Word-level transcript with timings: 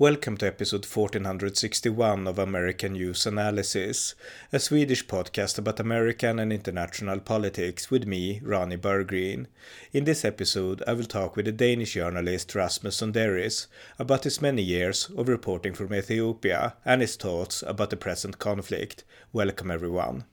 Welcome 0.00 0.38
to 0.38 0.46
episode 0.46 0.86
1461 0.86 2.26
of 2.26 2.38
American 2.38 2.94
News 2.94 3.26
Analysis, 3.26 4.14
a 4.50 4.58
Swedish 4.58 5.06
podcast 5.06 5.58
about 5.58 5.78
American 5.78 6.38
and 6.38 6.50
international 6.50 7.20
politics 7.20 7.90
with 7.90 8.06
me, 8.06 8.40
Ronny 8.42 8.78
Berggren. 8.78 9.46
In 9.92 10.04
this 10.04 10.24
episode, 10.24 10.82
I 10.86 10.94
will 10.94 11.04
talk 11.04 11.36
with 11.36 11.44
the 11.44 11.52
Danish 11.52 11.92
journalist 11.92 12.54
Rasmus 12.54 12.98
Sonderriis 12.98 13.66
about 13.98 14.24
his 14.24 14.40
many 14.40 14.62
years 14.62 15.10
of 15.18 15.28
reporting 15.28 15.74
from 15.74 15.92
Ethiopia 15.92 16.76
and 16.82 17.02
his 17.02 17.16
thoughts 17.16 17.62
about 17.66 17.90
the 17.90 17.98
present 17.98 18.38
conflict. 18.38 19.04
Welcome, 19.34 19.70
everyone. 19.70 20.24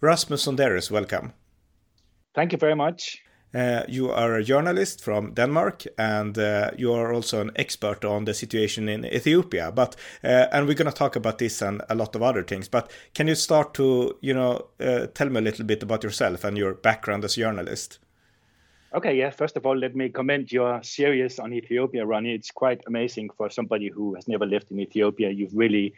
Rasmus 0.00 0.46
Sonderriis, 0.46 0.90
welcome. 0.90 1.32
Thank 2.34 2.50
you 2.50 2.58
very 2.58 2.74
much. 2.74 3.22
Uh, 3.54 3.82
you 3.86 4.10
are 4.10 4.34
a 4.34 4.44
journalist 4.44 5.04
from 5.04 5.34
Denmark, 5.34 5.84
and 5.98 6.38
uh, 6.38 6.70
you 6.78 6.92
are 6.94 7.12
also 7.12 7.40
an 7.40 7.50
expert 7.56 8.04
on 8.04 8.24
the 8.24 8.34
situation 8.34 8.88
in 8.88 9.04
Ethiopia. 9.04 9.70
But 9.70 9.96
uh, 10.24 10.46
and 10.52 10.66
we're 10.66 10.74
going 10.74 10.90
to 10.90 10.96
talk 10.96 11.16
about 11.16 11.38
this 11.38 11.62
and 11.62 11.82
a 11.88 11.94
lot 11.94 12.16
of 12.16 12.22
other 12.22 12.42
things. 12.42 12.68
But 12.68 12.90
can 13.14 13.28
you 13.28 13.34
start 13.34 13.74
to 13.74 14.16
you 14.22 14.34
know 14.34 14.68
uh, 14.80 15.06
tell 15.14 15.28
me 15.28 15.38
a 15.38 15.42
little 15.42 15.66
bit 15.66 15.82
about 15.82 16.02
yourself 16.02 16.44
and 16.44 16.56
your 16.56 16.74
background 16.74 17.24
as 17.24 17.36
a 17.36 17.40
journalist? 17.40 17.98
Okay, 18.94 19.16
yeah. 19.16 19.30
First 19.30 19.56
of 19.56 19.66
all, 19.66 19.76
let 19.76 19.94
me 19.94 20.08
commend 20.08 20.52
your 20.52 20.82
series 20.82 21.38
on 21.38 21.52
Ethiopia, 21.52 22.04
Ronnie. 22.04 22.34
It's 22.34 22.50
quite 22.50 22.82
amazing 22.86 23.30
for 23.36 23.50
somebody 23.50 23.88
who 23.88 24.14
has 24.14 24.28
never 24.28 24.46
lived 24.46 24.70
in 24.70 24.80
Ethiopia. 24.80 25.30
You've 25.30 25.56
really 25.56 25.94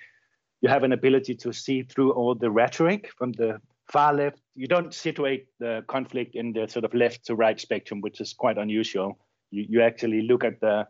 you 0.61 0.71
have 0.71 0.83
an 0.83 0.93
ability 0.93 1.35
to 1.35 1.53
see 1.53 1.83
through 1.83 2.13
all 2.13 2.35
the 2.35 2.51
rhetoric 2.51 3.13
from 3.19 3.33
the 3.33 3.61
far 3.91 4.15
left. 4.15 4.39
You 4.55 4.67
don't 4.67 4.95
situate 4.95 5.47
the 5.59 5.85
conflict 5.89 6.35
in 6.35 6.53
the 6.53 6.69
sort 6.69 6.85
of 6.85 6.95
left 6.95 7.27
to 7.27 7.35
right 7.35 7.59
spectrum, 7.61 8.01
which 8.01 8.21
is 8.21 8.33
quite 8.33 8.59
unusual. 8.59 9.19
You 9.51 9.67
you 9.69 9.83
actually 9.83 10.23
look 10.23 10.45
at 10.45 10.61
the 10.61 10.87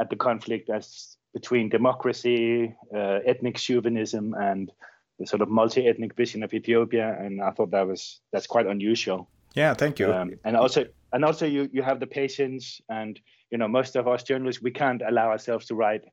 at 0.00 0.10
the 0.10 0.16
conflict 0.16 0.70
as 0.70 1.16
between 1.34 1.68
democracy, 1.68 2.74
uh, 2.94 3.18
ethnic 3.24 3.56
chauvinism, 3.56 4.34
and 4.34 4.70
the 5.18 5.26
sort 5.26 5.42
of 5.42 5.48
multi-ethnic 5.48 6.14
vision 6.14 6.42
of 6.42 6.52
Ethiopia, 6.52 7.16
and 7.18 7.42
I 7.42 7.50
thought 7.50 7.70
that 7.70 7.86
was 7.86 8.20
that's 8.32 8.46
quite 8.46 8.66
unusual. 8.66 9.28
Yeah, 9.54 9.74
thank 9.74 9.98
you. 9.98 10.12
Um, 10.12 10.32
and 10.44 10.56
also, 10.56 10.86
and 11.12 11.24
also, 11.24 11.46
you 11.46 11.68
you 11.72 11.82
have 11.82 12.00
the 12.00 12.06
patience, 12.06 12.80
and 12.88 13.20
you 13.50 13.58
know, 13.58 13.68
most 13.68 13.96
of 13.96 14.08
us 14.08 14.22
journalists 14.22 14.62
we 14.62 14.70
can't 14.70 15.02
allow 15.06 15.28
ourselves 15.28 15.66
to 15.66 15.74
write 15.74 16.04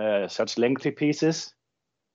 uh, 0.00 0.28
such 0.28 0.58
lengthy 0.58 0.90
pieces, 0.90 1.54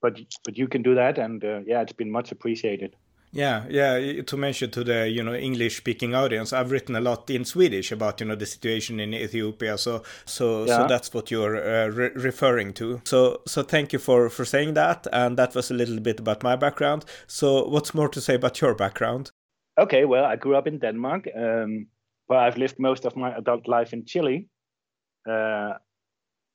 but 0.02 0.20
but 0.45 0.58
you 0.58 0.67
can 0.67 0.81
do 0.81 0.95
that, 0.95 1.17
and 1.17 1.44
uh, 1.44 1.59
yeah, 1.66 1.81
it's 1.81 1.94
been 1.94 2.12
much 2.12 2.31
appreciated. 2.31 2.95
Yeah, 3.31 3.66
yeah. 3.69 4.22
To 4.23 4.38
mention 4.38 4.72
to 4.72 4.83
the 4.83 5.08
you 5.08 5.23
know 5.23 5.35
English 5.35 5.77
speaking 5.77 6.16
audience, 6.16 6.52
I've 6.52 6.72
written 6.72 6.95
a 6.95 6.99
lot 6.99 7.30
in 7.30 7.45
Swedish 7.45 7.91
about 7.91 8.19
you 8.19 8.27
know 8.27 8.35
the 8.35 8.45
situation 8.45 8.99
in 8.99 9.13
Ethiopia. 9.13 9.77
So 9.77 10.03
so 10.25 10.66
yeah. 10.66 10.77
so 10.77 10.88
that's 10.88 11.13
what 11.13 11.30
you're 11.30 11.55
uh, 11.55 11.89
re 11.89 12.09
referring 12.16 12.73
to. 12.73 13.02
So 13.05 13.41
so 13.45 13.61
thank 13.61 13.94
you 13.94 14.00
for 14.00 14.30
for 14.30 14.45
saying 14.45 14.73
that, 14.73 15.07
and 15.13 15.38
that 15.38 15.53
was 15.53 15.69
a 15.69 15.75
little 15.75 16.00
bit 16.00 16.19
about 16.19 16.44
my 16.44 16.55
background. 16.55 17.05
So 17.27 17.67
what's 17.67 17.94
more 17.94 18.09
to 18.09 18.22
say 18.22 18.35
about 18.35 18.61
your 18.61 18.73
background? 18.73 19.31
Okay, 19.77 20.05
well, 20.05 20.25
I 20.25 20.35
grew 20.35 20.55
up 20.55 20.67
in 20.67 20.80
Denmark, 20.80 21.27
um, 21.35 21.88
but 22.27 22.38
I've 22.38 22.57
lived 22.57 22.80
most 22.80 23.05
of 23.05 23.16
my 23.16 23.38
adult 23.38 23.67
life 23.67 23.94
in 23.94 24.05
Chile. 24.05 24.47
Uh, 25.30 25.73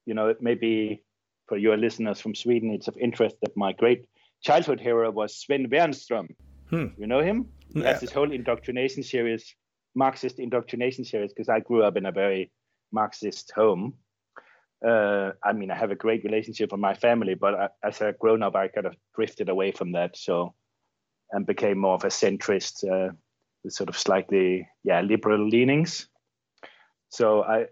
you 0.06 0.14
know, 0.14 0.34
maybe 0.40 1.02
for 1.46 1.56
your 1.56 1.76
listeners 1.76 2.20
from 2.20 2.34
Sweden, 2.34 2.70
it's 2.70 2.88
of 2.88 2.96
interest 2.96 3.36
that 3.42 3.56
my 3.56 3.72
great 3.72 4.04
childhood 4.42 4.80
hero 4.80 5.10
was 5.10 5.36
Sven 5.36 5.68
Wernström. 5.70 6.28
Hmm. 6.70 6.86
You 6.96 7.06
know 7.06 7.20
him? 7.20 7.46
He 7.72 7.80
yeah. 7.80 7.92
has 7.92 8.00
this 8.00 8.12
whole 8.12 8.30
indoctrination 8.30 9.02
series, 9.02 9.54
Marxist 9.94 10.38
indoctrination 10.38 11.04
series, 11.04 11.32
because 11.32 11.48
I 11.48 11.60
grew 11.60 11.82
up 11.82 11.96
in 11.96 12.06
a 12.06 12.12
very 12.12 12.50
Marxist 12.92 13.52
home. 13.54 13.94
Uh, 14.86 15.32
I 15.42 15.52
mean, 15.52 15.70
I 15.70 15.76
have 15.76 15.90
a 15.90 15.96
great 15.96 16.24
relationship 16.24 16.72
with 16.72 16.80
my 16.80 16.94
family, 16.94 17.34
but 17.34 17.54
I, 17.54 17.68
as 17.82 18.00
a 18.00 18.14
grown 18.18 18.42
up, 18.42 18.54
I 18.54 18.68
kind 18.68 18.86
of 18.86 18.96
drifted 19.14 19.48
away 19.48 19.72
from 19.72 19.92
that. 19.92 20.16
So, 20.16 20.54
and 21.32 21.46
became 21.46 21.78
more 21.78 21.94
of 21.94 22.04
a 22.04 22.08
centrist 22.08 22.84
uh, 22.84 23.12
with 23.62 23.72
sort 23.72 23.88
of 23.88 23.98
slightly, 23.98 24.68
yeah, 24.84 25.00
liberal 25.00 25.48
leanings. 25.48 26.08
So 27.08 27.42
I, 27.42 27.66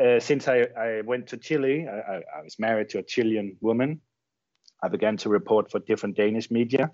uh, 0.00 0.20
since 0.20 0.48
I, 0.48 0.66
I 0.78 1.00
went 1.02 1.26
to 1.28 1.36
Chile, 1.36 1.86
I, 1.88 2.22
I 2.38 2.42
was 2.42 2.58
married 2.58 2.88
to 2.90 2.98
a 2.98 3.02
Chilean 3.02 3.56
woman. 3.60 4.00
I 4.82 4.88
began 4.88 5.16
to 5.18 5.28
report 5.28 5.70
for 5.70 5.80
different 5.80 6.16
Danish 6.16 6.50
media 6.50 6.90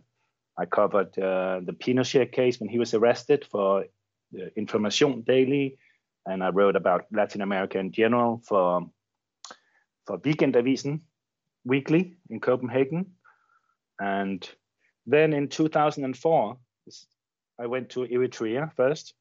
I 0.61 0.67
covered 0.67 1.19
uh, 1.19 1.61
the 1.65 1.73
Pinochet 1.73 2.33
case 2.33 2.61
when 2.61 2.69
he 2.69 2.79
was 2.79 2.93
arrested 2.93 3.47
for 3.51 3.85
uh, 3.85 4.47
Information 4.57 5.23
Daily, 5.23 5.79
and 6.27 6.45
I 6.45 6.51
wrote 6.51 6.77
about 6.77 7.07
Latin 7.11 7.41
America 7.41 7.79
in 7.79 7.93
general 7.93 8.43
for 8.47 8.83
for 10.07 10.19
Weekendavisen 10.19 11.01
Weekly 11.65 12.17
in 12.29 12.41
Copenhagen. 12.41 13.07
And 13.99 14.47
then 15.07 15.33
in 15.33 15.49
2004, 15.49 16.57
I 17.59 17.67
went 17.67 17.91
to 17.91 18.01
Eritrea 18.01 18.73
first 18.75 19.15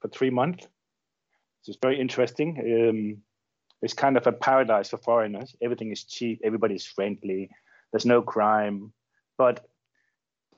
for 0.00 0.08
three 0.08 0.30
months. 0.30 0.66
It's 1.66 1.78
very 1.82 2.00
interesting. 2.00 2.58
Um, 2.58 3.22
it's 3.82 3.94
kind 3.94 4.16
of 4.16 4.26
a 4.26 4.32
paradise 4.32 4.90
for 4.90 4.98
foreigners. 4.98 5.54
Everything 5.60 5.90
is 5.92 6.04
cheap. 6.04 6.40
Everybody's 6.42 6.86
friendly. 6.86 7.50
There's 7.92 8.06
no 8.06 8.22
crime. 8.22 8.92
But 9.36 9.66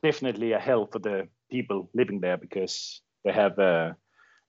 definitely 0.03 0.53
a 0.53 0.59
hell 0.59 0.87
for 0.87 0.99
the 0.99 1.29
people 1.51 1.91
living 1.95 2.21
there 2.21 2.37
because 2.37 3.03
they 3.25 3.33
have 3.33 3.59
uh, 3.59 3.93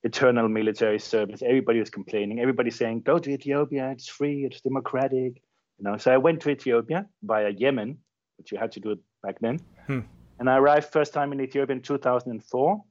eternal 0.03 0.47
military 0.47 0.99
service. 0.99 1.41
Everybody 1.41 1.79
was 1.79 1.89
complaining. 1.89 2.39
Everybody 2.39 2.71
saying, 2.71 3.01
"Go 3.01 3.19
to 3.19 3.29
Ethiopia. 3.29 3.91
It's 3.91 4.07
free. 4.07 4.45
It's 4.45 4.61
democratic." 4.61 5.41
You 5.77 5.83
know. 5.83 5.97
So 5.97 6.11
I 6.11 6.17
went 6.17 6.41
to 6.41 6.49
Ethiopia 6.49 7.07
via 7.23 7.49
Yemen, 7.49 7.97
which 8.37 8.51
you 8.51 8.57
had 8.57 8.71
to 8.73 8.79
do 8.79 8.91
it 8.91 8.99
back 9.23 9.39
then. 9.39 9.59
Hmm. 9.87 10.01
And 10.39 10.49
I 10.49 10.57
arrived 10.57 10.91
first 10.91 11.13
time 11.13 11.33
in 11.33 11.41
Ethiopia 11.41 11.75
in 11.75 11.81
2004. 11.81 12.83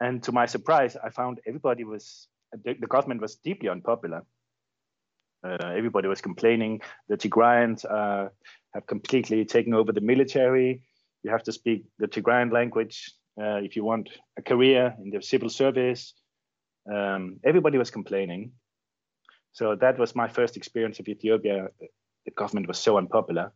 And 0.00 0.22
to 0.24 0.32
my 0.32 0.46
surprise, 0.46 0.96
I 0.96 1.10
found 1.10 1.40
everybody 1.46 1.84
was 1.84 2.26
the, 2.52 2.74
the 2.74 2.86
government 2.86 3.20
was 3.20 3.36
deeply 3.36 3.68
unpopular. 3.68 4.24
Uh, 5.44 5.56
everybody 5.76 6.08
was 6.08 6.20
complaining. 6.20 6.80
that 7.08 7.20
The 7.20 7.28
Tigrayans 7.28 7.84
uh, 7.84 8.28
have 8.74 8.86
completely 8.86 9.44
taken 9.44 9.72
over 9.72 9.92
the 9.92 10.00
military 10.00 10.82
you 11.22 11.30
have 11.30 11.42
to 11.44 11.52
speak 11.52 11.84
the 11.98 12.08
Tigrayan 12.08 12.52
language 12.52 13.12
uh, 13.40 13.56
if 13.56 13.76
you 13.76 13.84
want 13.84 14.08
a 14.38 14.42
career 14.42 14.94
in 15.02 15.10
the 15.10 15.22
civil 15.22 15.48
service. 15.48 16.14
Um, 16.90 17.38
everybody 17.44 17.78
was 17.78 17.90
complaining. 17.90 18.52
So 19.52 19.76
that 19.76 19.98
was 19.98 20.14
my 20.14 20.28
first 20.28 20.56
experience 20.56 21.00
of 21.00 21.08
Ethiopia. 21.08 21.68
The 22.24 22.30
government 22.32 22.68
was 22.68 22.78
so 22.78 22.98
unpopular. 22.98 23.52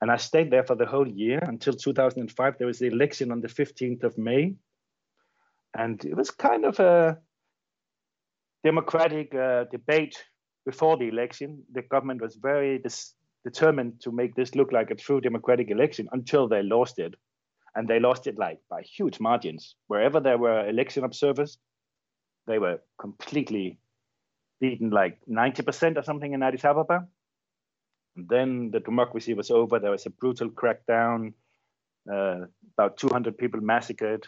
And 0.00 0.10
I 0.10 0.16
stayed 0.16 0.50
there 0.50 0.64
for 0.64 0.76
the 0.76 0.86
whole 0.86 1.08
year 1.08 1.40
until 1.42 1.72
2005. 1.72 2.58
There 2.58 2.66
was 2.66 2.78
the 2.78 2.86
election 2.86 3.32
on 3.32 3.40
the 3.40 3.48
15th 3.48 4.04
of 4.04 4.16
May. 4.16 4.54
And 5.76 6.02
it 6.04 6.16
was 6.16 6.30
kind 6.30 6.64
of 6.64 6.78
a 6.78 7.18
democratic 8.64 9.34
uh, 9.34 9.64
debate 9.70 10.22
before 10.64 10.96
the 10.96 11.08
election. 11.08 11.64
The 11.72 11.82
government 11.82 12.20
was 12.20 12.36
very 12.36 12.78
dis- 12.78 13.14
determined 13.44 14.00
to 14.00 14.12
make 14.12 14.34
this 14.34 14.54
look 14.54 14.72
like 14.72 14.90
a 14.90 14.94
true 14.94 15.20
democratic 15.20 15.70
election 15.70 16.08
until 16.12 16.48
they 16.48 16.62
lost 16.62 16.98
it. 16.98 17.14
And 17.74 17.86
they 17.86 18.00
lost 18.00 18.26
it 18.26 18.38
like 18.38 18.58
by 18.68 18.82
huge 18.82 19.20
margins. 19.20 19.76
Wherever 19.86 20.20
there 20.20 20.38
were 20.38 20.68
election 20.68 21.04
observers, 21.04 21.58
they 22.46 22.58
were 22.58 22.80
completely 22.98 23.78
beaten 24.60 24.90
like 24.90 25.18
90% 25.30 25.96
or 25.96 26.02
something 26.02 26.32
in 26.32 26.42
Addis 26.42 26.64
Ababa. 26.64 27.06
And 28.16 28.28
then 28.28 28.70
the 28.72 28.80
democracy 28.80 29.34
was 29.34 29.50
over. 29.50 29.78
There 29.78 29.92
was 29.92 30.06
a 30.06 30.10
brutal 30.10 30.50
crackdown, 30.50 31.34
uh, 32.12 32.46
about 32.76 32.96
200 32.96 33.38
people 33.38 33.60
massacred. 33.60 34.26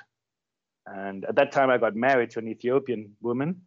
And 0.87 1.25
at 1.25 1.37
that 1.37 1.51
time, 1.51 1.71
I 1.71 1.79
got 1.79 1.97
married 1.97 2.31
to 2.31 2.39
an 2.39 2.49
Ethiopian 2.49 3.17
woman 3.21 3.63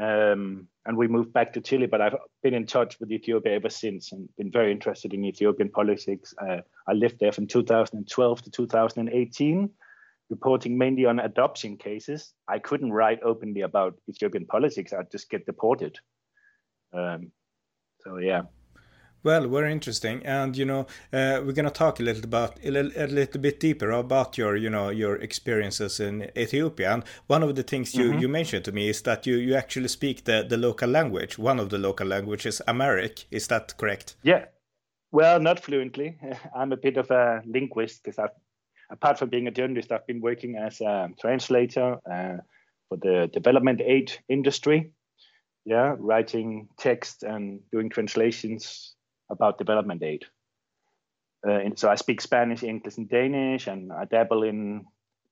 um, 0.00 0.68
and 0.86 0.96
we 0.96 1.06
moved 1.06 1.32
back 1.32 1.52
to 1.52 1.60
Chile, 1.60 1.86
but 1.86 2.00
I've 2.00 2.16
been 2.42 2.54
in 2.54 2.66
touch 2.66 2.98
with 2.98 3.12
Ethiopia 3.12 3.54
ever 3.54 3.68
since 3.68 4.12
and 4.12 4.28
been 4.36 4.50
very 4.50 4.72
interested 4.72 5.12
in 5.12 5.24
Ethiopian 5.24 5.70
politics. 5.70 6.34
Uh, 6.40 6.58
I 6.88 6.92
lived 6.92 7.20
there 7.20 7.32
from 7.32 7.46
2012 7.46 8.42
to 8.42 8.50
2018, 8.50 9.70
reporting 10.30 10.78
mainly 10.78 11.04
on 11.04 11.20
adoption 11.20 11.76
cases. 11.76 12.32
I 12.48 12.58
couldn't 12.58 12.92
write 12.92 13.20
openly 13.22 13.60
about 13.60 13.94
Ethiopian 14.08 14.46
politics, 14.46 14.92
I'd 14.92 15.10
just 15.10 15.30
get 15.30 15.46
deported. 15.46 15.98
Um, 16.92 17.30
so, 18.00 18.16
yeah. 18.18 18.42
Well, 19.24 19.46
very 19.48 19.70
interesting, 19.70 20.26
and 20.26 20.56
you 20.56 20.64
know, 20.64 20.80
uh, 21.12 21.40
we're 21.44 21.52
gonna 21.52 21.70
talk 21.70 22.00
a 22.00 22.02
little 22.02 22.24
about 22.24 22.58
a 22.64 22.70
little, 22.72 22.90
a 22.96 23.06
little, 23.06 23.40
bit 23.40 23.60
deeper 23.60 23.92
about 23.92 24.36
your, 24.36 24.56
you 24.56 24.68
know, 24.68 24.88
your 24.90 25.14
experiences 25.16 26.00
in 26.00 26.30
Ethiopia. 26.36 26.92
And 26.92 27.04
one 27.28 27.44
of 27.44 27.54
the 27.54 27.62
things 27.62 27.94
you, 27.94 28.10
mm-hmm. 28.10 28.18
you 28.18 28.28
mentioned 28.28 28.64
to 28.64 28.72
me 28.72 28.88
is 28.88 29.02
that 29.02 29.24
you, 29.24 29.36
you 29.36 29.54
actually 29.54 29.88
speak 29.88 30.24
the, 30.24 30.44
the 30.48 30.56
local 30.56 30.88
language. 30.88 31.38
One 31.38 31.60
of 31.60 31.70
the 31.70 31.78
local 31.78 32.08
languages, 32.08 32.60
Amharic. 32.66 33.26
Is 33.30 33.46
that 33.46 33.76
correct? 33.76 34.16
Yeah. 34.24 34.46
Well, 35.12 35.38
not 35.38 35.60
fluently. 35.60 36.18
I'm 36.56 36.72
a 36.72 36.76
bit 36.76 36.96
of 36.96 37.10
a 37.12 37.42
linguist 37.46 38.02
because 38.02 38.18
I've, 38.18 38.36
apart 38.90 39.20
from 39.20 39.28
being 39.28 39.46
a 39.46 39.52
journalist, 39.52 39.92
I've 39.92 40.06
been 40.06 40.20
working 40.20 40.56
as 40.56 40.80
a 40.80 41.10
translator 41.20 41.98
uh, 42.10 42.38
for 42.88 42.96
the 42.96 43.30
development 43.32 43.80
aid 43.80 44.12
industry 44.28 44.90
yeah, 45.64 45.94
writing 45.98 46.68
text 46.78 47.22
and 47.22 47.60
doing 47.70 47.88
translations 47.88 48.91
about 49.30 49.58
development 49.58 50.02
aid. 50.02 50.24
Uh, 51.46 51.60
so 51.74 51.90
I 51.90 51.96
speak 51.96 52.20
Spanish, 52.20 52.62
English, 52.62 52.98
and 52.98 53.08
Danish, 53.08 53.66
and 53.66 53.92
I 53.92 54.04
dabble 54.04 54.42
in 54.44 54.84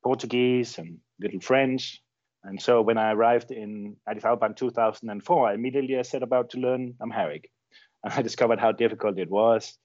Portuguese 0.03 0.79
and 0.79 0.99
little 1.21 1.41
French. 1.41 2.03
And 2.43 2.61
so 2.61 2.83
when 2.83 2.99
I 2.99 3.13
arrived 3.13 3.51
in 3.51 3.97
Addis 4.09 4.25
Ababa 4.25 4.47
in 4.47 4.55
2004, 4.55 5.49
I 5.49 5.55
immediately 5.55 5.99
I 5.99 6.03
set 6.03 6.23
about 6.23 6.51
to 6.51 6.59
learn 6.59 6.95
Amharic. 7.03 7.51
And 8.03 8.15
I 8.15 8.23
discovered 8.23 8.59
how 8.59 8.73
difficult 8.73 9.19
it 9.19 9.29
was. 9.29 9.77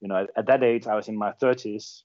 You 0.00 0.06
know, 0.06 0.16
at, 0.16 0.30
at 0.36 0.46
that 0.46 0.62
age, 0.62 0.86
I 0.86 0.94
was 0.94 1.08
in 1.08 1.18
my 1.18 1.32
30s. 1.42 2.02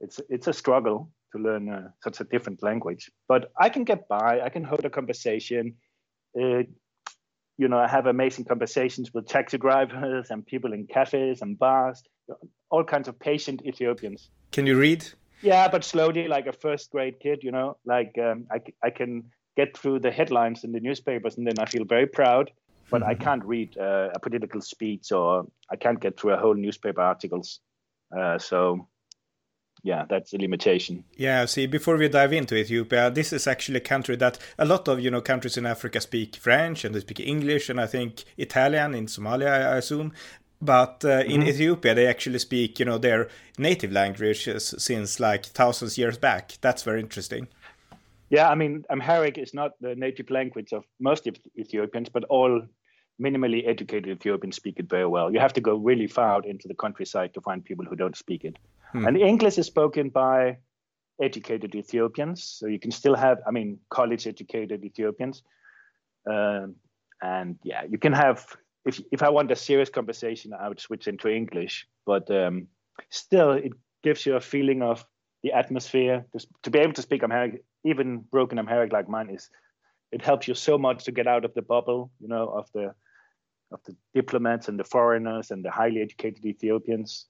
It's 0.00 0.20
it's 0.28 0.46
a 0.46 0.52
struggle 0.52 1.10
to 1.32 1.42
learn 1.42 1.68
uh, 1.68 1.88
such 2.04 2.20
a 2.20 2.24
different 2.24 2.62
language, 2.62 3.10
but 3.26 3.50
I 3.58 3.68
can 3.68 3.82
get 3.82 4.06
by. 4.06 4.40
I 4.40 4.48
can 4.48 4.62
hold 4.62 4.84
a 4.84 4.90
conversation. 4.90 5.74
Uh, 6.40 6.62
you 7.58 7.68
know, 7.68 7.78
I 7.78 7.88
have 7.88 8.06
amazing 8.06 8.44
conversations 8.44 9.12
with 9.14 9.26
taxi 9.26 9.58
drivers 9.58 10.30
and 10.30 10.44
people 10.46 10.72
in 10.72 10.86
cafes 10.86 11.42
and 11.42 11.58
bars, 11.58 12.02
all 12.70 12.84
kinds 12.84 13.08
of 13.08 13.18
patient 13.18 13.62
Ethiopians. 13.64 14.30
Can 14.52 14.66
you 14.66 14.78
read? 14.78 15.06
Yeah, 15.42 15.68
but 15.68 15.84
slowly, 15.84 16.28
like 16.28 16.46
a 16.46 16.52
first 16.52 16.90
grade 16.90 17.20
kid, 17.20 17.40
you 17.42 17.52
know, 17.52 17.76
like 17.84 18.16
um, 18.18 18.46
I, 18.50 18.60
I 18.82 18.90
can 18.90 19.24
get 19.56 19.76
through 19.76 20.00
the 20.00 20.10
headlines 20.10 20.64
in 20.64 20.72
the 20.72 20.80
newspapers 20.80 21.36
and 21.36 21.46
then 21.46 21.58
I 21.58 21.66
feel 21.66 21.84
very 21.84 22.06
proud, 22.06 22.50
but 22.90 23.00
mm-hmm. 23.00 23.10
I 23.10 23.14
can't 23.14 23.44
read 23.44 23.76
uh, 23.78 24.10
a 24.14 24.20
political 24.20 24.60
speech 24.60 25.12
or 25.12 25.46
I 25.70 25.76
can't 25.76 26.00
get 26.00 26.18
through 26.18 26.32
a 26.32 26.36
whole 26.36 26.54
newspaper 26.54 27.00
articles. 27.00 27.60
Uh, 28.16 28.38
so 28.38 28.88
yeah, 29.86 30.04
that's 30.08 30.32
a 30.34 30.38
limitation. 30.38 31.04
Yeah, 31.16 31.44
see, 31.44 31.66
before 31.66 31.96
we 31.96 32.08
dive 32.08 32.32
into 32.32 32.56
Ethiopia, 32.56 33.08
this 33.08 33.32
is 33.32 33.46
actually 33.46 33.76
a 33.76 33.88
country 33.94 34.16
that 34.16 34.36
a 34.58 34.64
lot 34.64 34.88
of 34.88 34.98
you 34.98 35.12
know 35.12 35.20
countries 35.20 35.56
in 35.56 35.64
Africa 35.64 36.00
speak 36.00 36.34
French 36.34 36.84
and 36.84 36.92
they 36.92 37.00
speak 37.00 37.20
English 37.20 37.70
and 37.70 37.80
I 37.80 37.86
think 37.86 38.24
Italian 38.36 38.94
in 38.94 39.06
Somalia, 39.06 39.52
I 39.74 39.76
assume. 39.76 40.12
But 40.60 41.04
uh, 41.04 41.22
in 41.34 41.40
mm-hmm. 41.40 41.50
Ethiopia, 41.50 41.94
they 41.94 42.08
actually 42.08 42.40
speak, 42.40 42.80
you 42.80 42.84
know, 42.84 42.98
their 42.98 43.28
native 43.58 43.92
languages 43.92 44.74
since 44.76 45.20
like 45.20 45.46
thousands 45.46 45.96
years 45.96 46.18
back. 46.18 46.58
That's 46.60 46.82
very 46.82 47.00
interesting. 47.00 47.46
Yeah, 48.28 48.48
I 48.50 48.56
mean, 48.56 48.84
Amharic 48.90 49.38
is 49.38 49.54
not 49.54 49.72
the 49.80 49.94
native 49.94 50.30
language 50.30 50.72
of 50.72 50.82
most 50.98 51.28
Ethiopians, 51.56 52.08
but 52.08 52.24
all 52.24 52.62
minimally 53.20 53.66
educated 53.66 54.08
Ethiopians 54.08 54.56
speak 54.56 54.78
it 54.78 54.88
very 54.88 55.06
well. 55.06 55.32
You 55.32 55.40
have 55.40 55.54
to 55.54 55.60
go 55.60 55.76
really 55.76 56.06
far 56.06 56.32
out 56.32 56.46
into 56.46 56.68
the 56.68 56.74
countryside 56.74 57.34
to 57.34 57.40
find 57.40 57.64
people 57.64 57.84
who 57.84 57.96
don't 57.96 58.16
speak 58.16 58.44
it. 58.44 58.56
Hmm. 58.92 59.06
And 59.06 59.16
English 59.16 59.58
is 59.58 59.66
spoken 59.66 60.10
by 60.10 60.58
educated 61.20 61.74
Ethiopians. 61.74 62.44
So 62.44 62.66
you 62.66 62.78
can 62.78 62.90
still 62.90 63.14
have, 63.14 63.38
I 63.46 63.50
mean, 63.50 63.78
college 63.88 64.26
educated 64.26 64.84
Ethiopians. 64.84 65.42
Um, 66.30 66.76
and 67.22 67.58
yeah, 67.62 67.84
you 67.88 67.98
can 67.98 68.12
have, 68.12 68.46
if, 68.84 69.00
if 69.10 69.22
I 69.22 69.30
want 69.30 69.50
a 69.50 69.56
serious 69.56 69.88
conversation, 69.88 70.52
I 70.52 70.68
would 70.68 70.80
switch 70.80 71.08
into 71.08 71.28
English. 71.28 71.86
But 72.04 72.30
um, 72.30 72.68
still, 73.08 73.52
it 73.52 73.72
gives 74.02 74.26
you 74.26 74.36
a 74.36 74.40
feeling 74.40 74.82
of 74.82 75.04
the 75.42 75.52
atmosphere. 75.52 76.26
To, 76.36 76.46
to 76.64 76.70
be 76.70 76.80
able 76.80 76.92
to 76.92 77.02
speak 77.02 77.22
Amharic, 77.22 77.62
even 77.84 78.18
broken 78.18 78.58
Amharic 78.58 78.92
like 78.92 79.08
mine, 79.08 79.30
is 79.30 79.48
it 80.12 80.22
helps 80.22 80.46
you 80.46 80.54
so 80.54 80.76
much 80.76 81.04
to 81.04 81.12
get 81.12 81.26
out 81.26 81.44
of 81.44 81.54
the 81.54 81.62
bubble, 81.62 82.10
you 82.20 82.28
know, 82.28 82.48
of 82.48 82.70
the 82.74 82.94
of 83.72 83.80
the 83.84 83.96
diplomats 84.14 84.68
and 84.68 84.78
the 84.78 84.84
foreigners 84.84 85.50
and 85.50 85.64
the 85.64 85.70
highly 85.70 86.00
educated 86.00 86.44
Ethiopians 86.44 87.26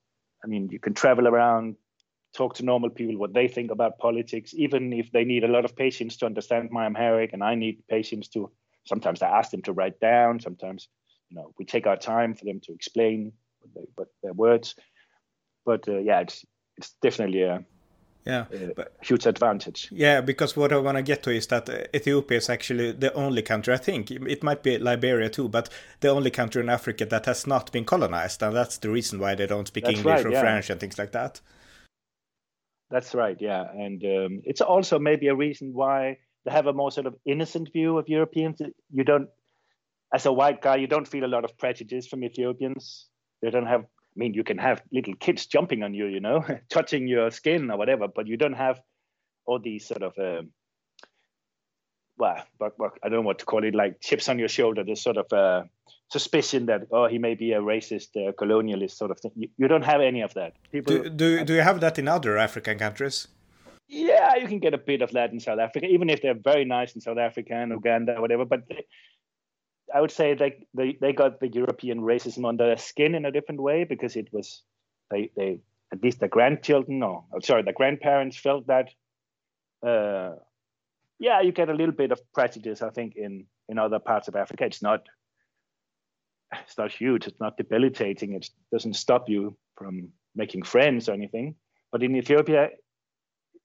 I 0.46 0.48
mean, 0.48 0.68
you 0.70 0.78
can 0.78 0.94
travel 0.94 1.26
around, 1.26 1.76
talk 2.34 2.54
to 2.54 2.64
normal 2.64 2.90
people 2.90 3.18
what 3.18 3.34
they 3.34 3.48
think 3.48 3.70
about 3.70 3.98
politics, 3.98 4.54
even 4.54 4.92
if 4.92 5.10
they 5.10 5.24
need 5.24 5.44
a 5.44 5.48
lot 5.48 5.64
of 5.64 5.74
patience 5.76 6.16
to 6.18 6.26
understand 6.26 6.70
my 6.70 6.86
Amharic, 6.86 7.32
and 7.32 7.42
I 7.42 7.54
need 7.54 7.82
patience 7.88 8.28
to. 8.28 8.50
Sometimes 8.84 9.20
I 9.20 9.28
ask 9.28 9.50
them 9.50 9.62
to 9.62 9.72
write 9.72 9.98
down. 9.98 10.38
Sometimes, 10.38 10.88
you 11.28 11.36
know, 11.36 11.52
we 11.58 11.64
take 11.64 11.88
our 11.88 11.96
time 11.96 12.34
for 12.34 12.44
them 12.44 12.60
to 12.62 12.72
explain 12.72 13.32
what, 13.60 13.74
they, 13.74 14.04
their 14.22 14.32
words. 14.32 14.76
But 15.64 15.88
uh, 15.88 15.98
yeah, 15.98 16.20
it's 16.20 16.44
it's 16.76 16.94
definitely 17.02 17.42
a 17.42 17.64
yeah 18.26 18.44
but, 18.74 18.92
huge 19.02 19.24
advantage. 19.24 19.88
Yeah 19.92 20.20
because 20.20 20.56
what 20.56 20.72
i 20.72 20.78
want 20.78 20.96
to 20.96 21.02
get 21.02 21.22
to 21.22 21.30
is 21.30 21.46
that 21.46 21.68
ethiopia 21.94 22.38
is 22.38 22.50
actually 22.50 22.92
the 22.92 23.12
only 23.14 23.42
country 23.42 23.72
i 23.72 23.76
think 23.76 24.10
it 24.10 24.42
might 24.42 24.62
be 24.62 24.78
liberia 24.78 25.30
too 25.30 25.48
but 25.48 25.68
the 26.00 26.08
only 26.08 26.30
country 26.30 26.62
in 26.62 26.68
africa 26.68 27.06
that 27.06 27.26
has 27.26 27.46
not 27.46 27.70
been 27.72 27.84
colonized 27.84 28.42
and 28.42 28.54
that's 28.54 28.78
the 28.78 28.90
reason 28.90 29.20
why 29.20 29.34
they 29.34 29.46
don't 29.46 29.68
speak 29.68 29.84
that's 29.84 29.98
english 29.98 30.16
right, 30.16 30.26
or 30.26 30.30
yeah. 30.30 30.40
french 30.40 30.70
and 30.70 30.80
things 30.80 30.98
like 30.98 31.12
that. 31.12 31.40
That's 32.90 33.14
right 33.14 33.36
yeah 33.40 33.64
and 33.72 34.02
um, 34.04 34.42
it's 34.44 34.60
also 34.60 34.98
maybe 34.98 35.28
a 35.28 35.34
reason 35.34 35.72
why 35.72 36.18
they 36.44 36.50
have 36.50 36.66
a 36.66 36.72
more 36.72 36.92
sort 36.92 37.06
of 37.06 37.16
innocent 37.24 37.72
view 37.72 37.98
of 37.98 38.08
europeans. 38.08 38.60
You 38.92 39.04
don't 39.04 39.28
as 40.14 40.26
a 40.26 40.32
white 40.32 40.62
guy 40.62 40.76
you 40.76 40.86
don't 40.86 41.08
feel 41.08 41.24
a 41.24 41.32
lot 41.36 41.44
of 41.44 41.56
prejudice 41.58 42.06
from 42.06 42.22
ethiopians. 42.24 43.08
They 43.42 43.50
don't 43.50 43.66
have 43.66 43.84
I 44.16 44.18
mean, 44.18 44.32
you 44.32 44.44
can 44.44 44.56
have 44.58 44.82
little 44.90 45.14
kids 45.14 45.44
jumping 45.46 45.82
on 45.82 45.92
you, 45.92 46.06
you 46.06 46.20
know, 46.20 46.44
touching 46.70 47.06
your 47.06 47.30
skin 47.30 47.70
or 47.70 47.76
whatever, 47.76 48.08
but 48.08 48.26
you 48.26 48.36
don't 48.36 48.54
have 48.54 48.80
all 49.44 49.58
these 49.58 49.86
sort 49.86 50.02
of, 50.02 50.14
um, 50.18 50.50
well, 52.16 52.42
I 52.60 53.08
don't 53.08 53.12
know 53.12 53.20
what 53.20 53.40
to 53.40 53.44
call 53.44 53.62
it, 53.62 53.74
like 53.74 54.00
chips 54.00 54.28
on 54.30 54.38
your 54.38 54.48
shoulder, 54.48 54.84
this 54.84 55.02
sort 55.02 55.18
of 55.18 55.30
uh, 55.32 55.64
suspicion 56.10 56.66
that, 56.66 56.86
oh, 56.90 57.08
he 57.08 57.18
may 57.18 57.34
be 57.34 57.52
a 57.52 57.60
racist, 57.60 58.16
uh, 58.16 58.32
colonialist 58.32 58.92
sort 58.92 59.10
of 59.10 59.20
thing. 59.20 59.32
You, 59.36 59.48
you, 59.58 59.68
don't 59.68 59.84
have 59.84 60.00
any 60.00 60.22
of 60.22 60.32
that. 60.32 60.54
People, 60.72 60.94
do, 60.94 61.10
do, 61.10 61.44
do 61.44 61.54
you 61.54 61.60
have 61.60 61.80
that 61.80 61.98
in 61.98 62.08
other 62.08 62.38
African 62.38 62.78
countries? 62.78 63.28
Yeah, 63.88 64.36
you 64.36 64.48
can 64.48 64.58
get 64.58 64.72
a 64.72 64.78
bit 64.78 65.02
of 65.02 65.12
that 65.12 65.32
in 65.32 65.40
South 65.40 65.58
Africa, 65.58 65.86
even 65.86 66.08
if 66.08 66.22
they're 66.22 66.34
very 66.34 66.64
nice 66.64 66.94
in 66.94 67.02
South 67.02 67.18
Africa 67.18 67.54
and 67.54 67.70
Uganda, 67.70 68.18
whatever. 68.20 68.44
But 68.46 68.66
they, 68.68 68.86
I 69.94 70.00
would 70.00 70.10
say 70.10 70.34
they, 70.34 70.66
they 70.74 70.98
they 71.00 71.12
got 71.12 71.40
the 71.40 71.48
European 71.48 72.00
racism 72.00 72.48
under 72.48 72.66
their 72.66 72.76
skin 72.76 73.14
in 73.14 73.24
a 73.24 73.30
different 73.30 73.60
way 73.60 73.84
because 73.84 74.16
it 74.16 74.28
was 74.32 74.62
they 75.10 75.30
they 75.36 75.60
at 75.92 76.02
least 76.02 76.20
the 76.20 76.28
grandchildren 76.28 77.02
or 77.02 77.24
oh, 77.32 77.40
sorry 77.40 77.62
the 77.62 77.72
grandparents 77.72 78.36
felt 78.36 78.66
that 78.66 78.90
uh, 79.86 80.34
yeah 81.18 81.40
you 81.40 81.52
get 81.52 81.68
a 81.68 81.74
little 81.74 81.94
bit 81.94 82.12
of 82.12 82.20
prejudice 82.32 82.82
I 82.82 82.90
think 82.90 83.14
in 83.16 83.46
in 83.68 83.78
other 83.78 83.98
parts 83.98 84.28
of 84.28 84.36
Africa. 84.36 84.64
It's 84.64 84.82
not 84.82 85.08
it's 86.52 86.78
not 86.78 86.92
huge 86.92 87.26
it's 87.26 87.40
not 87.40 87.56
debilitating 87.56 88.34
it 88.34 88.48
doesn't 88.72 88.94
stop 88.94 89.28
you 89.28 89.56
from 89.76 90.08
making 90.34 90.62
friends 90.62 91.08
or 91.08 91.12
anything. 91.12 91.54
But 91.92 92.02
in 92.02 92.16
Ethiopia 92.16 92.64
it 92.64 92.82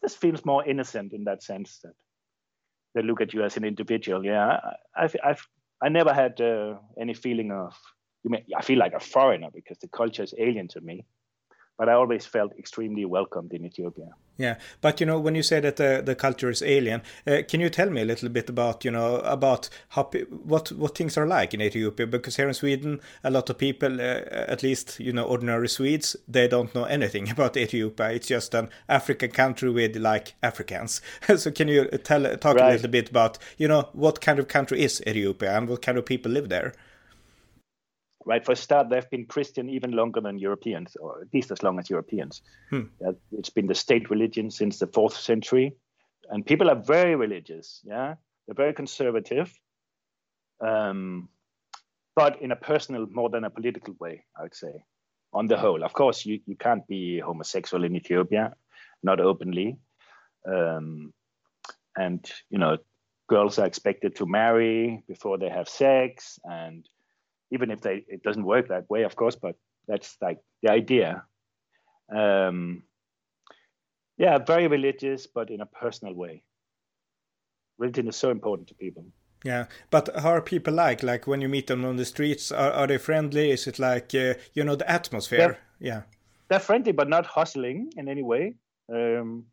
just 0.04 0.18
feels 0.18 0.46
more 0.46 0.64
innocent 0.66 1.14
in 1.14 1.24
that 1.24 1.42
sense 1.42 1.80
that 1.84 1.94
they 2.94 3.02
look 3.02 3.22
at 3.22 3.34
you 3.34 3.44
as 3.44 3.58
an 3.58 3.64
individual 3.64 4.24
yeah. 4.24 4.60
I've 4.96 5.16
I've 5.24 5.48
I 5.61 5.61
never 5.90 6.14
had 6.14 6.40
uh, 6.40 6.76
any 7.00 7.14
feeling 7.14 7.52
of, 7.52 7.76
I 8.56 8.62
feel 8.62 8.78
like 8.78 8.94
a 8.94 9.00
foreigner 9.00 9.50
because 9.54 9.78
the 9.80 9.88
culture 9.88 10.24
is 10.24 10.34
alien 10.38 10.68
to 10.70 10.82
me. 10.82 11.06
But 11.82 11.90
I 11.90 11.94
always 11.94 12.28
felt 12.28 12.52
extremely 12.60 13.06
welcomed 13.06 13.54
in 13.54 13.66
Ethiopia. 13.66 14.10
Yeah, 14.38 14.58
but 14.82 15.00
you 15.00 15.08
know, 15.08 15.20
when 15.20 15.34
you 15.34 15.42
say 15.42 15.60
that 15.62 15.78
the, 15.78 16.04
the 16.06 16.14
culture 16.14 16.52
is 16.52 16.62
alien, 16.62 17.02
uh, 17.26 17.42
can 17.48 17.60
you 17.60 17.72
tell 17.72 17.90
me 17.90 18.04
a 18.04 18.06
little 18.06 18.30
bit 18.30 18.50
about 18.50 18.86
you 18.86 18.92
know 18.92 19.16
about 19.38 19.68
how 19.90 20.04
what 20.44 20.72
what 20.74 20.96
things 20.96 21.18
are 21.18 21.26
like 21.26 21.56
in 21.56 21.62
Ethiopia? 21.62 22.06
Because 22.06 22.36
here 22.36 22.48
in 22.48 22.54
Sweden, 22.54 23.02
a 23.24 23.32
lot 23.32 23.50
of 23.50 23.58
people, 23.58 24.00
uh, 24.00 24.22
at 24.54 24.62
least 24.62 25.00
you 25.00 25.12
know 25.12 25.24
ordinary 25.24 25.68
Swedes, 25.68 26.16
they 26.28 26.48
don't 26.48 26.76
know 26.76 26.84
anything 26.84 27.28
about 27.36 27.58
Ethiopia. 27.58 28.12
It's 28.12 28.28
just 28.28 28.54
an 28.54 28.70
African 28.88 29.32
country 29.32 29.72
with 29.72 29.96
like 29.96 30.36
Africans. 30.44 31.02
so 31.36 31.50
can 31.50 31.68
you 31.68 31.86
tell 32.04 32.38
talk 32.38 32.58
right. 32.58 32.70
a 32.70 32.74
little 32.74 32.92
bit 32.92 33.10
about 33.10 33.40
you 33.58 33.68
know 33.68 33.90
what 33.94 34.22
kind 34.22 34.38
of 34.38 34.48
country 34.48 34.84
is 34.84 35.02
Ethiopia 35.08 35.58
and 35.58 35.68
what 35.68 35.82
kind 35.82 35.98
of 35.98 36.06
people 36.06 36.32
live 36.32 36.50
there? 36.50 36.74
Right? 38.26 38.46
For 38.46 38.54
a 38.54 38.56
start, 38.56 38.90
they've 38.90 39.10
been 39.10 39.26
Christian 39.26 39.70
even 39.70 39.92
longer 39.92 40.22
than 40.22 40.38
Europeans, 40.38 40.96
or 41.00 41.22
at 41.22 41.34
least 41.34 41.52
as 41.52 41.64
long 41.64 41.80
as 41.80 41.90
Europeans. 41.90 42.42
Hmm. 42.70 42.82
Uh, 43.06 43.14
it's 43.32 43.50
been 43.50 43.68
the 43.68 43.76
state 43.76 44.10
religion 44.10 44.52
since 44.52 44.80
the 44.80 44.88
fourth 44.88 45.16
century, 45.16 45.76
and 46.30 46.46
people 46.46 46.70
are 46.70 46.76
very 46.76 47.16
religious. 47.16 47.82
Yeah, 47.84 48.16
they're 48.46 48.56
very 48.56 48.74
conservative, 48.74 49.52
um, 50.60 51.30
but 52.16 52.42
in 52.42 52.52
a 52.52 52.56
personal 52.56 53.08
more 53.12 53.30
than 53.30 53.44
a 53.44 53.50
political 53.50 53.96
way, 54.00 54.26
I 54.38 54.44
would 54.44 54.56
say. 54.56 54.84
On 55.34 55.48
the 55.48 55.58
whole, 55.58 55.84
of 55.84 55.94
course, 55.94 56.26
you, 56.26 56.42
you 56.46 56.58
can't 56.58 56.86
be 56.88 57.20
homosexual 57.20 57.86
in 57.86 57.96
Ethiopia, 57.96 58.54
not 59.02 59.22
openly, 59.22 59.78
um, 60.46 61.14
and 61.96 62.30
you 62.50 62.60
know 62.60 62.78
girls 63.30 63.58
are 63.58 63.66
expected 63.66 64.14
to 64.18 64.26
marry 64.26 65.04
before 65.08 65.38
they 65.38 65.48
have 65.48 65.70
sex 65.70 66.38
and 66.44 66.86
even 67.52 67.70
if 67.72 67.82
they 67.82 68.06
it 68.08 68.24
doesn't 68.24 68.46
work 68.46 68.70
that 68.70 68.90
way, 68.90 69.04
of 69.04 69.16
course, 69.16 69.36
but 69.36 69.56
that's 69.88 70.18
like 70.22 70.40
the 70.64 70.72
idea. 70.72 71.24
Um, 72.14 72.84
yeah, 74.18 74.38
very 74.38 74.68
religious, 74.68 75.28
but 75.28 75.50
in 75.50 75.62
a 75.62 75.66
personal 75.66 76.14
way. 76.14 76.44
Religion 77.78 78.08
is 78.08 78.16
so 78.16 78.30
important 78.30 78.68
to 78.68 78.76
people. 78.76 79.06
Yeah, 79.44 79.66
but 79.90 80.10
how 80.16 80.30
are 80.30 80.42
people 80.42 80.74
like? 80.74 81.02
Like 81.02 81.26
when 81.26 81.42
you 81.42 81.50
meet 81.50 81.68
them 81.68 81.84
on 81.84 81.96
the 81.96 82.06
streets, 82.06 82.52
are, 82.52 82.72
are 82.72 82.88
they 82.88 83.00
friendly? 83.00 83.50
Is 83.50 83.66
it 83.68 83.80
like 83.80 84.14
uh, 84.14 84.36
you 84.54 84.64
know 84.64 84.76
the 84.76 84.90
atmosphere? 84.90 85.40
They're, 85.40 85.60
yeah, 85.80 86.02
they're 86.48 86.60
friendly, 86.60 86.92
but 86.92 87.10
not 87.10 87.26
hustling 87.26 87.92
in 87.98 88.08
any 88.08 88.22
way. 88.22 88.56
Um, 88.94 89.46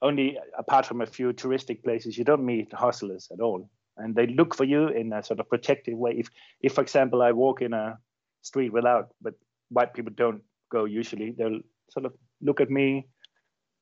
only 0.00 0.38
apart 0.58 0.84
from 0.84 1.00
a 1.00 1.06
few 1.06 1.32
touristic 1.32 1.84
places, 1.84 2.18
you 2.18 2.24
don't 2.24 2.44
meet 2.44 2.72
hustlers 2.72 3.28
at 3.32 3.40
all. 3.40 3.70
And 3.96 4.14
they 4.14 4.26
look 4.26 4.54
for 4.54 4.64
you 4.64 4.88
in 4.88 5.12
a 5.12 5.22
sort 5.22 5.40
of 5.40 5.48
protective 5.48 5.96
way. 5.96 6.14
If, 6.18 6.28
if 6.60 6.74
for 6.74 6.82
example, 6.82 7.22
I 7.22 7.32
walk 7.32 7.62
in 7.62 7.72
a 7.72 7.98
street 8.42 8.72
without, 8.72 9.08
but 9.20 9.34
white 9.68 9.94
people 9.94 10.12
don't 10.14 10.42
go 10.70 10.84
usually, 10.84 11.32
they'll 11.32 11.60
sort 11.90 12.06
of 12.06 12.14
look 12.40 12.60
at 12.60 12.70
me, 12.70 13.08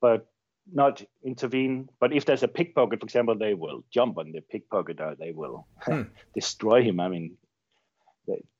but 0.00 0.26
not 0.72 1.02
intervene. 1.24 1.88
But 2.00 2.12
if 2.12 2.24
there's 2.24 2.42
a 2.42 2.48
pickpocket, 2.48 3.00
for 3.00 3.06
example, 3.06 3.36
they 3.38 3.54
will 3.54 3.84
jump 3.92 4.18
on 4.18 4.32
the 4.32 4.40
pickpocketer. 4.40 5.16
They 5.18 5.32
will 5.32 5.66
hmm. 5.82 6.02
destroy 6.34 6.82
him. 6.82 7.00
I 7.00 7.08
mean, 7.08 7.36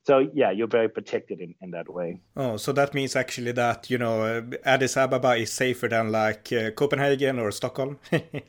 so 0.03 0.27
yeah, 0.33 0.51
you're 0.51 0.67
very 0.67 0.89
protected 0.89 1.39
in, 1.39 1.53
in 1.61 1.71
that 1.71 1.91
way. 1.91 2.21
Oh, 2.35 2.57
so 2.57 2.71
that 2.73 2.93
means 2.93 3.15
actually 3.15 3.51
that 3.53 3.89
you 3.89 3.97
know 3.97 4.49
Addis 4.65 4.97
Ababa 4.97 5.35
is 5.35 5.51
safer 5.51 5.87
than 5.87 6.11
like 6.11 6.51
uh, 6.51 6.71
Copenhagen 6.71 7.39
or 7.39 7.51
Stockholm. 7.51 7.99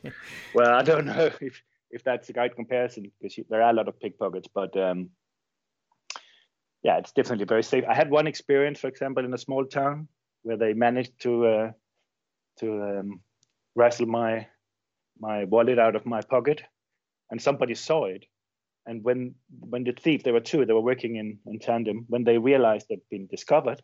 well, 0.53 0.73
I 0.73 0.81
don't 0.81 1.05
know 1.05 1.29
if 1.41 1.61
if 1.93 2.03
that's 2.03 2.27
the 2.27 2.33
right 2.33 2.53
comparison 2.53 3.11
because 3.21 3.39
there 3.49 3.61
are 3.61 3.69
a 3.69 3.73
lot 3.73 3.87
of 3.87 3.99
pickpockets, 3.99 4.47
but 4.53 4.75
um, 4.75 5.09
yeah, 6.81 6.97
it's 6.97 7.13
definitely 7.13 7.45
very 7.45 7.63
safe. 7.63 7.85
I 7.87 7.93
had 7.93 8.09
one 8.09 8.27
experience, 8.27 8.79
for 8.79 8.87
example, 8.87 9.23
in 9.23 9.33
a 9.33 9.37
small 9.37 9.65
town 9.65 10.07
where 10.41 10.57
they 10.57 10.73
managed 10.73 11.21
to 11.21 11.45
uh, 11.45 11.71
to 12.59 12.83
um, 12.83 13.21
wrestle 13.75 14.07
my 14.07 14.47
my 15.19 15.45
wallet 15.45 15.79
out 15.79 15.95
of 15.95 16.05
my 16.05 16.21
pocket, 16.21 16.63
and 17.29 17.41
somebody 17.41 17.75
saw 17.75 18.05
it. 18.05 18.25
And 18.85 19.03
when 19.03 19.35
when 19.69 19.83
the 19.83 19.93
thief, 19.93 20.23
there 20.23 20.33
were 20.33 20.41
two, 20.41 20.65
they 20.65 20.73
were 20.73 20.81
working 20.81 21.15
in, 21.15 21.37
in 21.45 21.59
tandem. 21.59 22.05
When 22.09 22.23
they 22.23 22.37
realized 22.37 22.87
they'd 22.89 23.09
been 23.09 23.27
discovered, 23.27 23.81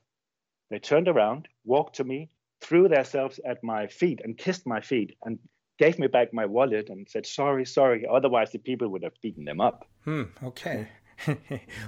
they 0.71 0.79
turned 0.79 1.07
around, 1.07 1.47
walked 1.63 1.95
to 1.97 2.03
me, 2.03 2.29
threw 2.59 2.89
themselves 2.89 3.39
at 3.45 3.63
my 3.63 3.87
feet, 3.87 4.19
and 4.23 4.37
kissed 4.37 4.65
my 4.67 4.81
feet, 4.81 5.15
and 5.23 5.39
gave 5.79 5.97
me 5.97 6.07
back 6.07 6.33
my 6.33 6.45
wallet 6.45 6.89
and 6.89 7.07
said 7.09 7.25
sorry, 7.25 7.65
sorry. 7.65 8.05
Otherwise, 8.05 8.51
the 8.51 8.59
people 8.59 8.89
would 8.89 9.03
have 9.03 9.19
beaten 9.21 9.45
them 9.45 9.61
up. 9.61 9.87
Hmm. 10.03 10.23
Okay. 10.43 10.89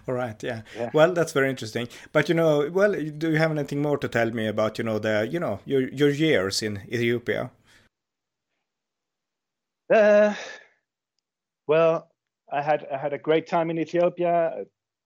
All 0.07 0.15
right, 0.15 0.41
yeah. 0.43 0.62
yeah. 0.75 0.89
Well, 0.93 1.13
that's 1.13 1.33
very 1.33 1.50
interesting. 1.50 1.88
But 2.12 2.29
you 2.29 2.36
know, 2.36 2.69
well, 2.71 2.93
do 2.93 3.31
you 3.31 3.38
have 3.38 3.51
anything 3.51 3.81
more 3.81 3.98
to 3.98 4.07
tell 4.07 4.31
me 4.31 4.48
about 4.48 4.77
you 4.77 4.83
know 4.83 5.00
the 5.00 5.27
you 5.31 5.39
know 5.39 5.60
your 5.65 5.88
your 5.89 6.10
years 6.10 6.62
in 6.62 6.81
Ethiopia? 6.91 7.51
Uh, 9.93 10.33
well, 11.67 12.10
I 12.51 12.62
had 12.62 12.88
I 12.93 12.98
had 12.98 13.13
a 13.13 13.17
great 13.17 13.48
time 13.48 13.69
in 13.69 13.79
Ethiopia. 13.79 14.53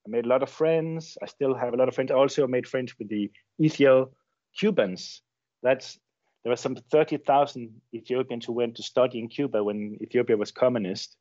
I 0.06 0.08
made 0.08 0.26
a 0.26 0.30
lot 0.30 0.44
of 0.44 0.50
friends. 0.50 1.18
I 1.22 1.26
still 1.26 1.56
have 1.56 1.74
a 1.74 1.78
lot 1.78 1.88
of 1.88 1.96
friends. 1.96 2.12
I 2.12 2.16
also 2.16 2.48
made 2.48 2.68
friends 2.68 2.94
with 3.00 3.10
the 3.10 3.32
Ethio 3.60 4.10
Cubans. 4.58 5.22
That's 5.64 6.00
there 6.46 6.52
were 6.52 6.58
some 6.58 6.76
30,000 6.76 7.82
Ethiopians 7.92 8.46
who 8.46 8.54
went 8.54 8.76
to 8.76 8.84
study 8.84 9.18
in 9.18 9.30
Cuba 9.30 9.64
when 9.64 9.98
Ethiopia 10.00 10.38
was 10.38 10.52
communist 10.52 11.18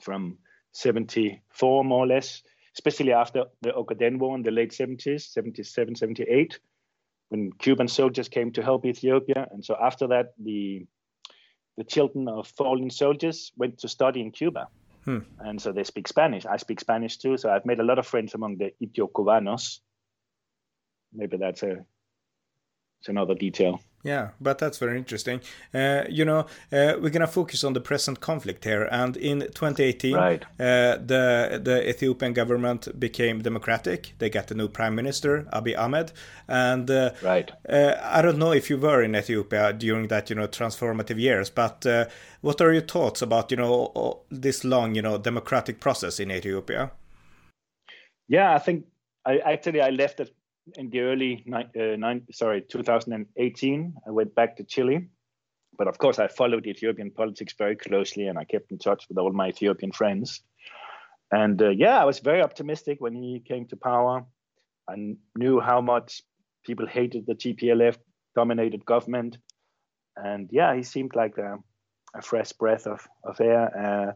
from 0.00 0.38
74 0.72 1.84
more 1.84 2.04
or 2.04 2.06
less, 2.06 2.42
especially 2.72 3.12
after 3.12 3.44
the 3.60 3.72
Ogaden 3.72 4.18
War 4.18 4.34
in 4.34 4.42
the 4.42 4.50
late 4.50 4.70
70s, 4.70 5.20
77, 5.20 5.96
78, 5.96 6.58
when 7.28 7.52
Cuban 7.58 7.88
soldiers 7.88 8.30
came 8.30 8.52
to 8.52 8.62
help 8.62 8.86
Ethiopia. 8.86 9.48
And 9.50 9.62
so 9.62 9.76
after 9.78 10.06
that, 10.06 10.32
the 10.42 10.86
the 11.76 11.84
children 11.84 12.26
of 12.26 12.48
fallen 12.48 12.88
soldiers 12.88 13.52
went 13.58 13.76
to 13.80 13.88
study 13.88 14.22
in 14.22 14.30
Cuba. 14.30 14.68
Hmm. 15.04 15.18
And 15.40 15.60
so 15.60 15.72
they 15.72 15.84
speak 15.84 16.08
Spanish. 16.08 16.46
I 16.46 16.56
speak 16.56 16.80
Spanish 16.80 17.18
too. 17.18 17.36
So 17.36 17.50
I've 17.50 17.66
made 17.66 17.80
a 17.80 17.84
lot 17.84 17.98
of 17.98 18.06
friends 18.06 18.32
among 18.32 18.56
the 18.56 18.72
Ethio-Cubanos. 18.80 19.80
Maybe 21.12 21.36
that's 21.36 21.62
a, 21.62 21.84
it's 23.00 23.08
another 23.08 23.34
detail. 23.34 23.82
Yeah, 24.06 24.28
but 24.40 24.58
that's 24.58 24.78
very 24.78 24.98
interesting. 24.98 25.40
Uh, 25.74 26.04
you 26.08 26.24
know, 26.24 26.46
uh, 26.72 26.94
we're 27.00 27.10
gonna 27.10 27.26
focus 27.26 27.64
on 27.64 27.72
the 27.72 27.80
present 27.80 28.20
conflict 28.20 28.62
here, 28.62 28.84
and 28.84 29.16
in 29.16 29.40
2018, 29.40 30.14
right. 30.14 30.42
uh, 30.60 30.96
the 31.04 31.60
the 31.60 31.88
Ethiopian 31.88 32.32
government 32.32 33.00
became 33.00 33.42
democratic. 33.42 34.14
They 34.20 34.30
got 34.30 34.52
a 34.52 34.54
new 34.54 34.68
prime 34.68 34.94
minister, 34.94 35.48
Abiy 35.52 35.76
Ahmed, 35.76 36.12
and 36.46 36.88
uh, 36.88 37.10
right. 37.20 37.50
Uh, 37.68 37.94
I 38.00 38.22
don't 38.22 38.38
know 38.38 38.52
if 38.52 38.70
you 38.70 38.78
were 38.78 39.02
in 39.02 39.16
Ethiopia 39.16 39.72
during 39.72 40.06
that 40.06 40.30
you 40.30 40.36
know 40.36 40.46
transformative 40.46 41.18
years, 41.18 41.50
but 41.50 41.84
uh, 41.84 42.04
what 42.42 42.60
are 42.60 42.72
your 42.72 42.86
thoughts 42.86 43.22
about 43.22 43.50
you 43.50 43.56
know 43.56 44.20
this 44.30 44.62
long 44.62 44.94
you 44.94 45.02
know 45.02 45.18
democratic 45.18 45.80
process 45.80 46.20
in 46.20 46.30
Ethiopia? 46.30 46.92
Yeah, 48.28 48.54
I 48.54 48.60
think 48.60 48.86
I 49.24 49.38
actually 49.38 49.80
I 49.80 49.90
left 49.90 50.20
it 50.20 50.32
in 50.74 50.90
the 50.90 51.00
early 51.00 51.44
uh, 51.52 51.96
nine, 51.96 52.22
sorry 52.32 52.62
2018 52.62 53.94
i 54.06 54.10
went 54.10 54.34
back 54.34 54.56
to 54.56 54.64
chile. 54.64 55.08
But 55.78 55.88
of 55.88 55.98
course 55.98 56.18
i 56.18 56.28
followed 56.28 56.66
ethiopian 56.66 57.10
politics 57.10 57.54
very 57.56 57.76
closely 57.76 58.26
and 58.28 58.38
i 58.38 58.44
kept 58.44 58.72
in 58.72 58.78
touch 58.78 59.08
with 59.08 59.18
all 59.18 59.32
my 59.32 59.48
ethiopian 59.48 59.92
friends. 59.92 60.40
And 61.30 61.60
uh, 61.60 61.70
yeah 61.70 61.98
i 61.98 62.04
was 62.04 62.18
very 62.18 62.42
optimistic 62.42 63.00
when 63.00 63.14
he 63.14 63.40
came 63.46 63.66
to 63.66 63.76
power. 63.76 64.24
I 64.88 65.16
knew 65.36 65.60
how 65.60 65.80
much 65.80 66.22
people 66.64 66.86
hated 66.86 67.26
the 67.26 67.34
tplf 67.34 67.96
dominated 68.34 68.84
government. 68.84 69.38
And 70.16 70.48
yeah 70.50 70.74
he 70.74 70.82
seemed 70.82 71.14
like 71.14 71.38
a, 71.38 71.58
a 72.14 72.22
fresh 72.22 72.52
breath 72.52 72.86
of, 72.86 73.06
of 73.24 73.40
air. 73.40 73.64
Uh, 73.76 74.12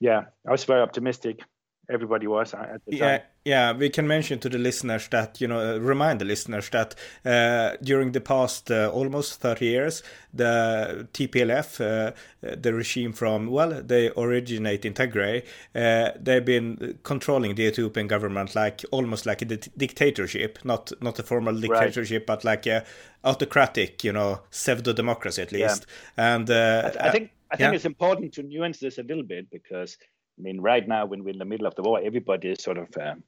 yeah 0.00 0.24
i 0.46 0.50
was 0.50 0.64
very 0.64 0.82
optimistic 0.82 1.40
everybody 1.88 2.26
was 2.26 2.54
at 2.54 2.84
the 2.86 2.96
yeah, 2.96 3.18
time. 3.18 3.26
Yeah, 3.44 3.72
we 3.72 3.90
can 3.90 4.06
mention 4.06 4.38
to 4.40 4.48
the 4.48 4.58
listeners 4.58 5.08
that, 5.08 5.40
you 5.40 5.48
know, 5.48 5.74
uh, 5.74 5.78
remind 5.78 6.20
the 6.20 6.24
listeners 6.24 6.70
that 6.70 6.94
uh, 7.24 7.76
during 7.82 8.12
the 8.12 8.20
past 8.20 8.70
uh, 8.70 8.88
almost 8.92 9.40
30 9.40 9.64
years, 9.64 10.02
the 10.32 11.08
TPLF, 11.12 11.80
uh, 11.80 12.12
the 12.40 12.72
regime 12.72 13.12
from, 13.12 13.48
well, 13.48 13.82
they 13.82 14.10
originate 14.16 14.84
in 14.84 14.94
Tigray, 14.94 15.44
uh, 15.74 16.12
they've 16.20 16.44
been 16.44 16.98
controlling 17.02 17.56
the 17.56 17.64
Ethiopian 17.64 18.06
government 18.06 18.54
like 18.54 18.84
almost 18.92 19.26
like 19.26 19.42
a 19.42 19.44
di 19.44 19.58
dictatorship, 19.76 20.58
not 20.64 20.92
not 21.00 21.18
a 21.18 21.22
formal 21.22 21.54
dictatorship, 21.54 22.22
right. 22.22 22.26
but 22.26 22.44
like 22.44 22.66
a 22.66 22.84
autocratic, 23.24 24.04
you 24.04 24.12
know, 24.12 24.40
pseudo 24.50 24.92
democracy 24.92 25.42
at 25.42 25.52
least. 25.52 25.86
Yeah. 26.16 26.34
And 26.34 26.50
uh, 26.50 26.92
I, 27.00 27.08
I 27.08 27.10
think 27.10 27.30
I 27.50 27.56
think 27.56 27.72
yeah. 27.72 27.76
it's 27.76 27.84
important 27.84 28.32
to 28.34 28.42
nuance 28.42 28.78
this 28.78 28.98
a 28.98 29.02
little 29.02 29.24
bit 29.24 29.50
because 29.50 29.98
I 30.42 30.44
mean, 30.44 30.60
right 30.60 30.86
now, 30.86 31.06
when 31.06 31.22
we're 31.22 31.30
in 31.30 31.38
the 31.38 31.44
middle 31.44 31.68
of 31.68 31.76
the 31.76 31.82
war, 31.82 32.00
everybody 32.02 32.48
is 32.48 32.64
sort 32.64 32.76
of 32.76 32.88
um, 33.00 33.22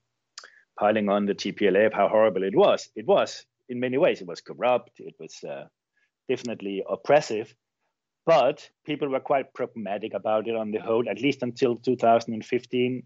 piling 0.76 1.08
on 1.08 1.26
the 1.26 1.34
TPLF, 1.34 1.94
how 1.94 2.08
horrible 2.08 2.42
it 2.42 2.56
was. 2.56 2.88
It 2.96 3.06
was, 3.06 3.46
in 3.68 3.78
many 3.78 3.98
ways, 3.98 4.20
it 4.20 4.26
was 4.26 4.40
corrupt, 4.40 4.90
it 4.98 5.14
was 5.20 5.38
uh, 5.48 5.66
definitely 6.28 6.82
oppressive, 6.88 7.54
but 8.26 8.68
people 8.84 9.08
were 9.08 9.20
quite 9.20 9.54
pragmatic 9.54 10.12
about 10.12 10.48
it 10.48 10.56
on 10.56 10.72
the 10.72 10.78
whole, 10.78 11.08
at 11.08 11.20
least 11.20 11.44
until 11.44 11.76
2015. 11.76 13.04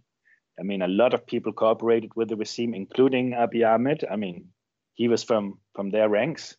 I 0.58 0.62
mean, 0.62 0.80
a 0.80 0.88
lot 0.88 1.12
of 1.12 1.26
people 1.26 1.52
cooperated 1.52 2.12
with 2.16 2.30
the 2.30 2.36
regime, 2.36 2.72
including 2.72 3.32
Abiy 3.32 3.68
Ahmed. 3.68 4.06
I 4.10 4.16
mean, 4.16 4.48
he 4.94 5.06
was 5.06 5.22
from 5.22 5.58
from 5.74 5.90
their 5.90 6.08
ranks. 6.08 6.56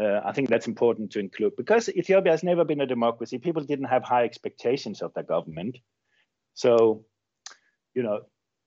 Uh, 0.00 0.20
I 0.24 0.32
think 0.32 0.48
that's 0.48 0.68
important 0.68 1.10
to 1.12 1.20
include 1.20 1.54
because 1.54 1.90
Ethiopia 1.90 2.32
has 2.32 2.42
never 2.42 2.64
been 2.64 2.80
a 2.80 2.86
democracy. 2.86 3.36
People 3.36 3.62
didn't 3.62 3.92
have 3.92 4.02
high 4.02 4.24
expectations 4.24 5.02
of 5.02 5.12
their 5.12 5.22
government. 5.24 5.76
So, 6.54 7.04
you 7.94 8.02
know, 8.02 8.20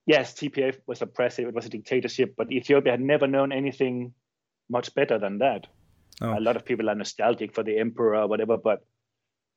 yes, 0.05 0.33
TPF 0.33 0.77
was 0.87 1.01
oppressive, 1.01 1.47
it 1.47 1.53
was 1.53 1.65
a 1.65 1.69
dictatorship, 1.69 2.35
but 2.37 2.51
Ethiopia 2.51 2.91
had 2.91 3.01
never 3.01 3.27
known 3.27 3.51
anything 3.51 4.13
much 4.69 4.93
better 4.95 5.19
than 5.19 5.39
that. 5.39 5.67
Oh. 6.21 6.37
A 6.37 6.41
lot 6.41 6.55
of 6.55 6.65
people 6.65 6.89
are 6.89 6.95
nostalgic 6.95 7.53
for 7.53 7.63
the 7.63 7.77
emperor 7.77 8.15
or 8.15 8.27
whatever, 8.27 8.57
but 8.57 8.85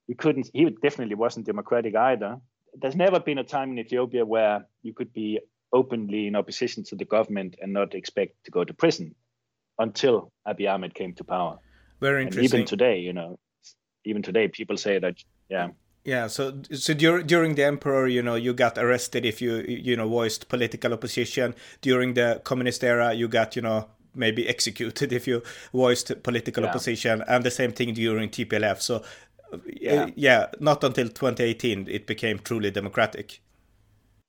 you 0.06 0.14
couldn't, 0.14 0.50
he 0.52 0.68
definitely 0.82 1.14
wasn't 1.14 1.46
democratic 1.46 1.94
either. 1.94 2.38
There's 2.74 2.96
never 2.96 3.20
been 3.20 3.38
a 3.38 3.44
time 3.44 3.70
in 3.72 3.78
Ethiopia 3.78 4.24
where 4.24 4.66
you 4.82 4.94
could 4.94 5.12
be 5.12 5.40
openly 5.72 6.26
in 6.26 6.36
opposition 6.36 6.82
to 6.84 6.96
the 6.96 7.04
government 7.04 7.56
and 7.60 7.72
not 7.72 7.94
expect 7.94 8.32
to 8.44 8.50
go 8.50 8.64
to 8.64 8.74
prison 8.74 9.14
until 9.78 10.32
Abiy 10.46 10.72
Ahmed 10.72 10.94
came 10.94 11.14
to 11.14 11.24
power. 11.24 11.58
Very 12.00 12.22
interesting. 12.22 12.44
And 12.44 12.54
even 12.54 12.66
today, 12.66 12.98
you 13.00 13.12
know, 13.12 13.38
even 14.04 14.22
today, 14.22 14.48
people 14.48 14.76
say 14.76 14.98
that, 14.98 15.16
yeah. 15.48 15.68
Yeah, 16.04 16.26
so 16.28 16.62
so 16.72 16.94
dur- 16.94 17.22
during 17.22 17.54
the 17.54 17.64
emperor, 17.64 18.06
you 18.06 18.22
know, 18.22 18.34
you 18.34 18.54
got 18.54 18.78
arrested 18.78 19.26
if 19.26 19.42
you 19.42 19.64
you 19.66 19.96
know 19.96 20.08
voiced 20.08 20.48
political 20.48 20.92
opposition. 20.92 21.54
During 21.82 22.14
the 22.14 22.40
communist 22.44 22.82
era, 22.82 23.12
you 23.12 23.28
got 23.28 23.56
you 23.56 23.62
know 23.62 23.88
maybe 24.14 24.48
executed 24.48 25.12
if 25.18 25.26
you 25.26 25.42
voiced 25.72 26.22
political 26.22 26.62
yeah. 26.62 26.70
opposition, 26.70 27.22
and 27.28 27.44
the 27.44 27.50
same 27.50 27.72
thing 27.72 27.94
during 27.94 28.30
TPLF. 28.30 28.80
So 28.80 29.02
yeah. 29.66 30.04
Uh, 30.04 30.10
yeah, 30.14 30.46
not 30.60 30.84
until 30.84 31.08
2018 31.08 31.88
it 31.88 32.06
became 32.06 32.38
truly 32.38 32.70
democratic. 32.70 33.40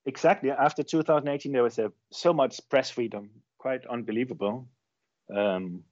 Exactly. 0.05 0.51
After 0.51 0.83
2018, 0.83 1.51
there 1.51 1.63
was 1.63 1.77
a, 1.77 1.91
so 2.11 2.33
much 2.33 2.59
press 2.69 2.89
freedom, 2.89 3.29
quite 3.57 3.85
unbelievable. 3.85 4.67
Um, 5.35 5.83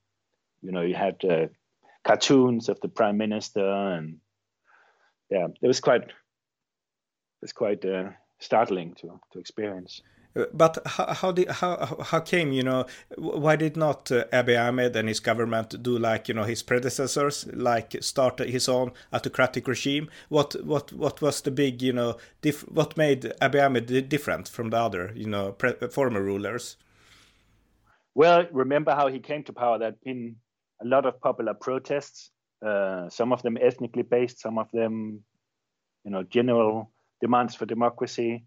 you 0.62 0.72
know, 0.72 0.81
you 0.81 0.96
had 0.96 1.24
uh, 1.24 1.48
cartoons 2.03 2.69
of 2.69 2.79
the 2.79 2.88
prime 2.88 3.17
minister 3.17 3.67
and 3.67 4.17
yeah, 5.29 5.48
it 5.62 5.67
was 5.67 5.79
quite 5.79 6.03
it 6.03 6.13
was 7.41 7.53
quite 7.53 7.86
uh, 7.86 8.12
startling 8.39 8.93
to 8.96 9.19
to 9.31 9.39
experience. 9.39 10.01
Uh, 10.36 10.46
but 10.53 10.77
how, 10.86 11.13
how 11.13 11.31
did 11.31 11.50
how 11.50 11.98
how 12.03 12.19
came 12.19 12.51
you 12.51 12.63
know 12.63 12.86
why 13.17 13.55
did 13.55 13.75
not 13.75 14.12
uh, 14.12 14.25
Abiy 14.31 14.60
Ahmed 14.60 14.96
and 14.96 15.07
his 15.07 15.19
government 15.19 15.81
do 15.81 15.98
like 15.98 16.27
you 16.27 16.34
know 16.34 16.43
his 16.43 16.63
predecessors 16.63 17.48
like 17.53 17.96
start 18.01 18.39
his 18.39 18.69
own 18.69 18.91
autocratic 19.13 19.67
regime? 19.67 20.10
What 20.29 20.55
what 20.63 20.93
what 20.93 21.22
was 21.22 21.41
the 21.41 21.51
big 21.51 21.81
you 21.81 21.93
know 21.93 22.17
diff, 22.41 22.62
what 22.69 22.98
made 22.98 23.34
Abiy 23.41 23.65
Ahmed 23.65 24.10
different 24.10 24.48
from 24.48 24.69
the 24.69 24.77
other 24.77 25.12
you 25.15 25.27
know 25.27 25.55
former 25.91 26.22
rulers? 26.22 26.77
Well, 28.13 28.48
remember 28.51 28.96
how 28.96 29.07
he 29.07 29.19
came 29.19 29.43
to 29.43 29.53
power? 29.53 29.77
There'd 29.77 30.01
been 30.01 30.38
a 30.81 30.88
lot 30.88 31.05
of 31.05 31.19
popular 31.22 31.53
protests, 31.53 32.31
uh, 32.65 33.09
some 33.09 33.31
of 33.31 33.41
them 33.43 33.57
ethnically 33.59 34.03
based, 34.03 34.39
some 34.39 34.57
of 34.57 34.69
them, 34.71 35.23
you 36.03 36.11
know, 36.11 36.23
general 36.23 36.91
demands 37.21 37.55
for 37.55 37.65
democracy. 37.65 38.45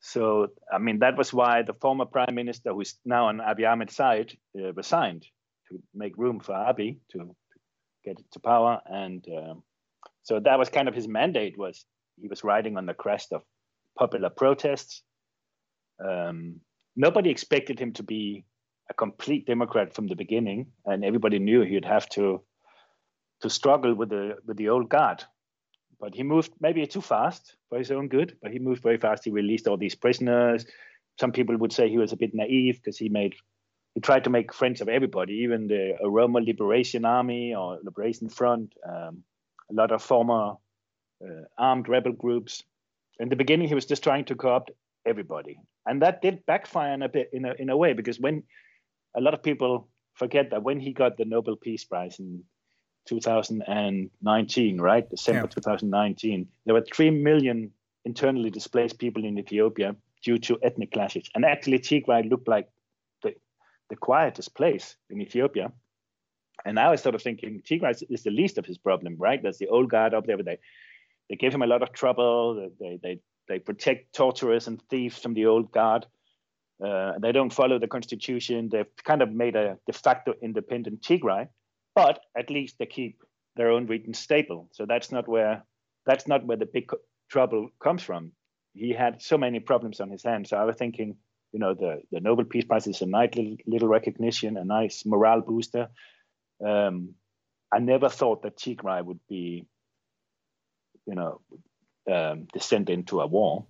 So, 0.00 0.48
I 0.72 0.78
mean, 0.78 0.98
that 1.00 1.16
was 1.16 1.32
why 1.32 1.62
the 1.62 1.74
former 1.74 2.04
prime 2.04 2.34
minister, 2.34 2.72
who's 2.72 2.96
now 3.04 3.26
on 3.26 3.38
Abiy 3.38 3.70
Ahmed's 3.70 3.96
side, 3.96 4.36
uh, 4.58 4.72
resigned 4.72 5.26
to 5.68 5.82
make 5.94 6.16
room 6.16 6.40
for 6.40 6.52
Abiy 6.52 6.98
to, 7.12 7.18
to 7.18 7.58
get 8.04 8.18
to 8.32 8.40
power. 8.40 8.80
And 8.86 9.26
um, 9.28 9.62
so 10.22 10.40
that 10.40 10.58
was 10.58 10.68
kind 10.68 10.88
of 10.88 10.94
his 10.94 11.08
mandate 11.08 11.58
was 11.58 11.84
he 12.20 12.28
was 12.28 12.44
riding 12.44 12.76
on 12.76 12.86
the 12.86 12.94
crest 12.94 13.32
of 13.32 13.42
popular 13.98 14.30
protests. 14.30 15.02
Um, 16.04 16.60
nobody 16.94 17.30
expected 17.30 17.78
him 17.78 17.92
to 17.94 18.02
be 18.02 18.44
a 18.90 18.94
complete 18.94 19.46
Democrat 19.46 19.94
from 19.94 20.06
the 20.06 20.16
beginning, 20.16 20.66
and 20.84 21.04
everybody 21.04 21.38
knew 21.38 21.62
he'd 21.62 21.84
have 21.84 22.08
to 22.10 22.42
to 23.42 23.50
struggle 23.50 23.94
with 23.94 24.08
the 24.10 24.36
with 24.46 24.56
the 24.56 24.68
old 24.68 24.88
guard 24.88 25.24
but 26.00 26.14
he 26.14 26.22
moved 26.22 26.52
maybe 26.60 26.86
too 26.86 27.00
fast 27.00 27.56
for 27.68 27.78
his 27.78 27.90
own 27.90 28.08
good. 28.08 28.36
But 28.42 28.52
he 28.52 28.58
moved 28.58 28.82
very 28.82 28.98
fast. 28.98 29.24
He 29.24 29.30
released 29.30 29.66
all 29.66 29.76
these 29.76 29.94
prisoners. 29.94 30.66
Some 31.18 31.32
people 31.32 31.56
would 31.56 31.72
say 31.72 31.88
he 31.88 31.98
was 31.98 32.12
a 32.12 32.16
bit 32.16 32.34
naive 32.34 32.76
because 32.76 32.98
he 32.98 33.08
made 33.08 33.34
he 33.94 34.00
tried 34.00 34.24
to 34.24 34.30
make 34.30 34.52
friends 34.52 34.82
of 34.82 34.90
everybody, 34.90 35.32
even 35.36 35.68
the 35.68 35.96
Oromo 36.04 36.44
Liberation 36.44 37.06
Army 37.06 37.54
or 37.54 37.78
Liberation 37.82 38.28
Front, 38.28 38.74
um, 38.86 39.22
a 39.70 39.74
lot 39.74 39.90
of 39.90 40.02
former 40.02 40.56
uh, 41.24 41.44
armed 41.56 41.88
rebel 41.88 42.12
groups. 42.12 42.62
In 43.18 43.30
the 43.30 43.36
beginning, 43.36 43.68
he 43.68 43.74
was 43.74 43.86
just 43.86 44.02
trying 44.02 44.26
to 44.26 44.34
co-opt 44.34 44.70
everybody, 45.06 45.58
and 45.86 46.02
that 46.02 46.20
did 46.20 46.44
backfire 46.44 46.92
in 46.92 47.00
a 47.00 47.08
bit 47.08 47.30
in 47.32 47.46
a 47.46 47.54
in 47.54 47.70
a 47.70 47.76
way 47.76 47.94
because 47.94 48.20
when 48.20 48.42
a 49.16 49.20
lot 49.22 49.32
of 49.32 49.42
people 49.42 49.88
forget 50.12 50.50
that 50.50 50.62
when 50.62 50.78
he 50.78 50.92
got 50.92 51.16
the 51.16 51.24
Nobel 51.24 51.56
Peace 51.56 51.84
Prize 51.84 52.18
in 52.18 52.44
2019, 53.06 54.80
right? 54.80 55.08
December 55.08 55.42
yeah. 55.42 55.46
2019, 55.46 56.48
there 56.64 56.74
were 56.74 56.84
3 56.92 57.10
million 57.10 57.70
internally 58.04 58.50
displaced 58.50 58.98
people 58.98 59.24
in 59.24 59.38
Ethiopia 59.38 59.96
due 60.22 60.38
to 60.38 60.58
ethnic 60.62 60.92
clashes. 60.92 61.28
And 61.34 61.44
actually, 61.44 61.78
Tigray 61.78 62.28
looked 62.28 62.48
like 62.48 62.68
the, 63.22 63.34
the 63.90 63.96
quietest 63.96 64.54
place 64.54 64.96
in 65.10 65.20
Ethiopia. 65.20 65.72
And 66.64 66.78
I 66.78 66.90
was 66.90 67.02
sort 67.02 67.14
of 67.14 67.22
thinking 67.22 67.62
Tigray 67.62 68.02
is 68.08 68.22
the 68.22 68.30
least 68.30 68.58
of 68.58 68.66
his 68.66 68.78
problem, 68.78 69.16
right? 69.18 69.42
There's 69.42 69.58
the 69.58 69.68
old 69.68 69.90
guard 69.90 70.14
up 70.14 70.26
there, 70.26 70.36
but 70.36 70.46
they, 70.46 70.58
they 71.28 71.36
give 71.36 71.54
him 71.54 71.62
a 71.62 71.66
lot 71.66 71.82
of 71.82 71.92
trouble. 71.92 72.70
They, 72.80 72.98
they, 73.02 73.20
they 73.48 73.58
protect 73.58 74.14
torturers 74.14 74.66
and 74.66 74.82
thieves 74.88 75.18
from 75.18 75.34
the 75.34 75.46
old 75.46 75.70
guard. 75.70 76.06
Uh, 76.84 77.12
they 77.20 77.32
don't 77.32 77.52
follow 77.52 77.78
the 77.78 77.88
constitution. 77.88 78.68
They've 78.68 78.86
kind 79.04 79.22
of 79.22 79.30
made 79.30 79.56
a 79.56 79.78
de 79.86 79.92
facto 79.92 80.34
independent 80.42 81.02
Tigray 81.02 81.48
but 81.96 82.20
at 82.36 82.50
least 82.50 82.78
they 82.78 82.86
keep 82.86 83.24
their 83.56 83.70
own 83.70 83.86
region 83.86 84.14
stable. 84.14 84.68
So 84.72 84.84
that's 84.86 85.10
not 85.10 85.26
where 85.26 85.64
that's 86.04 86.28
not 86.28 86.46
where 86.46 86.58
the 86.58 86.66
big 86.66 86.92
trouble 87.28 87.70
comes 87.82 88.02
from. 88.04 88.30
He 88.74 88.92
had 88.92 89.20
so 89.20 89.36
many 89.38 89.58
problems 89.58 89.98
on 90.00 90.10
his 90.10 90.22
hands. 90.22 90.50
So 90.50 90.56
I 90.58 90.64
was 90.64 90.76
thinking, 90.76 91.16
you 91.52 91.58
know, 91.58 91.74
the, 91.74 92.02
the 92.12 92.20
Nobel 92.20 92.44
Peace 92.44 92.64
Prize 92.64 92.86
is 92.86 93.00
a 93.02 93.06
nice 93.06 93.30
little, 93.34 93.56
little 93.66 93.88
recognition, 93.88 94.56
a 94.56 94.64
nice 94.64 95.04
morale 95.04 95.40
booster. 95.40 95.88
Um, 96.64 97.14
I 97.72 97.80
never 97.80 98.08
thought 98.08 98.42
that 98.42 98.58
Tigray 98.58 99.04
would 99.04 99.20
be, 99.28 99.66
you 101.06 101.14
know, 101.14 101.40
um, 102.12 102.46
descend 102.52 102.90
into 102.90 103.20
a 103.20 103.26
war. 103.26 103.64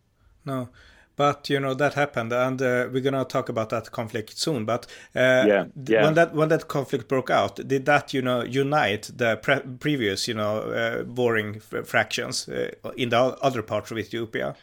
No, 0.45 0.69
but 1.17 1.49
you 1.49 1.59
know 1.59 1.75
that 1.75 1.95
happened, 1.95 2.33
and 2.33 2.61
uh, 2.61 2.89
we're 2.93 3.01
gonna 3.01 3.25
talk 3.25 3.49
about 3.49 3.71
that 3.71 3.91
conflict 3.91 4.39
soon. 4.39 4.65
But 4.65 4.87
uh, 5.15 5.45
yeah, 5.47 5.65
yeah. 5.89 6.05
when 6.05 6.15
that 6.15 6.35
when 6.35 6.49
that 6.51 6.69
conflict 6.69 7.09
broke 7.09 7.31
out, 7.31 7.57
did 7.57 7.87
that 7.87 8.13
you 8.13 8.23
know 8.23 8.43
unite 8.45 9.11
the 9.15 9.37
pre 9.37 9.61
previous 9.81 10.29
you 10.29 10.35
know 10.35 10.59
uh, 10.59 11.05
warring 11.07 11.61
fractions 11.61 12.49
uh, 12.49 12.71
in 12.97 13.09
the 13.09 13.19
other 13.19 13.63
parts 13.63 13.91
of 13.91 13.99
Ethiopia? 13.99 14.55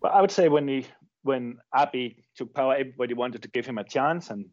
Well, 0.00 0.12
I 0.12 0.20
would 0.20 0.32
say 0.32 0.48
when 0.48 0.68
he 0.68 0.86
when 1.22 1.58
Abiy 1.74 2.16
took 2.36 2.52
power, 2.52 2.74
everybody 2.74 3.14
wanted 3.14 3.42
to 3.42 3.48
give 3.48 3.66
him 3.66 3.78
a 3.78 3.84
chance, 3.84 4.30
and 4.30 4.46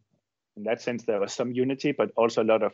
in 0.56 0.62
that 0.64 0.80
sense 0.80 1.04
there 1.04 1.20
was 1.20 1.32
some 1.32 1.52
unity, 1.52 1.92
but 1.92 2.12
also 2.16 2.42
a 2.42 2.44
lot 2.44 2.62
of 2.62 2.72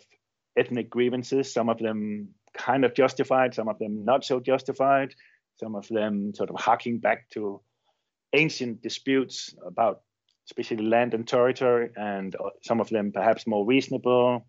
ethnic 0.57 0.91
grievances. 0.91 1.53
Some 1.53 1.71
of 1.71 1.79
them 1.79 2.35
kind 2.53 2.85
of 2.85 2.95
justified, 2.95 3.55
some 3.55 3.69
of 3.69 3.79
them 3.79 4.05
not 4.05 4.25
so 4.25 4.41
justified. 4.41 5.15
Some 5.57 5.75
of 5.75 5.89
them 5.89 6.35
sort 6.35 6.51
of 6.51 6.57
harking 6.61 6.99
back 6.99 7.29
to 7.31 7.61
ancient 8.33 8.83
disputes 8.83 9.55
about 9.67 10.03
especially 10.49 10.85
land 10.85 11.15
and 11.15 11.29
territory, 11.29 11.91
and 11.97 12.35
uh, 12.37 12.51
some 12.63 12.81
of 12.81 12.89
them 12.89 13.13
perhaps 13.13 13.47
more 13.47 13.67
reasonable 13.67 14.47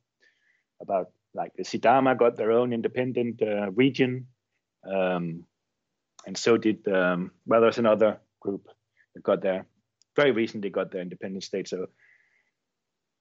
about 0.81 1.11
like 1.33 1.51
the 1.55 1.63
Sidama 1.63 2.17
got 2.17 2.37
their 2.37 2.51
own 2.51 2.73
independent 2.73 3.41
uh, 3.41 3.71
region, 3.71 4.27
um, 4.89 5.43
and 6.25 6.37
so 6.37 6.57
did 6.57 6.87
um, 6.87 7.31
well. 7.45 7.61
There's 7.61 7.77
another 7.77 8.19
group 8.39 8.67
that 9.13 9.23
got 9.23 9.41
their 9.41 9.65
very 10.15 10.31
recently 10.31 10.69
got 10.69 10.91
their 10.91 11.01
independent 11.01 11.43
state. 11.43 11.67
So 11.67 11.87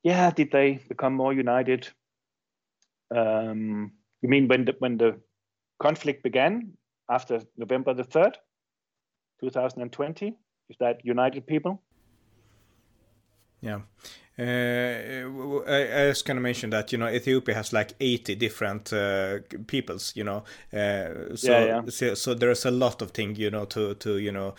yeah, 0.03 0.31
did 0.31 0.51
they 0.51 0.81
become 0.89 1.15
more 1.15 1.33
united? 1.33 1.89
Um, 3.15 3.93
you 4.23 4.29
mean 4.29 4.49
when 4.49 4.65
the 4.65 4.75
when 4.79 4.97
the 4.97 5.21
conflict 5.83 6.23
began 6.23 6.73
after 7.11 7.41
November 7.57 7.95
the 7.95 8.05
third, 8.05 8.39
2020? 9.41 10.37
Is 10.69 10.77
that 10.81 11.05
united 11.05 11.47
people? 11.47 11.81
Yeah. 13.61 13.81
Uh, 14.39 15.65
I, 15.67 16.05
I 16.05 16.07
was 16.07 16.23
going 16.23 16.37
to 16.37 16.41
mention 16.41 16.71
that 16.71 16.93
you 16.93 16.99
know 16.99 17.09
Ethiopia 17.09 17.57
has 17.57 17.73
like 17.73 17.95
80 17.99 18.37
different 18.37 18.93
uh, 18.93 19.39
peoples 19.67 20.13
you 20.15 20.23
know 20.23 20.45
uh, 20.73 21.35
so, 21.35 21.51
yeah, 21.51 21.65
yeah. 21.65 21.83
so 21.89 22.15
so 22.15 22.35
there's 22.35 22.65
a 22.65 22.71
lot 22.71 23.03
of 23.03 23.11
thing 23.11 23.35
you 23.35 23.51
know 23.51 23.65
to 23.65 23.95
to 23.95 24.19
you 24.19 24.31
know 24.31 24.55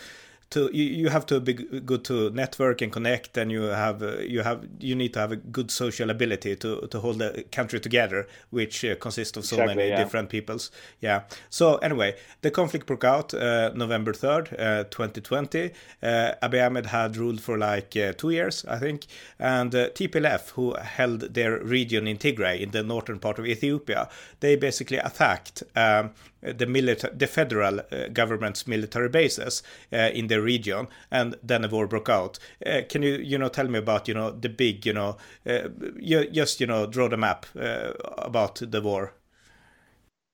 to 0.51 0.69
you, 0.73 0.83
you 0.83 1.09
have 1.09 1.25
to 1.27 1.39
be 1.39 1.53
good 1.53 2.03
to 2.05 2.29
network 2.31 2.81
and 2.81 2.91
connect 2.91 3.37
and 3.37 3.51
you 3.51 3.63
have 3.63 4.01
uh, 4.01 4.17
you 4.19 4.41
have 4.41 4.67
you 4.79 4.95
need 4.95 5.13
to 5.13 5.19
have 5.19 5.31
a 5.31 5.35
good 5.35 5.71
social 5.71 6.09
ability 6.09 6.55
to 6.55 6.87
to 6.87 6.99
hold 6.99 7.19
the 7.19 7.43
country 7.51 7.79
together 7.79 8.27
which 8.49 8.83
uh, 8.83 8.95
consists 8.95 9.37
of 9.37 9.45
so 9.45 9.55
exactly, 9.55 9.75
many 9.75 9.89
yeah. 9.89 10.03
different 10.03 10.29
peoples. 10.29 10.71
Yeah. 10.99 11.23
So 11.49 11.75
anyway 11.77 12.15
the 12.41 12.51
conflict 12.51 12.85
broke 12.85 13.03
out 13.03 13.33
uh, 13.33 13.71
november 13.75 14.13
3rd 14.13 14.53
uh, 14.59 14.83
2020 14.85 15.71
uh, 16.01 16.31
abiy 16.41 16.65
ahmed 16.65 16.87
had 16.87 17.17
ruled 17.17 17.41
for 17.41 17.57
like 17.57 17.95
uh, 17.95 18.13
two 18.13 18.29
years 18.29 18.65
i 18.65 18.77
think 18.77 19.05
and 19.39 19.71
tplf 19.71 20.49
who 20.51 20.73
held 20.75 21.21
their 21.33 21.59
region 21.63 22.07
in 22.07 22.17
tigray 22.17 22.59
in 22.59 22.71
the 22.71 22.83
northern 22.83 23.19
part 23.19 23.39
of 23.39 23.45
ethiopia 23.45 24.09
they 24.39 24.55
basically 24.55 24.97
attacked 24.97 25.63
um, 25.75 26.11
the 26.41 26.65
military, 26.65 27.15
the 27.15 27.27
federal 27.27 27.79
uh, 27.79 28.07
government's 28.13 28.67
military 28.67 29.09
bases 29.09 29.63
uh, 29.91 30.09
in 30.13 30.27
the 30.27 30.41
region, 30.41 30.87
and 31.11 31.35
then 31.43 31.65
a 31.65 31.67
war 31.67 31.87
broke 31.87 32.09
out. 32.09 32.39
Uh, 32.65 32.81
can 32.89 33.01
you, 33.01 33.15
you 33.15 33.37
know, 33.37 33.49
tell 33.49 33.67
me 33.67 33.79
about, 33.79 34.07
you 34.07 34.13
know, 34.13 34.31
the 34.31 34.49
big, 34.49 34.85
you 34.85 34.93
know, 34.93 35.17
uh, 35.45 35.69
you, 35.97 36.29
just, 36.29 36.59
you 36.59 36.67
know, 36.67 36.85
draw 36.85 37.07
the 37.07 37.17
map 37.17 37.45
uh, 37.59 37.91
about 38.17 38.55
the 38.55 38.81
war? 38.81 39.13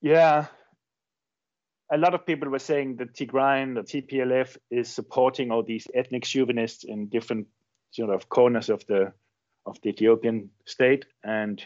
Yeah, 0.01 0.47
a 1.91 1.97
lot 1.97 2.13
of 2.13 2.25
people 2.25 2.49
were 2.49 2.59
saying 2.59 2.97
that 2.97 3.13
Tigrayan, 3.13 3.75
the 3.75 3.81
TPLF, 3.81 4.57
is 4.71 4.89
supporting 4.89 5.51
all 5.51 5.63
these 5.63 5.87
ethnic 5.93 6.25
chauvinists 6.25 6.83
in 6.83 7.07
different 7.07 7.47
sort 7.91 8.13
of 8.13 8.29
corners 8.29 8.69
of 8.69 8.85
the 8.87 9.13
of 9.65 9.81
the 9.81 9.89
Ethiopian 9.89 10.51
state, 10.65 11.05
and 11.23 11.63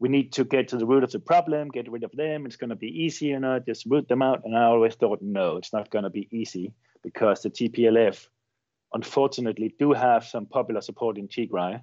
we 0.00 0.08
need 0.08 0.32
to 0.32 0.44
get 0.44 0.68
to 0.68 0.76
the 0.76 0.86
root 0.86 1.04
of 1.04 1.12
the 1.12 1.20
problem, 1.20 1.68
get 1.68 1.90
rid 1.90 2.04
of 2.04 2.12
them. 2.12 2.46
It's 2.46 2.56
going 2.56 2.70
to 2.70 2.76
be 2.76 2.88
easy, 2.88 3.26
you 3.26 3.40
know, 3.40 3.58
just 3.60 3.86
root 3.86 4.08
them 4.08 4.22
out. 4.22 4.42
And 4.44 4.56
I 4.56 4.64
always 4.64 4.94
thought, 4.94 5.20
no, 5.22 5.56
it's 5.56 5.72
not 5.72 5.90
going 5.90 6.02
to 6.02 6.10
be 6.10 6.28
easy 6.32 6.72
because 7.02 7.42
the 7.42 7.50
TPLF, 7.50 8.26
unfortunately, 8.92 9.74
do 9.78 9.92
have 9.92 10.24
some 10.24 10.46
popular 10.46 10.80
support 10.80 11.16
in 11.16 11.28
Tigray. 11.28 11.80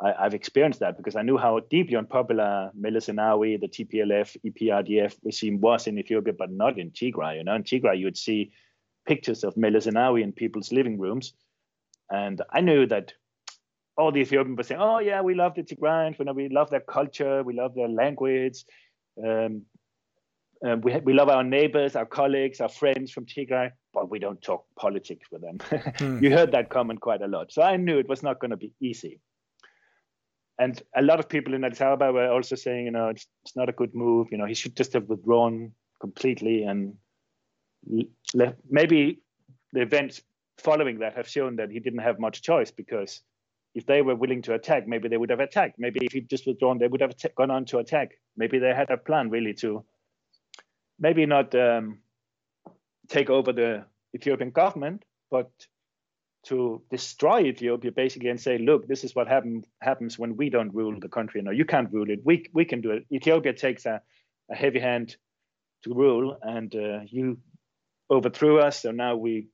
I, 0.00 0.22
have 0.22 0.34
experienced 0.34 0.78
that 0.80 0.96
because 0.96 1.16
I 1.16 1.22
knew 1.22 1.36
how 1.36 1.58
deeply 1.58 1.96
unpopular 1.96 2.70
Meles 2.74 3.06
Zenawi, 3.06 3.60
the 3.60 3.66
TPLF, 3.66 4.36
EPRDF 4.46 5.16
regime 5.24 5.60
was 5.60 5.88
in 5.88 5.98
Ethiopia, 5.98 6.34
but 6.38 6.52
not 6.52 6.78
in 6.78 6.92
Tigray. 6.92 7.38
You 7.38 7.44
know, 7.44 7.56
in 7.56 7.64
Tigray, 7.64 7.98
you 7.98 8.04
would 8.04 8.16
see 8.16 8.52
pictures 9.06 9.42
of 9.42 9.56
Meles 9.56 9.86
Zenawi 9.86 10.22
in 10.22 10.32
people's 10.32 10.70
living 10.70 11.00
rooms. 11.00 11.32
And 12.10 12.40
I 12.50 12.60
knew 12.60 12.86
that 12.86 13.14
all 13.98 14.12
the 14.12 14.20
Ethiopians 14.20 14.56
were 14.56 14.62
saying, 14.62 14.80
"Oh 14.80 15.00
yeah, 15.00 15.20
we 15.20 15.34
love 15.34 15.54
the 15.54 15.62
Tigrayans. 15.62 16.18
We 16.34 16.48
love 16.48 16.70
their 16.70 16.80
culture. 16.80 17.42
We 17.42 17.52
love 17.54 17.74
their 17.74 17.88
language." 17.88 18.64
Um, 19.22 19.62
um, 20.64 20.80
we 20.80 20.96
we 21.00 21.12
love 21.12 21.28
our 21.28 21.44
neighbors, 21.44 21.96
our 21.96 22.06
colleagues, 22.06 22.60
our 22.60 22.68
friends 22.68 23.10
from 23.10 23.26
Tigray, 23.26 23.72
but 23.92 24.10
we 24.10 24.18
don't 24.18 24.40
talk 24.40 24.64
politics 24.76 25.28
with 25.30 25.42
them. 25.42 25.58
mm. 25.98 26.22
You 26.22 26.30
heard 26.30 26.52
that 26.52 26.70
comment 26.70 27.00
quite 27.00 27.22
a 27.22 27.26
lot, 27.26 27.52
so 27.52 27.62
I 27.62 27.76
knew 27.76 27.98
it 27.98 28.08
was 28.08 28.22
not 28.22 28.38
going 28.40 28.52
to 28.52 28.56
be 28.56 28.72
easy. 28.80 29.20
And 30.60 30.80
a 30.96 31.02
lot 31.02 31.20
of 31.20 31.28
people 31.28 31.54
in 31.54 31.62
Addis 31.62 31.80
Ababa 31.80 32.12
were 32.12 32.32
also 32.32 32.56
saying, 32.56 32.86
you 32.86 32.90
know, 32.90 33.08
it's, 33.10 33.28
it's 33.44 33.54
not 33.54 33.68
a 33.68 33.72
good 33.72 33.94
move. 33.94 34.26
You 34.32 34.38
know, 34.38 34.46
he 34.46 34.54
should 34.54 34.74
just 34.74 34.92
have 34.94 35.04
withdrawn 35.04 35.72
completely, 36.00 36.64
and 36.64 36.94
le- 38.34 38.54
maybe 38.68 39.20
the 39.72 39.82
events 39.82 40.22
following 40.58 40.98
that 40.98 41.14
have 41.14 41.28
shown 41.28 41.56
that 41.56 41.70
he 41.70 41.78
didn't 41.78 42.00
have 42.00 42.18
much 42.18 42.42
choice 42.42 42.72
because 42.72 43.22
if 43.74 43.86
they 43.86 44.02
were 44.02 44.14
willing 44.14 44.42
to 44.42 44.54
attack, 44.54 44.88
maybe 44.88 45.08
they 45.08 45.16
would 45.16 45.30
have 45.30 45.40
attacked. 45.40 45.76
Maybe 45.78 46.04
if 46.04 46.12
he'd 46.12 46.28
just 46.28 46.46
withdrawn, 46.46 46.78
they 46.78 46.88
would 46.88 47.00
have 47.00 47.16
t- 47.16 47.28
gone 47.36 47.50
on 47.50 47.64
to 47.66 47.78
attack. 47.78 48.12
Maybe 48.36 48.58
they 48.58 48.74
had 48.74 48.90
a 48.90 48.96
plan 48.96 49.30
really 49.30 49.54
to 49.54 49.84
maybe 50.98 51.26
not 51.26 51.54
um, 51.54 51.98
take 53.08 53.30
over 53.30 53.52
the 53.52 53.84
Ethiopian 54.14 54.50
government, 54.50 55.04
but 55.30 55.50
to 56.46 56.82
destroy 56.90 57.42
Ethiopia 57.42 57.92
basically 57.92 58.30
and 58.30 58.40
say, 58.40 58.58
look, 58.58 58.88
this 58.88 59.04
is 59.04 59.14
what 59.14 59.28
happen, 59.28 59.64
happens 59.82 60.18
when 60.18 60.36
we 60.36 60.50
don't 60.50 60.74
rule 60.74 60.98
the 60.98 61.08
country. 61.08 61.42
No, 61.42 61.50
you 61.50 61.64
can't 61.64 61.92
rule 61.92 62.10
it. 62.10 62.20
We 62.24 62.46
we 62.52 62.64
can 62.64 62.80
do 62.80 62.92
it. 62.92 63.06
Ethiopia 63.12 63.52
takes 63.52 63.86
a, 63.86 64.00
a 64.50 64.54
heavy 64.54 64.80
hand 64.80 65.16
to 65.84 65.94
rule, 65.94 66.38
and 66.42 66.74
uh, 66.74 67.00
you 67.06 67.38
overthrew 68.10 68.60
us, 68.60 68.82
so 68.82 68.92
now 68.92 69.16
we 69.16 69.48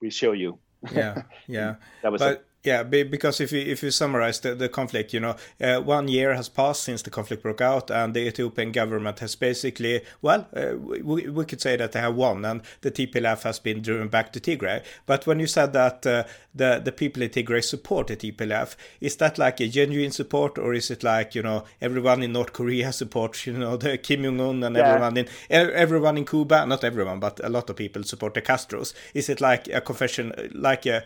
we 0.00 0.10
show 0.10 0.32
you. 0.32 0.58
Yeah, 0.92 1.22
yeah. 1.46 1.76
that 2.02 2.12
was. 2.12 2.20
But 2.20 2.46
yeah, 2.62 2.82
because 2.82 3.40
if 3.40 3.52
you 3.52 3.60
if 3.60 3.82
you 3.82 3.90
summarize 3.90 4.40
the, 4.40 4.54
the 4.54 4.68
conflict, 4.68 5.14
you 5.14 5.20
know, 5.20 5.36
uh, 5.62 5.80
one 5.80 6.08
year 6.08 6.34
has 6.34 6.50
passed 6.50 6.82
since 6.82 7.00
the 7.00 7.08
conflict 7.08 7.42
broke 7.42 7.62
out, 7.62 7.90
and 7.90 8.12
the 8.12 8.20
Ethiopian 8.20 8.70
government 8.70 9.20
has 9.20 9.34
basically, 9.34 10.02
well, 10.20 10.46
uh, 10.54 10.76
we, 10.76 11.26
we 11.30 11.44
could 11.46 11.62
say 11.62 11.76
that 11.76 11.92
they 11.92 12.00
have 12.00 12.14
won, 12.14 12.44
and 12.44 12.60
the 12.82 12.90
TPLF 12.90 13.44
has 13.44 13.58
been 13.58 13.80
driven 13.80 14.08
back 14.08 14.30
to 14.34 14.40
Tigray. 14.40 14.84
But 15.06 15.26
when 15.26 15.40
you 15.40 15.46
said 15.46 15.72
that 15.72 16.06
uh, 16.06 16.24
the 16.54 16.82
the 16.84 16.92
people 16.92 17.22
in 17.22 17.30
Tigray 17.30 17.64
support 17.64 18.08
the 18.08 18.16
TPLF, 18.16 18.76
is 19.00 19.16
that 19.16 19.38
like 19.38 19.58
a 19.60 19.66
genuine 19.66 20.10
support, 20.10 20.58
or 20.58 20.74
is 20.74 20.90
it 20.90 21.02
like 21.02 21.34
you 21.34 21.42
know 21.42 21.64
everyone 21.80 22.22
in 22.22 22.32
North 22.32 22.52
Korea 22.52 22.92
supports 23.00 23.46
you 23.46 23.54
know 23.54 23.78
the 23.78 23.96
Kim 23.96 24.22
Jong 24.22 24.38
Un 24.38 24.62
and 24.64 24.76
yeah. 24.76 24.82
everyone 24.82 25.16
in 25.16 25.28
everyone 25.48 26.18
in 26.18 26.26
Cuba, 26.26 26.66
not 26.66 26.84
everyone, 26.84 27.20
but 27.20 27.40
a 27.42 27.48
lot 27.48 27.70
of 27.70 27.76
people 27.76 28.02
support 28.02 28.34
the 28.34 28.42
Castros? 28.42 28.92
Is 29.14 29.30
it 29.30 29.40
like 29.40 29.66
a 29.68 29.80
confession, 29.80 30.50
like 30.52 30.84
a 30.84 31.04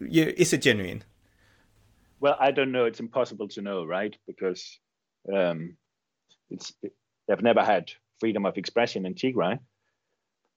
is 0.00 0.52
it 0.52 0.62
genuine? 0.62 1.04
Well, 2.20 2.36
I 2.38 2.52
don't 2.52 2.72
know. 2.72 2.84
It's 2.84 3.00
impossible 3.00 3.48
to 3.48 3.62
know, 3.62 3.84
right? 3.84 4.16
Because 4.26 4.78
um, 5.32 5.76
it's 6.50 6.72
they've 7.26 7.42
never 7.42 7.64
had 7.64 7.90
freedom 8.20 8.46
of 8.46 8.56
expression 8.56 9.06
in 9.06 9.14
Tigray. 9.14 9.58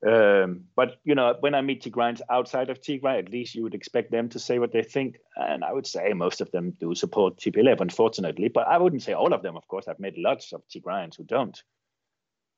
Um, 0.06 0.65
but 0.75 0.97
you 1.04 1.15
know, 1.15 1.36
when 1.39 1.56
I 1.56 1.62
meet 1.62 1.84
Tigrayans 1.84 2.21
outside 2.30 2.69
of 2.69 2.82
Tigray, 2.82 3.17
at 3.17 3.32
least 3.32 3.56
you 3.56 3.63
would 3.63 3.73
expect 3.73 4.12
them 4.12 4.30
to 4.30 4.39
say 4.39 4.60
what 4.60 4.71
they 4.71 4.84
think, 4.84 5.17
and 5.36 5.63
I 5.63 5.73
would 5.73 5.88
say 5.88 6.13
most 6.13 6.41
of 6.41 6.51
them 6.51 6.73
do 6.80 6.93
support 6.93 7.38
TPLF, 7.38 7.82
unfortunately. 7.82 8.49
But 8.49 8.67
I 8.67 8.78
wouldn't 8.78 9.01
say 9.01 9.13
all 9.13 9.34
of 9.34 9.41
them. 9.41 9.58
Of 9.58 9.67
course, 9.67 9.88
I've 9.88 9.99
met 9.99 10.17
lots 10.17 10.54
of 10.54 10.62
Tigrayans 10.67 11.17
who 11.17 11.23
don't. 11.23 11.60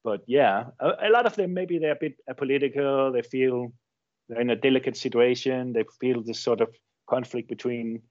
But 0.03 0.23
yeah, 0.27 0.65
a, 0.79 1.07
a 1.07 1.09
lot 1.09 1.25
of 1.25 1.35
them 1.35 1.53
maybe 1.53 1.79
they're 1.79 1.93
a 1.93 1.99
bit 1.99 2.15
apolitical. 2.29 3.13
They 3.13 3.21
feel 3.21 3.71
they're 4.27 4.41
in 4.41 4.49
a 4.49 4.55
delicate 4.55 4.97
situation. 4.97 5.73
They 5.73 5.85
feel 5.99 6.21
this 6.21 6.39
sort 6.39 6.61
of 6.61 6.69
conflict 7.09 7.49
between 7.49 8.01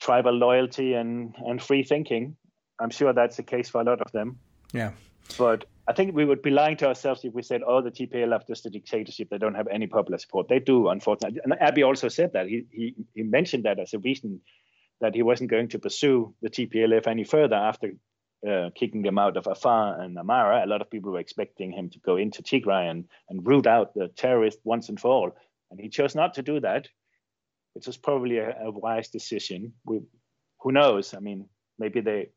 tribal 0.00 0.32
loyalty 0.32 0.94
and, 0.94 1.34
and 1.38 1.62
free 1.62 1.82
thinking. 1.82 2.36
I'm 2.80 2.90
sure 2.90 3.12
that's 3.12 3.36
the 3.36 3.42
case 3.42 3.68
for 3.68 3.80
a 3.80 3.84
lot 3.84 4.00
of 4.00 4.12
them. 4.12 4.38
Yeah. 4.72 4.92
But 5.38 5.64
I 5.88 5.92
think 5.92 6.14
we 6.14 6.24
would 6.24 6.42
be 6.42 6.50
lying 6.50 6.76
to 6.78 6.88
ourselves 6.88 7.24
if 7.24 7.32
we 7.32 7.42
said, 7.42 7.62
oh, 7.66 7.80
the 7.80 7.90
TPLF 7.90 8.46
just 8.46 8.66
a 8.66 8.70
dictatorship. 8.70 9.28
They 9.30 9.38
don't 9.38 9.54
have 9.54 9.68
any 9.68 9.86
popular 9.86 10.18
support. 10.18 10.48
They 10.48 10.58
do, 10.58 10.88
unfortunately. 10.88 11.40
And 11.44 11.54
Abiy 11.54 11.86
also 11.86 12.08
said 12.08 12.32
that. 12.34 12.46
He, 12.46 12.64
he, 12.70 12.94
he 13.14 13.22
mentioned 13.22 13.64
that 13.64 13.78
as 13.78 13.94
a 13.94 13.98
reason 13.98 14.40
that 15.00 15.14
he 15.14 15.22
wasn't 15.22 15.50
going 15.50 15.68
to 15.68 15.78
pursue 15.78 16.34
the 16.42 16.50
TPLF 16.50 17.06
any 17.06 17.24
further 17.24 17.56
after 17.56 17.92
uh, 18.48 18.70
kicking 18.74 19.02
them 19.02 19.18
out 19.18 19.36
of 19.36 19.46
Afar 19.46 20.00
and 20.00 20.16
Amhara. 20.16 20.64
A 20.64 20.66
lot 20.66 20.80
of 20.80 20.90
people 20.90 21.12
were 21.12 21.20
expecting 21.20 21.72
him 21.72 21.90
to 21.90 21.98
go 22.00 22.16
into 22.16 22.42
Tigray 22.42 22.90
and, 22.90 23.04
and 23.28 23.46
root 23.46 23.66
out 23.66 23.94
the 23.94 24.08
terrorists 24.08 24.60
once 24.64 24.88
and 24.88 25.00
for 25.00 25.10
all. 25.10 25.36
And 25.70 25.80
he 25.80 25.88
chose 25.88 26.14
not 26.14 26.34
to 26.34 26.42
do 26.42 26.60
that, 26.60 26.88
which 27.74 27.86
was 27.86 27.96
probably 27.96 28.38
a, 28.38 28.56
a 28.62 28.70
wise 28.70 29.08
decision. 29.08 29.72
We, 29.84 30.00
who 30.60 30.72
knows? 30.72 31.14
I 31.14 31.20
mean, 31.20 31.48
maybe 31.78 32.00
they 32.00 32.30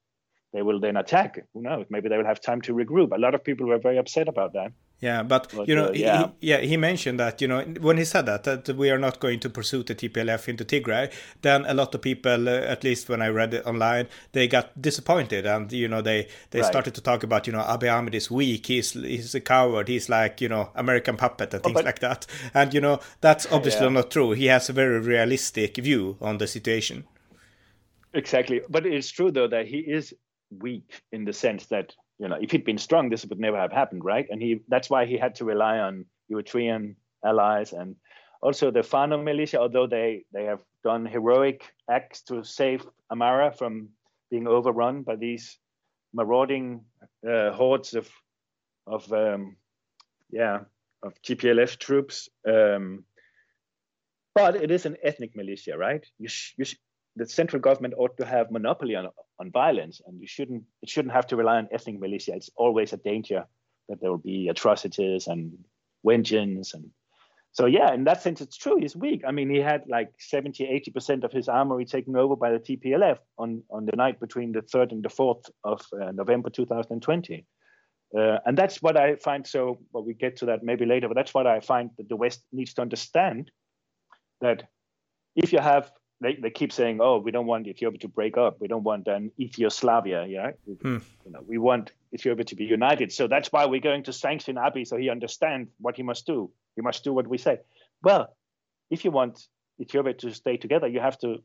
they 0.52 0.64
will 0.64 0.80
then 0.80 0.98
attack. 0.98 1.46
Who 1.54 1.62
knows? 1.62 1.86
Maybe 1.90 2.10
they 2.10 2.18
will 2.18 2.26
have 2.26 2.42
time 2.42 2.62
to 2.62 2.74
regroup. 2.74 3.12
A 3.16 3.20
lot 3.20 3.36
of 3.36 3.44
people 3.44 3.68
were 3.68 3.78
very 3.78 4.00
upset 4.00 4.28
about 4.28 4.54
that. 4.54 4.72
Yeah, 5.02 5.24
but, 5.24 5.54
but 5.56 5.68
you 5.68 5.76
know, 5.76 5.88
uh, 5.88 5.94
yeah. 5.94 6.28
He, 6.42 6.50
yeah, 6.50 6.58
he 6.58 6.76
mentioned 6.76 7.22
that 7.22 7.42
you 7.42 7.48
know 7.48 7.62
when 7.80 7.98
he 7.98 8.04
said 8.04 8.26
that 8.26 8.44
that 8.44 8.68
we 8.76 8.90
are 8.90 8.98
not 8.98 9.22
going 9.22 9.40
to 9.40 9.50
pursue 9.50 9.82
the 9.82 9.96
TPLF 9.96 10.50
into 10.50 10.66
Tigray, 10.66 11.12
then 11.42 11.66
a 11.66 11.74
lot 11.74 11.96
of 11.96 12.02
people, 12.02 12.50
uh, 12.50 12.52
at 12.52 12.84
least 12.84 13.08
when 13.08 13.22
I 13.22 13.30
read 13.30 13.54
it 13.54 13.66
online, 13.66 14.08
they 14.34 14.48
got 14.48 14.82
disappointed, 14.82 15.46
and 15.46 15.72
you 15.72 15.88
know 15.88 16.02
they 16.02 16.28
they 16.52 16.60
right. 16.60 16.68
started 16.68 16.96
to 16.96 17.02
talk 17.02 17.24
about 17.24 17.48
you 17.48 17.54
know 17.54 17.62
Abiy 17.62 17.94
Ahmed 17.94 18.14
is 18.14 18.30
weak, 18.30 18.66
he's 18.66 18.92
he's 18.92 19.34
a 19.34 19.40
coward, 19.40 19.88
he's 19.88 20.10
like 20.10 20.42
you 20.42 20.50
know 20.50 20.70
American 20.76 21.16
puppet 21.16 21.54
and 21.54 21.62
oh, 21.62 21.70
things 21.70 21.78
oh, 21.78 21.80
but, 21.80 21.86
like 21.86 22.00
that, 22.00 22.26
and 22.54 22.74
you 22.74 22.82
know 22.82 23.00
that's 23.22 23.50
obviously 23.54 23.86
yeah. 23.86 23.94
not 23.94 24.12
true. 24.12 24.32
He 24.32 24.48
has 24.48 24.70
a 24.70 24.74
very 24.74 25.00
realistic 25.00 25.78
view 25.78 26.18
on 26.20 26.40
the 26.40 26.48
situation. 26.48 27.06
Exactly, 28.14 28.62
but 28.68 28.86
it's 28.86 29.10
true 29.10 29.32
though 29.32 29.48
that 29.48 29.66
he 29.66 29.78
is 29.78 30.14
weak 30.50 31.04
in 31.14 31.24
the 31.24 31.34
sense 31.34 31.68
that 31.68 31.94
you 32.20 32.28
know 32.28 32.38
if 32.40 32.52
he'd 32.52 32.66
been 32.66 32.78
strong, 32.78 33.10
this 33.10 33.26
would 33.26 33.40
never 33.40 33.58
have 33.58 33.72
happened, 33.72 34.04
right? 34.04 34.28
And 34.30 34.42
he 34.42 34.62
that's 34.68 34.90
why 34.90 35.06
he 35.06 35.18
had 35.18 35.36
to 35.36 35.46
rely 35.46 35.80
on 35.80 36.06
Eritrean 36.32 36.96
allies 37.26 37.74
and 37.74 37.96
also 38.42 38.72
the 38.72 38.84
Fano 38.84 39.18
militia, 39.18 39.60
although 39.60 39.88
they 39.88 40.26
they 40.34 40.46
have 40.46 40.62
done 40.84 41.06
heroic 41.06 41.64
acts 41.90 42.22
to 42.24 42.44
save 42.44 42.86
Amhara 43.12 43.58
from 43.58 43.90
being 44.30 44.48
overrun 44.48 45.04
by 45.04 45.16
these 45.16 45.58
marauding 46.14 46.86
uh, 47.28 47.52
hordes 47.52 47.94
of 47.96 48.10
of 48.86 49.12
um, 49.14 49.56
yeah 50.32 50.60
of 51.04 51.14
TPLF 51.22 51.78
troops. 51.78 52.30
Um, 52.48 53.06
but 54.36 54.56
it 54.56 54.72
is 54.72 54.86
an 54.86 54.96
ethnic 55.04 55.36
militia, 55.36 55.78
right? 55.78 56.06
You, 56.18 56.30
sh- 56.30 56.54
you 56.58 56.66
sh- 56.66 56.78
the 57.16 57.28
central 57.28 57.62
government 57.62 57.94
ought 57.98 58.16
to 58.18 58.26
have 58.26 58.52
monopoly 58.52 58.96
on 58.96 59.10
on 59.40 59.52
violence, 59.52 60.02
and 60.06 60.20
you 60.20 60.28
shouldn't 60.28 60.64
it 60.82 60.90
shouldn't 60.90 61.14
have 61.14 61.28
to 61.28 61.36
rely 61.36 61.58
on 61.58 61.68
ethnic 61.72 62.00
militia. 62.00 62.34
It's 62.36 62.50
always 62.56 62.94
a 62.94 62.98
danger 62.98 63.46
that 63.88 64.00
there 64.02 64.12
will 64.12 64.18
be 64.18 64.50
atrocities 64.50 65.28
and 65.28 65.58
vengeance 66.04 66.74
and 66.74 66.92
so 67.52 67.66
yeah, 67.66 67.94
in 67.94 68.04
that 68.04 68.22
sense, 68.22 68.42
it's 68.42 68.58
true. 68.58 68.78
He's 68.80 68.96
weak. 68.96 69.24
I 69.28 69.32
mean, 69.32 69.50
he 69.50 69.58
had 69.58 69.84
like 69.88 70.12
70, 70.20 70.66
80 70.66 70.92
percent 70.92 71.24
of 71.24 71.32
his 71.32 71.50
armory 71.50 71.86
taken 71.86 72.16
over 72.16 72.36
by 72.36 72.52
the 72.52 72.60
TPLF 72.60 73.18
on 73.38 73.64
on 73.72 73.86
the 73.86 73.96
night 73.96 74.20
between 74.20 74.52
the 74.52 74.62
third 74.62 74.92
and 74.92 75.04
the 75.04 75.10
fourth 75.10 75.50
of 75.64 75.82
uh, 75.94 76.12
November 76.12 76.50
2020. 76.50 77.46
Uh, 78.18 78.38
and 78.46 78.58
that's 78.58 78.82
what 78.82 78.98
I 78.98 79.16
find 79.16 79.46
so. 79.46 79.80
Well, 79.92 80.06
we 80.06 80.14
get 80.14 80.38
to 80.38 80.46
that 80.46 80.64
maybe 80.64 80.86
later, 80.86 81.08
but 81.08 81.16
that's 81.16 81.34
what 81.34 81.48
I 81.48 81.60
find 81.60 81.90
that 81.98 82.08
the 82.08 82.16
West 82.16 82.44
needs 82.52 82.74
to 82.76 82.82
understand 82.82 83.52
that 84.42 84.70
if 85.36 85.52
you 85.52 85.60
have 85.60 85.92
they, 86.22 86.36
they 86.36 86.50
keep 86.50 86.72
saying, 86.72 87.00
"Oh, 87.02 87.20
we 87.20 87.32
don't 87.32 87.46
want 87.46 87.68
Ethiopia 87.68 88.00
to 88.00 88.08
break 88.08 88.38
up. 88.38 88.60
We 88.60 88.68
don't 88.68 88.84
want 88.84 89.08
an 89.08 89.32
Ethioslavia. 89.40 90.26
Yeah, 90.28 90.52
hmm. 90.82 90.98
you 91.26 91.32
know, 91.32 91.44
we 91.48 91.58
want 91.58 91.92
Ethiopia 92.14 92.44
to 92.46 92.56
be 92.56 92.66
united. 92.66 93.12
So 93.12 93.28
that's 93.28 93.52
why 93.52 93.66
we're 93.66 93.80
going 93.80 94.04
to 94.04 94.14
sanction 94.14 94.56
Abiy 94.56 94.86
so 94.86 94.98
he 94.98 95.10
understands 95.10 95.70
what 95.80 95.96
he 95.96 96.04
must 96.04 96.26
do. 96.26 96.52
He 96.76 96.82
must 96.82 97.04
do 97.04 97.14
what 97.14 97.28
we 97.28 97.38
say. 97.38 97.60
Well, 98.04 98.36
if 98.90 99.06
you 99.06 99.12
want 99.12 99.48
Ethiopia 99.80 100.14
to 100.14 100.34
stay 100.34 100.58
together, 100.58 100.88
you 100.88 101.00
have 101.00 101.18
to 101.20 101.38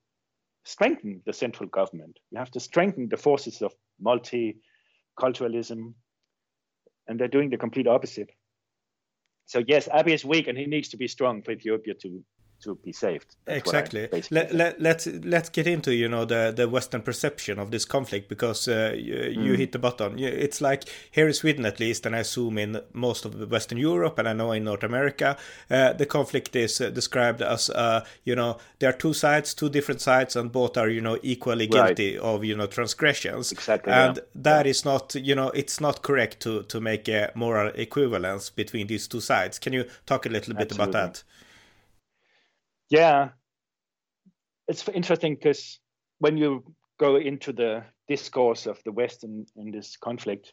strengthen 0.64 1.22
the 1.26 1.32
central 1.32 1.68
government. 1.68 2.18
You 2.30 2.38
have 2.38 2.50
to 2.52 2.60
strengthen 2.60 3.08
the 3.08 3.16
forces 3.16 3.62
of 3.62 3.74
multiculturalism, 4.02 5.94
and 7.06 7.20
they're 7.20 7.28
doing 7.28 7.50
the 7.50 7.58
complete 7.58 7.86
opposite. 7.86 8.30
So 9.46 9.62
yes, 9.66 9.88
Abiy 9.88 10.14
is 10.14 10.24
weak, 10.24 10.48
and 10.48 10.58
he 10.58 10.66
needs 10.66 10.88
to 10.88 10.96
be 10.96 11.06
strong 11.06 11.42
for 11.42 11.52
Ethiopia 11.52 11.94
to 11.94 12.24
to 12.62 12.74
be 12.76 12.92
saved. 12.92 13.36
That's 13.44 13.58
exactly. 13.58 14.08
Let, 14.30 14.54
let, 14.54 14.80
let's 14.80 15.06
let's 15.06 15.48
get 15.48 15.66
into 15.66 15.94
you 15.94 16.08
know 16.08 16.24
the 16.24 16.52
the 16.54 16.68
Western 16.68 17.02
perception 17.02 17.58
of 17.58 17.70
this 17.70 17.84
conflict 17.84 18.28
because 18.28 18.68
uh, 18.68 18.94
you, 18.96 19.14
mm. 19.14 19.44
you, 19.44 19.52
hit 19.54 19.72
the 19.72 19.78
button. 19.78 20.18
It's 20.18 20.60
like 20.60 20.84
here 21.10 21.26
in 21.26 21.34
Sweden 21.34 21.66
at 21.66 21.80
least, 21.80 22.06
and 22.06 22.16
I 22.16 22.20
assume 22.20 22.58
in 22.58 22.80
most 22.92 23.24
of 23.24 23.50
Western 23.50 23.78
Europe, 23.78 24.18
and 24.18 24.28
I 24.28 24.32
know 24.32 24.52
in 24.52 24.64
North 24.64 24.82
America, 24.82 25.36
uh, 25.70 25.92
the 25.92 26.06
conflict 26.06 26.56
is 26.56 26.80
uh, 26.80 26.90
described 26.90 27.42
as 27.42 27.70
uh, 27.70 28.04
you 28.24 28.34
know 28.34 28.58
there 28.78 28.90
are 28.90 28.96
two 28.96 29.14
sides, 29.14 29.54
two 29.54 29.68
different 29.68 30.00
sides, 30.00 30.36
and 30.36 30.50
both 30.50 30.76
are 30.76 30.88
you 30.88 31.00
know 31.00 31.18
equally 31.22 31.66
guilty 31.66 32.16
right. 32.16 32.24
of 32.24 32.44
you 32.44 32.56
know 32.56 32.66
transgressions. 32.66 33.52
Exactly. 33.52 33.92
And 33.92 34.16
yeah. 34.16 34.22
that 34.34 34.66
yeah. 34.66 34.70
is 34.70 34.84
not 34.84 35.14
you 35.14 35.34
know 35.34 35.48
it's 35.50 35.80
not 35.80 36.02
correct 36.02 36.40
to 36.40 36.62
to 36.64 36.80
make 36.80 37.08
a 37.08 37.30
moral 37.34 37.72
equivalence 37.74 38.50
between 38.50 38.86
these 38.86 39.06
two 39.06 39.20
sides. 39.20 39.58
Can 39.58 39.72
you 39.72 39.84
talk 40.06 40.26
a 40.26 40.28
little 40.28 40.54
bit 40.54 40.70
Absolutely. 40.70 40.98
about 40.98 41.14
that? 41.14 41.22
Yeah, 42.94 43.30
it's 44.68 44.88
interesting 44.88 45.34
because 45.34 45.80
when 46.18 46.36
you 46.36 46.62
go 46.98 47.16
into 47.16 47.52
the 47.52 47.82
discourse 48.06 48.66
of 48.66 48.80
the 48.84 48.92
West 48.92 49.24
in, 49.24 49.46
in 49.56 49.72
this 49.72 49.96
conflict, 49.96 50.52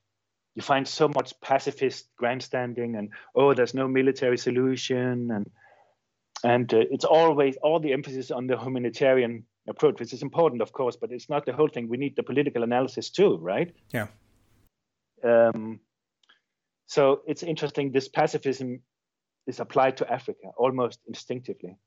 you 0.56 0.64
find 0.64 0.88
so 0.88 1.08
much 1.08 1.40
pacifist 1.42 2.10
grandstanding 2.18 2.96
and 2.96 3.10
oh 3.36 3.54
there's 3.54 3.74
no 3.74 3.88
military 3.88 4.38
solution 4.38 5.30
and 5.32 5.50
and 6.44 6.74
uh, 6.74 6.84
it's 6.90 7.06
always 7.06 7.56
all 7.58 7.80
the 7.80 7.94
emphasis 7.94 8.32
on 8.32 8.48
the 8.48 8.58
humanitarian 8.58 9.46
approach 9.70 10.00
which 10.00 10.12
is 10.12 10.24
important 10.24 10.62
of 10.62 10.74
course 10.74 10.98
but 11.00 11.12
it's 11.12 11.30
not 11.30 11.46
the 11.46 11.54
whole 11.54 11.70
thing. 11.70 11.88
We 11.88 11.98
need 11.98 12.16
the 12.16 12.24
political 12.24 12.64
analysis 12.64 13.12
too 13.12 13.38
right? 13.38 13.72
Yeah. 13.94 14.08
Um, 15.24 15.80
so 16.88 17.22
it's 17.28 17.44
interesting 17.44 17.92
this 17.92 18.10
pacifism 18.10 18.82
is 19.48 19.60
applied 19.60 19.98
to 19.98 20.12
africa 20.12 20.48
almost 20.58 21.00
instinctively 21.08 21.78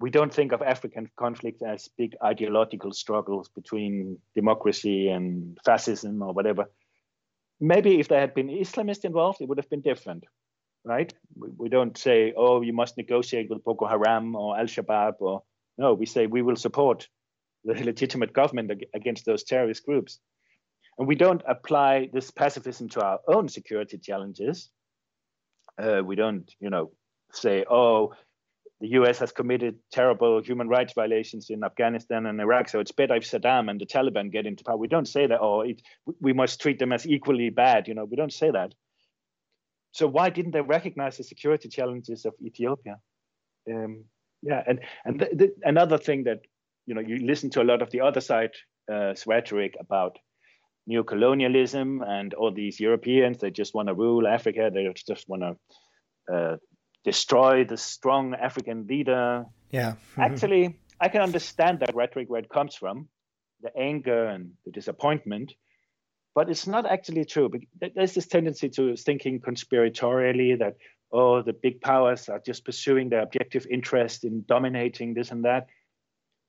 we 0.00 0.10
don't 0.10 0.34
think 0.34 0.52
of 0.52 0.62
african 0.62 1.08
conflicts 1.16 1.62
as 1.62 1.88
big 1.96 2.16
ideological 2.22 2.92
struggles 2.92 3.48
between 3.48 4.18
democracy 4.34 5.08
and 5.08 5.58
fascism 5.64 6.22
or 6.22 6.32
whatever 6.32 6.66
maybe 7.60 8.00
if 8.00 8.08
there 8.08 8.20
had 8.20 8.34
been 8.34 8.48
Islamists 8.48 9.04
involved, 9.04 9.40
it 9.40 9.48
would 9.48 9.58
have 9.58 9.70
been 9.70 9.80
different, 9.80 10.24
right? 10.84 11.12
We, 11.36 11.48
we 11.56 11.68
don't 11.68 11.96
say, 11.96 12.32
oh, 12.36 12.62
you 12.62 12.72
must 12.72 12.96
negotiate 12.96 13.50
with 13.50 13.64
Boko 13.64 13.86
Haram 13.86 14.36
or 14.36 14.58
Al 14.58 14.66
Shabaab, 14.66 15.14
or 15.20 15.42
no, 15.78 15.94
we 15.94 16.06
say 16.06 16.26
we 16.26 16.42
will 16.42 16.56
support 16.56 17.08
the 17.64 17.74
legitimate 17.84 18.32
government 18.32 18.84
against 18.94 19.24
those 19.24 19.44
terrorist 19.44 19.84
groups. 19.84 20.20
And 20.98 21.08
we 21.08 21.16
don't 21.16 21.42
apply 21.48 22.10
this 22.12 22.30
pacifism 22.30 22.88
to 22.90 23.02
our 23.02 23.18
own 23.26 23.48
security 23.48 23.98
challenges. 23.98 24.70
Uh, 25.76 26.02
we 26.04 26.14
don't, 26.14 26.48
you 26.60 26.70
know, 26.70 26.92
say, 27.32 27.64
oh, 27.68 28.12
the 28.84 28.90
US 29.00 29.18
has 29.20 29.32
committed 29.32 29.78
terrible 29.90 30.42
human 30.42 30.68
rights 30.68 30.92
violations 30.92 31.48
in 31.48 31.64
Afghanistan 31.64 32.26
and 32.26 32.38
Iraq, 32.38 32.68
so 32.68 32.80
it's 32.80 32.92
better 32.92 33.14
if 33.14 33.24
Saddam 33.24 33.70
and 33.70 33.80
the 33.80 33.86
Taliban 33.86 34.30
get 34.30 34.44
into 34.44 34.62
power. 34.62 34.76
We 34.76 34.88
don't 34.88 35.08
say 35.08 35.26
that, 35.26 35.40
or 35.40 35.64
it, 35.64 35.80
we 36.20 36.34
must 36.34 36.60
treat 36.60 36.78
them 36.78 36.92
as 36.92 37.06
equally 37.06 37.48
bad. 37.48 37.88
You 37.88 37.94
know, 37.94 38.04
we 38.04 38.16
don't 38.16 38.32
say 38.32 38.50
that. 38.50 38.74
So 39.92 40.06
why 40.06 40.28
didn't 40.28 40.52
they 40.52 40.60
recognize 40.60 41.16
the 41.16 41.24
security 41.24 41.70
challenges 41.70 42.26
of 42.26 42.34
Ethiopia? 42.42 42.98
Um, 43.72 44.04
yeah, 44.42 44.62
and 44.66 44.80
and 45.06 45.18
the, 45.18 45.28
the, 45.32 45.54
another 45.62 45.96
thing 45.96 46.24
that 46.24 46.40
you 46.84 46.94
know 46.94 47.00
you 47.00 47.26
listen 47.26 47.48
to 47.50 47.62
a 47.62 47.68
lot 47.70 47.80
of 47.80 47.88
the 47.90 48.02
other 48.02 48.20
side 48.20 48.52
uh, 48.92 49.14
rhetoric 49.26 49.78
about 49.80 50.18
neo-colonialism 50.86 52.02
and 52.02 52.34
all 52.34 52.52
these 52.52 52.78
Europeans. 52.78 53.38
They 53.38 53.50
just 53.50 53.72
want 53.74 53.88
to 53.88 53.94
rule 53.94 54.28
Africa. 54.28 54.70
They 54.74 54.92
just 55.08 55.26
want 55.26 55.42
to 55.42 56.34
uh, 56.34 56.56
destroy 57.04 57.64
the 57.64 57.76
strong 57.76 58.34
African 58.34 58.86
leader. 58.86 59.44
Yeah. 59.70 59.92
Mm-hmm. 59.92 60.20
Actually, 60.22 60.76
I 61.00 61.08
can 61.08 61.20
understand 61.20 61.80
that 61.80 61.94
rhetoric 61.94 62.30
where 62.30 62.40
it 62.40 62.48
comes 62.48 62.74
from, 62.74 63.08
the 63.60 63.76
anger 63.76 64.26
and 64.26 64.52
the 64.64 64.72
disappointment, 64.72 65.52
but 66.34 66.50
it's 66.50 66.66
not 66.66 66.86
actually 66.86 67.24
true. 67.24 67.50
There's 67.94 68.14
this 68.14 68.26
tendency 68.26 68.68
to 68.70 68.96
thinking 68.96 69.40
conspiratorially 69.40 70.58
that, 70.58 70.76
oh, 71.12 71.42
the 71.42 71.52
big 71.52 71.80
powers 71.80 72.28
are 72.28 72.40
just 72.44 72.64
pursuing 72.64 73.08
their 73.08 73.22
objective 73.22 73.66
interest 73.70 74.24
in 74.24 74.44
dominating 74.48 75.14
this 75.14 75.30
and 75.30 75.44
that. 75.44 75.68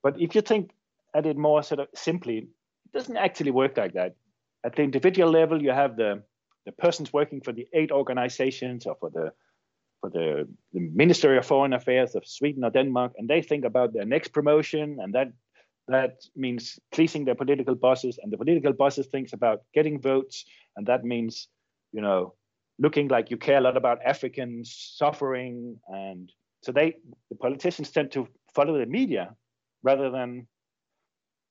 But 0.02 0.20
if 0.20 0.34
you 0.34 0.40
think 0.40 0.72
at 1.14 1.26
it 1.26 1.36
more 1.36 1.62
sort 1.62 1.80
of 1.80 1.88
simply, 1.94 2.38
it 2.38 2.92
doesn't 2.92 3.16
actually 3.16 3.52
work 3.52 3.76
like 3.76 3.94
that. 3.94 4.16
At 4.64 4.74
the 4.74 4.82
individual 4.82 5.30
level, 5.30 5.62
you 5.62 5.70
have 5.70 5.96
the, 5.96 6.22
the 6.64 6.72
persons 6.72 7.12
working 7.12 7.40
for 7.40 7.52
the 7.52 7.68
aid 7.72 7.92
organizations 7.92 8.86
or 8.86 8.96
for 8.98 9.10
the 9.10 9.32
for 10.00 10.10
the, 10.10 10.48
the 10.72 10.80
Ministry 10.80 11.38
of 11.38 11.46
Foreign 11.46 11.72
Affairs 11.72 12.14
of 12.14 12.26
Sweden 12.26 12.64
or 12.64 12.70
Denmark, 12.70 13.12
and 13.16 13.28
they 13.28 13.42
think 13.42 13.64
about 13.64 13.92
their 13.92 14.04
next 14.04 14.28
promotion, 14.28 14.98
and 15.00 15.14
that 15.14 15.28
that 15.88 16.16
means 16.34 16.78
pleasing 16.92 17.24
their 17.24 17.36
political 17.36 17.74
bosses, 17.74 18.18
and 18.22 18.32
the 18.32 18.36
political 18.36 18.72
bosses 18.72 19.06
thinks 19.06 19.32
about 19.32 19.62
getting 19.72 20.00
votes, 20.00 20.44
and 20.76 20.86
that 20.86 21.04
means, 21.04 21.48
you 21.92 22.00
know, 22.00 22.34
looking 22.78 23.08
like 23.08 23.30
you 23.30 23.36
care 23.36 23.58
a 23.58 23.60
lot 23.60 23.76
about 23.76 23.98
Africans 24.04 24.94
suffering, 24.96 25.78
and 25.88 26.32
so 26.62 26.72
they 26.72 26.96
the 27.30 27.36
politicians 27.36 27.90
tend 27.90 28.10
to 28.12 28.26
follow 28.54 28.78
the 28.78 28.86
media 28.86 29.34
rather 29.82 30.10
than 30.10 30.46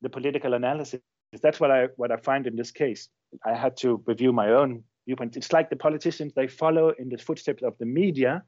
the 0.02 0.10
political 0.10 0.54
analysis. 0.54 1.00
That's 1.42 1.58
what 1.58 1.70
I 1.70 1.88
what 1.96 2.12
I 2.12 2.16
find 2.16 2.46
in 2.46 2.56
this 2.56 2.70
case. 2.70 3.08
I 3.44 3.54
had 3.54 3.76
to 3.78 4.02
review 4.06 4.32
my 4.32 4.50
own 4.50 4.84
It's 5.06 5.52
like 5.52 5.70
the 5.70 5.76
politicians, 5.76 6.32
they 6.34 6.48
follow 6.48 6.90
in 6.98 7.08
the 7.08 7.18
footsteps 7.18 7.62
of 7.62 7.78
the 7.78 7.86
media 7.86 8.42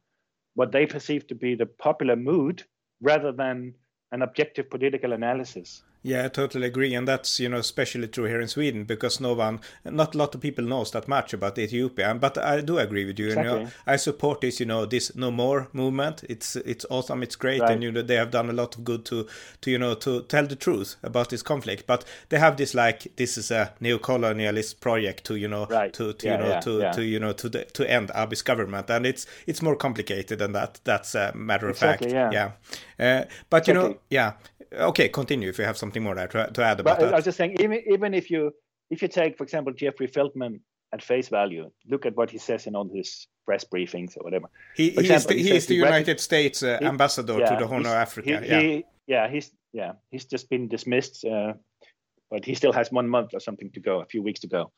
what 0.54 0.72
they 0.72 0.86
perceive 0.86 1.26
to 1.28 1.34
be 1.34 1.54
the 1.54 1.66
popular 1.66 2.16
mood 2.16 2.64
rather 3.00 3.30
than 3.32 3.74
an 4.10 4.22
objective 4.22 4.68
political 4.68 5.12
analysis. 5.12 5.84
Yeah, 6.02 6.26
I 6.26 6.28
totally 6.28 6.68
agree, 6.68 6.94
and 6.94 7.08
that's 7.08 7.40
you 7.40 7.48
know 7.48 7.58
especially 7.58 8.06
true 8.06 8.24
here 8.24 8.40
in 8.40 8.48
Sweden 8.48 8.84
because 8.84 9.20
no 9.20 9.34
one, 9.34 9.60
not 9.84 10.14
a 10.14 10.18
lot 10.18 10.34
of 10.34 10.40
people 10.40 10.64
knows 10.64 10.92
that 10.92 11.08
much 11.08 11.32
about 11.32 11.58
Ethiopia. 11.58 12.14
But 12.14 12.38
I 12.38 12.60
do 12.60 12.78
agree 12.78 13.04
with 13.04 13.18
you. 13.18 13.28
Exactly. 13.28 13.58
You 13.58 13.64
know, 13.64 13.70
I 13.86 13.96
support 13.96 14.40
this. 14.40 14.60
You 14.60 14.66
know, 14.66 14.86
this 14.86 15.16
no 15.16 15.30
more 15.32 15.68
movement. 15.72 16.24
It's 16.28 16.54
it's 16.54 16.86
awesome. 16.88 17.22
It's 17.24 17.34
great, 17.34 17.60
right. 17.60 17.72
and 17.72 17.82
you 17.82 17.90
know 17.90 18.02
they 18.02 18.14
have 18.14 18.30
done 18.30 18.48
a 18.48 18.52
lot 18.52 18.76
of 18.76 18.84
good 18.84 19.04
to 19.06 19.26
to 19.60 19.70
you 19.70 19.78
know 19.78 19.94
to 19.94 20.22
tell 20.22 20.46
the 20.46 20.54
truth 20.54 20.96
about 21.02 21.30
this 21.30 21.42
conflict. 21.42 21.86
But 21.86 22.04
they 22.28 22.38
have 22.38 22.56
this 22.56 22.74
like 22.74 23.16
this 23.16 23.36
is 23.36 23.50
a 23.50 23.72
neo-colonialist 23.80 24.80
project 24.80 25.24
to 25.24 25.36
you 25.36 25.48
know 25.48 25.66
right. 25.66 25.92
to, 25.94 26.12
to 26.12 26.26
yeah, 26.26 26.32
you 26.32 26.38
know 26.38 26.48
yeah, 26.48 26.60
to, 26.60 26.78
yeah. 26.78 26.92
to 26.92 27.04
you 27.04 27.18
know 27.18 27.32
to 27.32 27.48
the, 27.48 27.64
to 27.64 27.90
end 27.90 28.10
Abiy's 28.10 28.42
government, 28.42 28.88
and 28.88 29.04
it's 29.04 29.26
it's 29.48 29.62
more 29.62 29.74
complicated 29.74 30.38
than 30.38 30.52
that. 30.52 30.80
That's 30.84 31.16
a 31.16 31.32
matter 31.34 31.68
of 31.68 31.76
exactly, 31.76 32.10
fact. 32.10 32.32
Yeah. 32.32 32.52
Uh, 33.00 33.24
but 33.50 33.68
exactly. 33.68 33.74
you 33.74 33.74
know, 33.74 33.98
yeah 34.10 34.32
okay, 34.72 35.08
continue 35.08 35.48
if 35.48 35.58
you 35.58 35.64
have 35.64 35.78
something 35.78 36.02
more 36.02 36.14
there 36.14 36.28
to, 36.28 36.50
to 36.52 36.62
add 36.62 36.80
about 36.80 36.98
but 36.98 37.04
that. 37.06 37.14
I 37.14 37.16
was 37.16 37.24
just 37.24 37.38
saying, 37.38 37.56
even 37.60 37.82
even 37.86 38.14
if 38.14 38.30
you 38.30 38.52
if 38.90 39.02
you 39.02 39.08
take, 39.08 39.36
for 39.36 39.44
example, 39.44 39.72
Jeffrey 39.72 40.08
Feltman 40.08 40.60
at 40.92 41.02
face 41.02 41.28
value, 41.28 41.70
look 41.86 42.06
at 42.06 42.16
what 42.16 42.30
he 42.30 42.38
says 42.38 42.66
in 42.66 42.74
all 42.74 42.88
his 42.92 43.26
press 43.44 43.64
briefings 43.64 44.16
or 44.16 44.24
whatever. 44.24 44.46
He, 44.74 44.90
he 44.90 45.00
example, 45.00 45.14
is 45.14 45.26
the, 45.26 45.34
he, 45.34 45.42
he 45.42 45.56
is 45.56 45.66
the 45.66 45.74
United 45.74 46.20
States 46.20 46.62
uh, 46.62 46.78
he, 46.80 46.86
ambassador 46.86 47.38
yeah, 47.38 47.50
to 47.50 47.56
the 47.56 47.66
Horn 47.66 47.86
of 47.86 47.92
Africa. 47.92 48.40
He, 48.40 48.46
yeah. 48.46 48.80
yeah, 49.06 49.28
he's 49.28 49.50
yeah 49.72 49.92
he's 50.10 50.24
just 50.24 50.48
been 50.48 50.68
dismissed, 50.68 51.24
uh, 51.24 51.54
but 52.30 52.44
he 52.44 52.54
still 52.54 52.72
has 52.72 52.90
one 52.90 53.08
month 53.08 53.30
or 53.34 53.40
something 53.40 53.70
to 53.72 53.80
go, 53.80 54.00
a 54.00 54.06
few 54.06 54.22
weeks 54.22 54.40
to 54.40 54.48
go. 54.48 54.72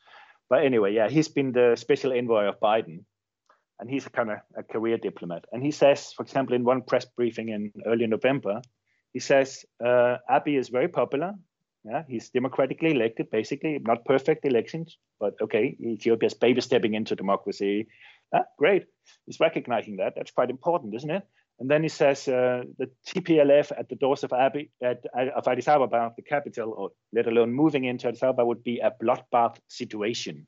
But 0.49 0.65
anyway, 0.65 0.93
yeah, 0.93 1.07
he's 1.09 1.29
been 1.29 1.53
the 1.53 1.75
special 1.77 2.11
envoy 2.11 2.45
of 2.45 2.59
Biden, 2.59 3.05
and 3.79 3.89
he's 3.89 4.05
a 4.05 4.09
kind 4.09 4.31
of 4.31 4.39
a 4.57 4.63
career 4.63 4.97
diplomat. 4.97 5.45
And 5.53 5.63
he 5.63 5.71
says, 5.71 6.11
for 6.11 6.23
example, 6.23 6.55
in 6.55 6.65
one 6.65 6.81
press 6.81 7.05
briefing 7.05 7.49
in 7.49 7.71
early 7.85 8.05
November, 8.05 8.61
he 9.13 9.19
says 9.19 9.65
uh, 9.83 10.17
is 10.45 10.69
very 10.69 10.87
popular. 10.87 11.33
Yeah, 11.83 12.03
he's 12.07 12.29
democratically 12.29 12.91
elected, 12.91 13.31
basically 13.31 13.79
not 13.81 14.05
perfect 14.05 14.45
elections, 14.45 14.97
but 15.19 15.33
okay, 15.41 15.75
Ethiopia's 15.81 16.35
baby 16.35 16.61
stepping 16.61 16.93
into 16.93 17.15
democracy. 17.15 17.87
Ah, 18.33 18.45
great, 18.57 18.85
he's 19.25 19.39
recognizing 19.39 19.97
that. 19.97 20.13
That's 20.15 20.31
quite 20.31 20.51
important, 20.51 20.93
isn't 20.93 21.09
it? 21.09 21.23
And 21.59 21.69
then 21.69 21.83
he 21.83 21.89
says 21.89 22.27
uh, 22.27 22.63
the 22.79 22.89
TPLF 23.05 23.71
at 23.77 23.87
the 23.89 23.95
doors 23.95 24.23
of 24.23 24.31
Abiy, 24.31 24.69
at, 24.81 25.05
of 25.15 25.47
Addis 25.47 25.67
Ababa, 25.67 26.11
the 26.15 26.23
capital, 26.23 26.73
or 26.75 26.91
let 27.13 27.27
alone 27.27 27.53
moving 27.53 27.85
into 27.85 28.07
Addis 28.07 28.23
Ababa, 28.23 28.45
would 28.45 28.63
be 28.63 28.79
a 28.79 28.91
bloodbath 28.91 29.57
situation. 29.67 30.47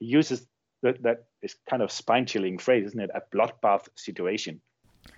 He 0.00 0.06
uses 0.06 0.46
that, 0.82 1.02
that 1.02 1.24
is 1.40 1.56
kind 1.68 1.82
of 1.82 1.90
spine-chilling 1.90 2.58
phrase, 2.58 2.86
isn't 2.88 3.00
it? 3.00 3.10
A 3.14 3.22
bloodbath 3.34 3.88
situation. 3.96 4.60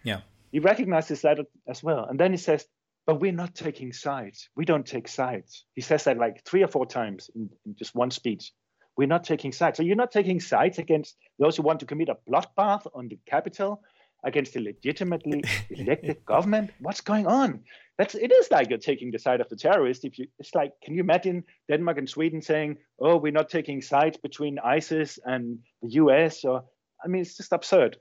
Yeah. 0.04 0.20
He 0.52 0.58
recognizes 0.58 1.22
that 1.22 1.38
as 1.68 1.82
well. 1.82 2.04
And 2.04 2.18
then 2.18 2.32
he 2.32 2.38
says, 2.38 2.66
but 3.06 3.20
we're 3.20 3.32
not 3.32 3.54
taking 3.54 3.92
sides. 3.92 4.48
We 4.56 4.64
don't 4.64 4.86
take 4.86 5.08
sides. 5.08 5.64
He 5.74 5.80
says 5.80 6.04
that 6.04 6.18
like 6.18 6.44
three 6.44 6.62
or 6.62 6.68
four 6.68 6.86
times 6.86 7.30
in, 7.34 7.48
in 7.64 7.76
just 7.76 7.94
one 7.94 8.10
speech. 8.10 8.52
We're 8.96 9.06
not 9.06 9.24
taking 9.24 9.52
sides. 9.52 9.76
So 9.76 9.82
you're 9.82 9.96
not 9.96 10.10
taking 10.10 10.40
sides 10.40 10.78
against 10.78 11.16
those 11.38 11.56
who 11.56 11.62
want 11.62 11.80
to 11.80 11.86
commit 11.86 12.08
a 12.08 12.16
bloodbath 12.28 12.86
on 12.94 13.08
the 13.08 13.18
capital, 13.26 13.82
against 14.26 14.54
the 14.54 14.60
legitimately 14.60 15.44
elected 15.70 16.24
government. 16.26 16.70
What's 16.80 17.00
going 17.00 17.26
on? 17.26 17.60
That's 17.96 18.14
it 18.14 18.32
is 18.32 18.50
like 18.50 18.68
you're 18.68 18.78
taking 18.78 19.10
the 19.10 19.18
side 19.18 19.40
of 19.40 19.48
the 19.48 19.56
terrorist. 19.56 20.04
If 20.04 20.18
you, 20.18 20.26
it's 20.38 20.54
like, 20.54 20.72
can 20.82 20.94
you 20.94 21.00
imagine 21.00 21.44
Denmark 21.70 21.98
and 21.98 22.08
Sweden 22.08 22.42
saying, 22.42 22.76
"Oh, 23.00 23.16
we're 23.16 23.32
not 23.32 23.48
taking 23.48 23.80
sides 23.80 24.18
between 24.18 24.58
ISIS 24.58 25.18
and 25.24 25.58
the 25.82 25.90
U.S." 26.02 26.44
Or 26.44 26.64
I 27.02 27.08
mean, 27.08 27.22
it's 27.22 27.36
just 27.36 27.52
absurd. 27.52 27.96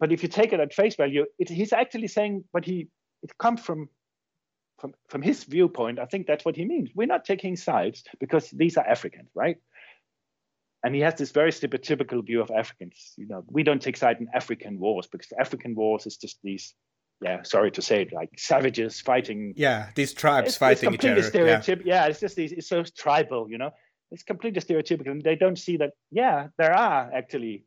But 0.00 0.12
if 0.12 0.22
you 0.22 0.28
take 0.28 0.52
it 0.52 0.60
at 0.60 0.72
face 0.72 0.96
value, 0.96 1.26
it, 1.38 1.48
he's 1.48 1.72
actually 1.72 2.08
saying 2.08 2.44
but 2.52 2.64
he 2.64 2.88
it 3.22 3.36
comes 3.38 3.60
from 3.60 3.88
from 4.78 4.94
from 5.08 5.22
his 5.22 5.44
viewpoint. 5.44 5.98
I 5.98 6.06
think 6.06 6.26
that's 6.26 6.44
what 6.44 6.56
he 6.56 6.64
means. 6.64 6.90
We're 6.94 7.06
not 7.06 7.24
taking 7.24 7.56
sides 7.56 8.04
because 8.20 8.50
these 8.50 8.76
are 8.76 8.86
Africans, 8.86 9.30
right? 9.34 9.56
And 10.84 10.94
he 10.94 11.00
has 11.00 11.14
this 11.16 11.32
very 11.32 11.50
stereotypical 11.50 12.24
view 12.24 12.40
of 12.40 12.52
Africans. 12.52 13.14
You 13.16 13.26
know, 13.26 13.44
we 13.48 13.64
don't 13.64 13.82
take 13.82 13.96
side 13.96 14.18
in 14.20 14.28
African 14.32 14.78
wars 14.78 15.08
because 15.10 15.32
African 15.38 15.74
wars 15.74 16.06
is 16.06 16.16
just 16.16 16.38
these 16.44 16.74
yeah, 17.20 17.42
sorry 17.42 17.70
to 17.72 17.82
say 17.82 18.02
it, 18.02 18.12
like 18.12 18.30
savages 18.36 19.00
fighting. 19.00 19.54
Yeah, 19.56 19.88
these 19.94 20.12
tribes 20.12 20.48
it's, 20.48 20.56
fighting 20.56 20.94
it's 20.94 21.04
each 21.04 21.10
other. 21.10 21.46
Yeah. 21.46 21.74
yeah, 21.84 22.06
it's 22.06 22.20
just 22.20 22.36
these, 22.36 22.52
it's 22.52 22.68
so 22.68 22.84
tribal, 22.84 23.50
you 23.50 23.58
know. 23.58 23.70
It's 24.10 24.22
completely 24.22 24.60
stereotypical, 24.60 25.10
and 25.10 25.22
they 25.22 25.34
don't 25.34 25.58
see 25.58 25.78
that. 25.78 25.90
Yeah, 26.10 26.48
there 26.58 26.72
are 26.72 27.10
actually 27.12 27.64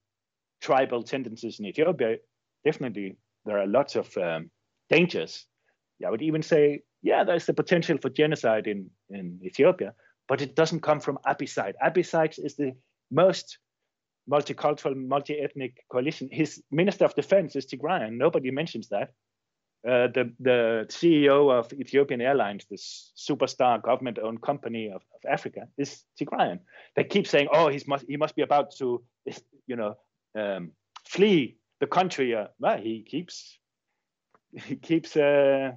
tribal 0.62 1.04
tendencies 1.04 1.60
in 1.60 1.66
Ethiopia. 1.66 2.18
Definitely, 2.64 3.18
there 3.46 3.60
are 3.60 3.68
lots 3.68 3.96
of 3.96 4.16
um, 4.18 4.50
dangers. 4.90 5.46
I 6.06 6.10
would 6.10 6.22
even 6.22 6.42
say, 6.42 6.82
yeah, 7.02 7.24
there's 7.24 7.46
the 7.46 7.54
potential 7.54 7.98
for 7.98 8.10
genocide 8.10 8.68
in, 8.68 8.90
in 9.10 9.40
Ethiopia, 9.44 9.94
but 10.28 10.42
it 10.42 10.56
doesn't 10.56 10.82
come 10.82 11.00
from. 11.00 11.20
Abiy 11.28 12.06
side 12.06 12.36
is 12.38 12.56
the 12.56 12.74
most 13.12 13.58
multicultural, 14.30 14.96
multi-ethnic 14.96 15.84
coalition. 15.92 16.30
His 16.32 16.62
minister 16.72 17.06
of 17.06 17.16
defense 17.16 17.56
is 17.56 17.66
Tigrayan. 17.66 18.18
Nobody 18.18 18.52
mentions 18.52 18.90
that. 18.90 19.10
Uh, 19.84 20.08
the 20.14 20.32
the 20.40 20.86
CEO 20.90 21.52
of 21.52 21.74
Ethiopian 21.74 22.22
Airlines, 22.22 22.66
this 22.70 23.12
superstar 23.18 23.82
government-owned 23.82 24.40
company 24.40 24.88
of, 24.88 25.02
of 25.16 25.22
Africa, 25.28 25.62
is 25.76 26.04
Tigrayan. 26.20 26.60
They 26.96 27.04
keep 27.04 27.26
saying, 27.26 27.48
"Oh, 27.52 27.68
he 27.68 27.82
must 27.88 28.06
he 28.08 28.16
must 28.16 28.36
be 28.36 28.44
about 28.44 28.76
to, 28.78 29.04
you 29.66 29.76
know, 29.76 29.96
um, 30.36 30.72
flee 31.06 31.58
the 31.80 31.88
country." 31.88 32.36
Uh, 32.36 32.48
well, 32.60 32.78
he 32.78 33.04
keeps 33.04 33.58
he 34.54 34.76
keeps 34.76 35.16
uh, 35.16 35.72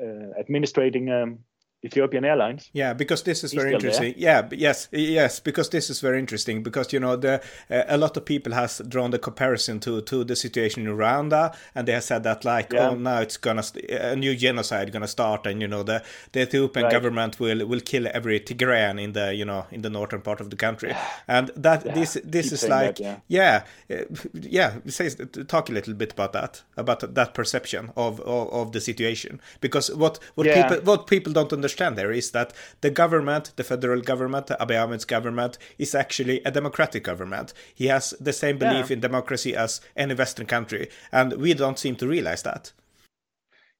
uh, 0.00 0.30
administrating 0.38 1.10
um, 1.10 1.38
Ethiopian 1.84 2.24
Airlines. 2.24 2.70
Yeah, 2.72 2.92
because 2.92 3.22
this 3.22 3.44
is 3.44 3.52
He's 3.52 3.62
very 3.62 3.74
interesting. 3.74 4.14
There. 4.14 4.20
Yeah, 4.20 4.48
yes, 4.50 4.88
yes, 4.90 5.38
because 5.38 5.68
this 5.70 5.90
is 5.90 6.00
very 6.00 6.18
interesting 6.18 6.64
because 6.64 6.92
you 6.92 6.98
know 6.98 7.14
the 7.14 7.40
uh, 7.70 7.84
a 7.86 7.96
lot 7.96 8.16
of 8.16 8.24
people 8.24 8.52
has 8.52 8.82
drawn 8.88 9.12
the 9.12 9.18
comparison 9.18 9.78
to 9.80 10.00
to 10.02 10.24
the 10.24 10.34
situation 10.34 10.88
in 10.88 10.96
Rwanda, 10.96 11.54
and 11.76 11.86
they 11.86 11.92
have 11.92 12.02
said 12.02 12.24
that 12.24 12.44
like, 12.44 12.72
yeah. 12.72 12.88
oh, 12.88 12.94
now 12.96 13.20
it's 13.20 13.36
gonna 13.36 13.62
a 13.90 14.16
new 14.16 14.34
genocide 14.34 14.90
gonna 14.92 15.06
start, 15.06 15.46
and 15.46 15.62
you 15.62 15.68
know 15.68 15.84
the 15.84 16.02
the 16.32 16.42
Ethiopian 16.42 16.84
right. 16.84 16.92
government 16.92 17.38
will 17.38 17.64
will 17.64 17.80
kill 17.80 18.08
every 18.12 18.40
Tigrayan 18.40 19.00
in 19.00 19.12
the 19.12 19.32
you 19.32 19.44
know 19.44 19.66
in 19.70 19.82
the 19.82 19.90
northern 19.90 20.20
part 20.20 20.40
of 20.40 20.50
the 20.50 20.56
country, 20.56 20.96
and 21.28 21.52
that 21.54 21.86
yeah. 21.86 21.94
this 21.94 22.18
this 22.24 22.50
is 22.50 22.68
like 22.68 22.96
that, 22.96 23.22
yeah 23.28 23.62
yeah, 23.88 23.98
uh, 23.98 24.04
yeah 24.32 24.72
say 24.88 25.10
talk 25.46 25.68
a 25.68 25.72
little 25.72 25.94
bit 25.94 26.12
about 26.12 26.32
that 26.32 26.62
about 26.76 27.14
that 27.14 27.34
perception 27.34 27.92
of 27.96 28.18
of, 28.22 28.52
of 28.52 28.72
the 28.72 28.80
situation 28.80 29.40
because 29.60 29.94
what 29.94 30.18
what 30.34 30.44
people 30.44 30.76
what 30.82 31.06
people 31.06 31.32
don't 31.32 31.52
understand 31.52 31.67
understand 31.68 31.96
there 31.96 32.12
is 32.12 32.30
that 32.30 32.52
the 32.80 32.90
government, 32.90 33.52
the 33.56 33.64
federal 33.64 34.00
government, 34.00 34.46
Abiy 34.46 34.82
Ahmed's 34.82 35.04
government, 35.04 35.58
is 35.78 35.94
actually 35.94 36.40
a 36.44 36.50
democratic 36.50 37.04
government. 37.04 37.52
He 37.74 37.88
has 37.88 38.14
the 38.20 38.32
same 38.32 38.56
belief 38.56 38.88
yeah. 38.88 38.94
in 38.94 39.00
democracy 39.00 39.54
as 39.54 39.82
any 39.94 40.14
Western 40.14 40.46
country, 40.46 40.88
and 41.12 41.34
we 41.34 41.52
don't 41.54 41.78
seem 41.78 41.96
to 41.96 42.06
realize 42.08 42.42
that. 42.42 42.72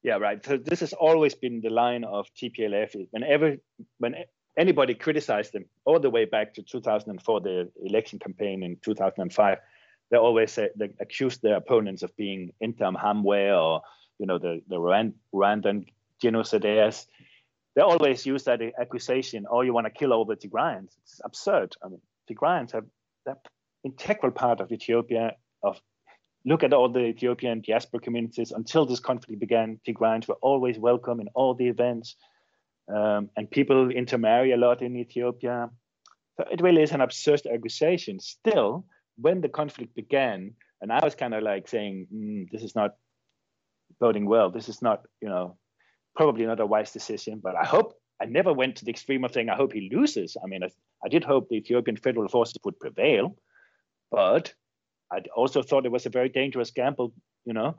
Yeah, 0.02 0.18
right. 0.18 0.44
So 0.44 0.58
this 0.58 0.80
has 0.80 0.92
always 0.92 1.34
been 1.34 1.60
the 1.60 1.70
line 1.70 2.04
of 2.04 2.26
TPLF. 2.34 3.08
Whenever, 3.10 3.56
when 3.98 4.14
anybody 4.56 4.94
criticized 4.94 5.52
them, 5.54 5.64
all 5.86 5.98
the 5.98 6.10
way 6.10 6.26
back 6.26 6.54
to 6.54 6.62
2004, 6.62 7.40
the 7.40 7.70
election 7.82 8.18
campaign 8.18 8.62
in 8.62 8.76
2005, 8.82 9.58
they 10.10 10.16
always 10.16 10.52
say, 10.52 10.68
they 10.76 10.90
accused 11.00 11.42
their 11.42 11.56
opponents 11.56 12.02
of 12.02 12.14
being 12.16 12.52
Interahamwe 12.62 13.40
or 13.58 13.82
you 14.18 14.26
know 14.26 14.38
the 14.38 14.60
the 14.68 14.76
Rwandan 14.76 15.86
genocidaires 16.22 17.06
they 17.78 17.84
always 17.84 18.26
use 18.26 18.42
that 18.42 18.60
accusation, 18.80 19.46
oh, 19.48 19.60
you 19.60 19.72
want 19.72 19.86
to 19.86 19.90
kill 19.92 20.12
all 20.12 20.24
the 20.24 20.34
Tigrayans. 20.34 20.96
It's 21.04 21.20
absurd. 21.24 21.76
I 21.80 21.86
mean, 21.86 22.00
Tigrayans 22.28 22.74
are 22.74 22.84
that 23.24 23.38
integral 23.84 24.32
part 24.32 24.58
of 24.60 24.72
Ethiopia. 24.72 25.36
Of 25.62 25.80
look 26.44 26.64
at 26.64 26.72
all 26.72 26.88
the 26.88 27.04
Ethiopian 27.04 27.60
diaspora 27.60 28.00
communities. 28.00 28.50
Until 28.50 28.84
this 28.84 28.98
conflict 28.98 29.38
began, 29.38 29.78
Tigrayans 29.86 30.26
were 30.26 30.40
always 30.42 30.76
welcome 30.76 31.20
in 31.20 31.28
all 31.36 31.54
the 31.54 31.68
events, 31.68 32.16
um, 32.92 33.30
and 33.36 33.48
people 33.48 33.92
intermarry 33.92 34.50
a 34.50 34.56
lot 34.56 34.82
in 34.82 34.96
Ethiopia. 34.96 35.70
So 36.36 36.46
it 36.50 36.60
really 36.60 36.82
is 36.82 36.90
an 36.90 37.00
absurd 37.00 37.42
accusation. 37.46 38.18
Still, 38.18 38.86
when 39.18 39.40
the 39.40 39.48
conflict 39.48 39.94
began, 39.94 40.54
and 40.80 40.90
I 40.90 40.98
was 41.04 41.14
kind 41.14 41.32
of 41.32 41.44
like 41.44 41.68
saying, 41.68 42.08
mm, 42.12 42.50
"This 42.50 42.64
is 42.64 42.74
not 42.74 42.96
voting 44.00 44.26
well. 44.26 44.50
This 44.50 44.68
is 44.68 44.82
not, 44.82 45.06
you 45.20 45.28
know, 45.28 45.56
probably 46.18 46.44
not 46.44 46.58
a 46.58 46.66
wise 46.66 46.90
decision, 46.90 47.40
but 47.40 47.54
I 47.54 47.64
hope 47.64 47.94
I 48.20 48.24
never 48.24 48.52
went 48.52 48.74
to 48.76 48.84
the 48.84 48.90
extreme 48.90 49.24
of 49.24 49.32
saying 49.32 49.48
I 49.48 49.54
hope 49.54 49.72
he 49.72 49.88
loses. 49.94 50.36
I 50.42 50.48
mean, 50.48 50.64
I, 50.64 50.70
I 51.04 51.08
did 51.08 51.22
hope 51.22 51.48
the 51.48 51.56
Ethiopian 51.56 51.96
federal 51.96 52.28
forces 52.28 52.58
would 52.64 52.80
prevail, 52.80 53.36
but 54.10 54.52
I 55.12 55.20
also 55.36 55.62
thought 55.62 55.86
it 55.86 55.92
was 55.92 56.06
a 56.06 56.10
very 56.10 56.28
dangerous 56.28 56.72
gamble, 56.72 57.14
you 57.44 57.52
know. 57.52 57.76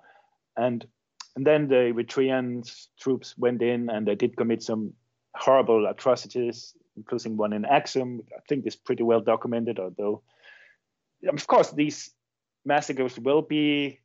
And 0.55 0.87
and 1.35 1.45
then 1.45 1.67
the 1.67 1.93
Eritrean 1.93 2.63
troops 2.99 3.37
went 3.37 3.61
in 3.61 3.89
and 3.89 4.07
they 4.07 4.15
did 4.15 4.37
commit 4.37 4.63
some 4.63 4.93
horrible 5.35 5.85
atrocities, 5.85 6.73
including 6.95 7.35
one 7.35 7.53
in 7.53 7.65
Axum. 7.65 8.21
I 8.35 8.39
think 8.47 8.65
it's 8.65 8.75
pretty 8.77 9.03
well 9.03 9.21
documented, 9.21 9.79
although 9.79 10.23
of 11.27 11.47
course 11.47 11.71
these 11.71 12.11
massacres 12.65 13.19
will 13.19 13.41
be 13.41 13.99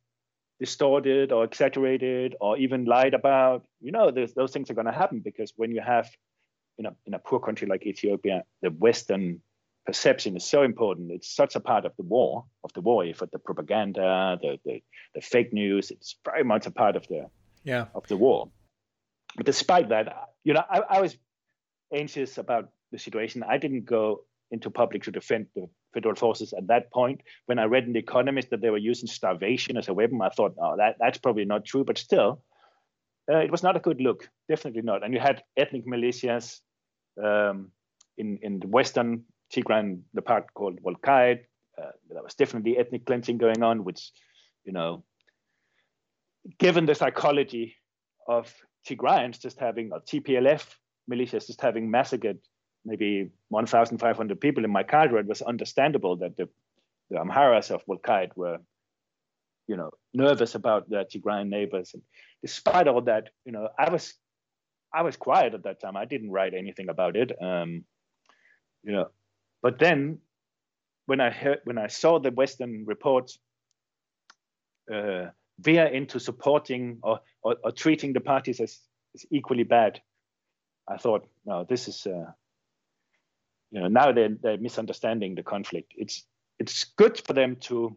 distorted 0.59 1.31
or 1.31 1.43
exaggerated 1.43 2.35
or 2.39 2.57
even 2.57 2.85
lied 2.85 3.13
about, 3.13 3.65
you 3.81 3.91
know, 3.91 4.11
those 4.11 4.51
things 4.51 4.69
are 4.69 4.73
going 4.73 4.85
to 4.85 4.91
happen 4.91 5.19
because 5.19 5.53
when 5.55 5.71
you 5.71 5.81
have, 5.81 6.09
you 6.77 6.83
know, 6.83 6.95
in 7.05 7.13
a 7.13 7.19
poor 7.19 7.39
country 7.39 7.67
like 7.67 7.85
Ethiopia, 7.85 8.43
the 8.61 8.69
Western 8.69 9.41
perception 9.85 10.35
is 10.35 10.45
so 10.45 10.63
important. 10.63 11.11
It's 11.11 11.29
such 11.29 11.55
a 11.55 11.59
part 11.59 11.85
of 11.85 11.95
the 11.97 12.03
war, 12.03 12.45
of 12.63 12.73
the 12.73 12.81
war 12.81 13.05
effort, 13.05 13.31
the 13.31 13.39
propaganda, 13.39 14.37
the, 14.41 14.59
the, 14.65 14.83
the 15.13 15.21
fake 15.21 15.53
news. 15.53 15.91
It's 15.91 16.15
very 16.25 16.43
much 16.43 16.65
a 16.65 16.71
part 16.71 16.95
of 16.95 17.07
the 17.07 17.27
yeah 17.63 17.85
of 17.93 18.07
the 18.07 18.17
war. 18.17 18.49
But 19.35 19.45
despite 19.45 19.89
that, 19.89 20.29
you 20.43 20.53
know, 20.53 20.63
I, 20.69 20.79
I 20.79 21.01
was 21.01 21.17
anxious 21.93 22.37
about 22.37 22.69
the 22.91 22.99
situation. 22.99 23.43
I 23.43 23.57
didn't 23.57 23.85
go 23.85 24.21
into 24.51 24.69
public 24.69 25.03
to 25.03 25.11
defend 25.11 25.47
the 25.55 25.67
federal 25.95 26.15
forces 26.15 26.53
at 26.53 26.67
that 26.67 26.91
point. 26.91 27.21
When 27.47 27.57
I 27.57 27.63
read 27.63 27.85
in 27.85 27.93
The 27.93 27.99
Economist 27.99 28.51
that 28.51 28.61
they 28.61 28.69
were 28.69 28.77
using 28.91 29.07
starvation 29.07 29.77
as 29.77 29.87
a 29.87 29.93
weapon, 29.93 30.21
I 30.21 30.29
thought, 30.29 30.53
oh, 30.61 30.75
that, 30.77 30.97
that's 30.99 31.17
probably 31.17 31.45
not 31.45 31.65
true. 31.65 31.83
But 31.83 31.97
still, 31.97 32.43
uh, 33.31 33.37
it 33.37 33.49
was 33.49 33.63
not 33.63 33.75
a 33.75 33.79
good 33.79 33.99
look. 34.01 34.29
Definitely 34.47 34.83
not. 34.83 35.03
And 35.03 35.13
you 35.13 35.19
had 35.19 35.43
ethnic 35.57 35.87
militias 35.87 36.59
um, 37.23 37.71
in, 38.17 38.37
in 38.43 38.59
the 38.59 38.67
western 38.67 39.23
Tigray, 39.51 39.99
the 40.13 40.21
part 40.21 40.53
called 40.53 40.81
Wolkayt. 40.83 41.39
Uh, 41.81 41.91
there 42.09 42.23
was 42.23 42.35
definitely 42.35 42.77
ethnic 42.77 43.05
cleansing 43.05 43.37
going 43.37 43.63
on, 43.63 43.83
which, 43.83 44.11
you 44.63 44.73
know, 44.73 45.03
given 46.59 46.85
the 46.85 46.95
psychology 46.95 47.75
of 48.27 48.53
Tigrayans 48.87 49.41
just 49.41 49.59
having, 49.59 49.91
or 49.91 49.99
TPLF 50.01 50.63
militias 51.11 51.47
just 51.47 51.61
having 51.61 51.89
massacred 51.89 52.39
maybe 52.85 53.29
1,500 53.49 54.39
people 54.39 54.63
in 54.63 54.71
Mai 54.71 54.83
Kadra, 54.83 55.19
it 55.19 55.27
was 55.27 55.41
understandable 55.41 56.17
that 56.17 56.37
the, 56.37 56.47
the 57.09 57.17
Amharas 57.17 57.71
of 57.71 57.85
Wolkayt 57.85 58.29
were, 58.35 58.59
you 59.67 59.75
know, 59.75 59.91
nervous 60.13 60.55
about 60.55 60.89
their 60.89 61.03
Tigrayan 61.03 61.49
neighbors. 61.49 61.91
And 61.93 62.03
despite 62.41 62.87
all 62.87 63.01
that, 63.01 63.29
you 63.45 63.51
know, 63.51 63.69
I 63.77 63.89
was, 63.89 64.13
I 64.93 65.01
was 65.01 65.17
quiet 65.17 65.53
at 65.53 65.63
that 65.63 65.81
time. 65.81 65.97
I 65.97 66.05
didn't 66.05 66.31
write 66.31 66.53
anything 66.53 66.89
about 66.89 67.15
it. 67.15 67.31
Um, 67.41 67.83
you 68.83 68.91
know, 68.91 69.07
but 69.61 69.79
then 69.79 70.19
when 71.07 71.19
I 71.19 71.31
heard, 71.31 71.59
when 71.63 71.77
I 71.77 71.87
saw 71.87 72.19
the 72.19 72.31
Western 72.31 72.85
reports 72.85 73.39
uh, 74.93 75.25
veer 75.59 75.85
into 75.85 76.19
supporting 76.19 76.99
or, 77.01 77.19
or, 77.41 77.55
or 77.63 77.71
treating 77.71 78.13
the 78.13 78.19
parties 78.19 78.59
as, 78.59 78.79
as 79.15 79.25
equally 79.31 79.63
bad, 79.63 80.01
I 80.87 80.97
thought, 80.97 81.27
no, 81.45 81.65
this 81.67 81.87
is 81.87 82.05
uh, 82.05 82.31
you 83.75 83.81
know 83.81 83.87
now 83.87 84.11
they're, 84.11 84.35
they're 84.41 84.57
misunderstanding 84.57 85.35
the 85.35 85.43
conflict 85.43 85.93
it's 85.95 86.23
it's 86.59 86.85
good 86.97 87.21
for 87.27 87.33
them 87.33 87.57
to 87.57 87.95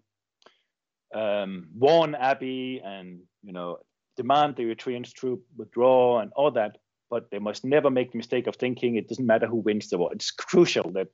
um, 1.15 1.69
warn 1.75 2.15
Abiy 2.15 2.85
and 2.85 3.21
you 3.43 3.53
know 3.53 3.79
demand 4.17 4.57
the 4.57 4.65
Eritrean 4.65 5.11
troop 5.15 5.45
withdraw 5.57 6.21
and 6.21 6.33
all 6.35 6.51
that, 6.51 6.77
but 7.09 7.31
they 7.31 7.39
must 7.39 7.65
never 7.65 7.89
make 7.89 8.11
the 8.13 8.19
mistake 8.19 8.47
of 8.49 8.57
thinking 8.57 8.97
it 8.97 9.09
doesn't 9.09 9.27
matter 9.27 9.47
who 9.47 9.57
wins 9.57 9.89
the 9.89 9.97
war. 9.97 10.13
It's 10.13 10.33
crucial 10.33 10.91
that 10.93 11.09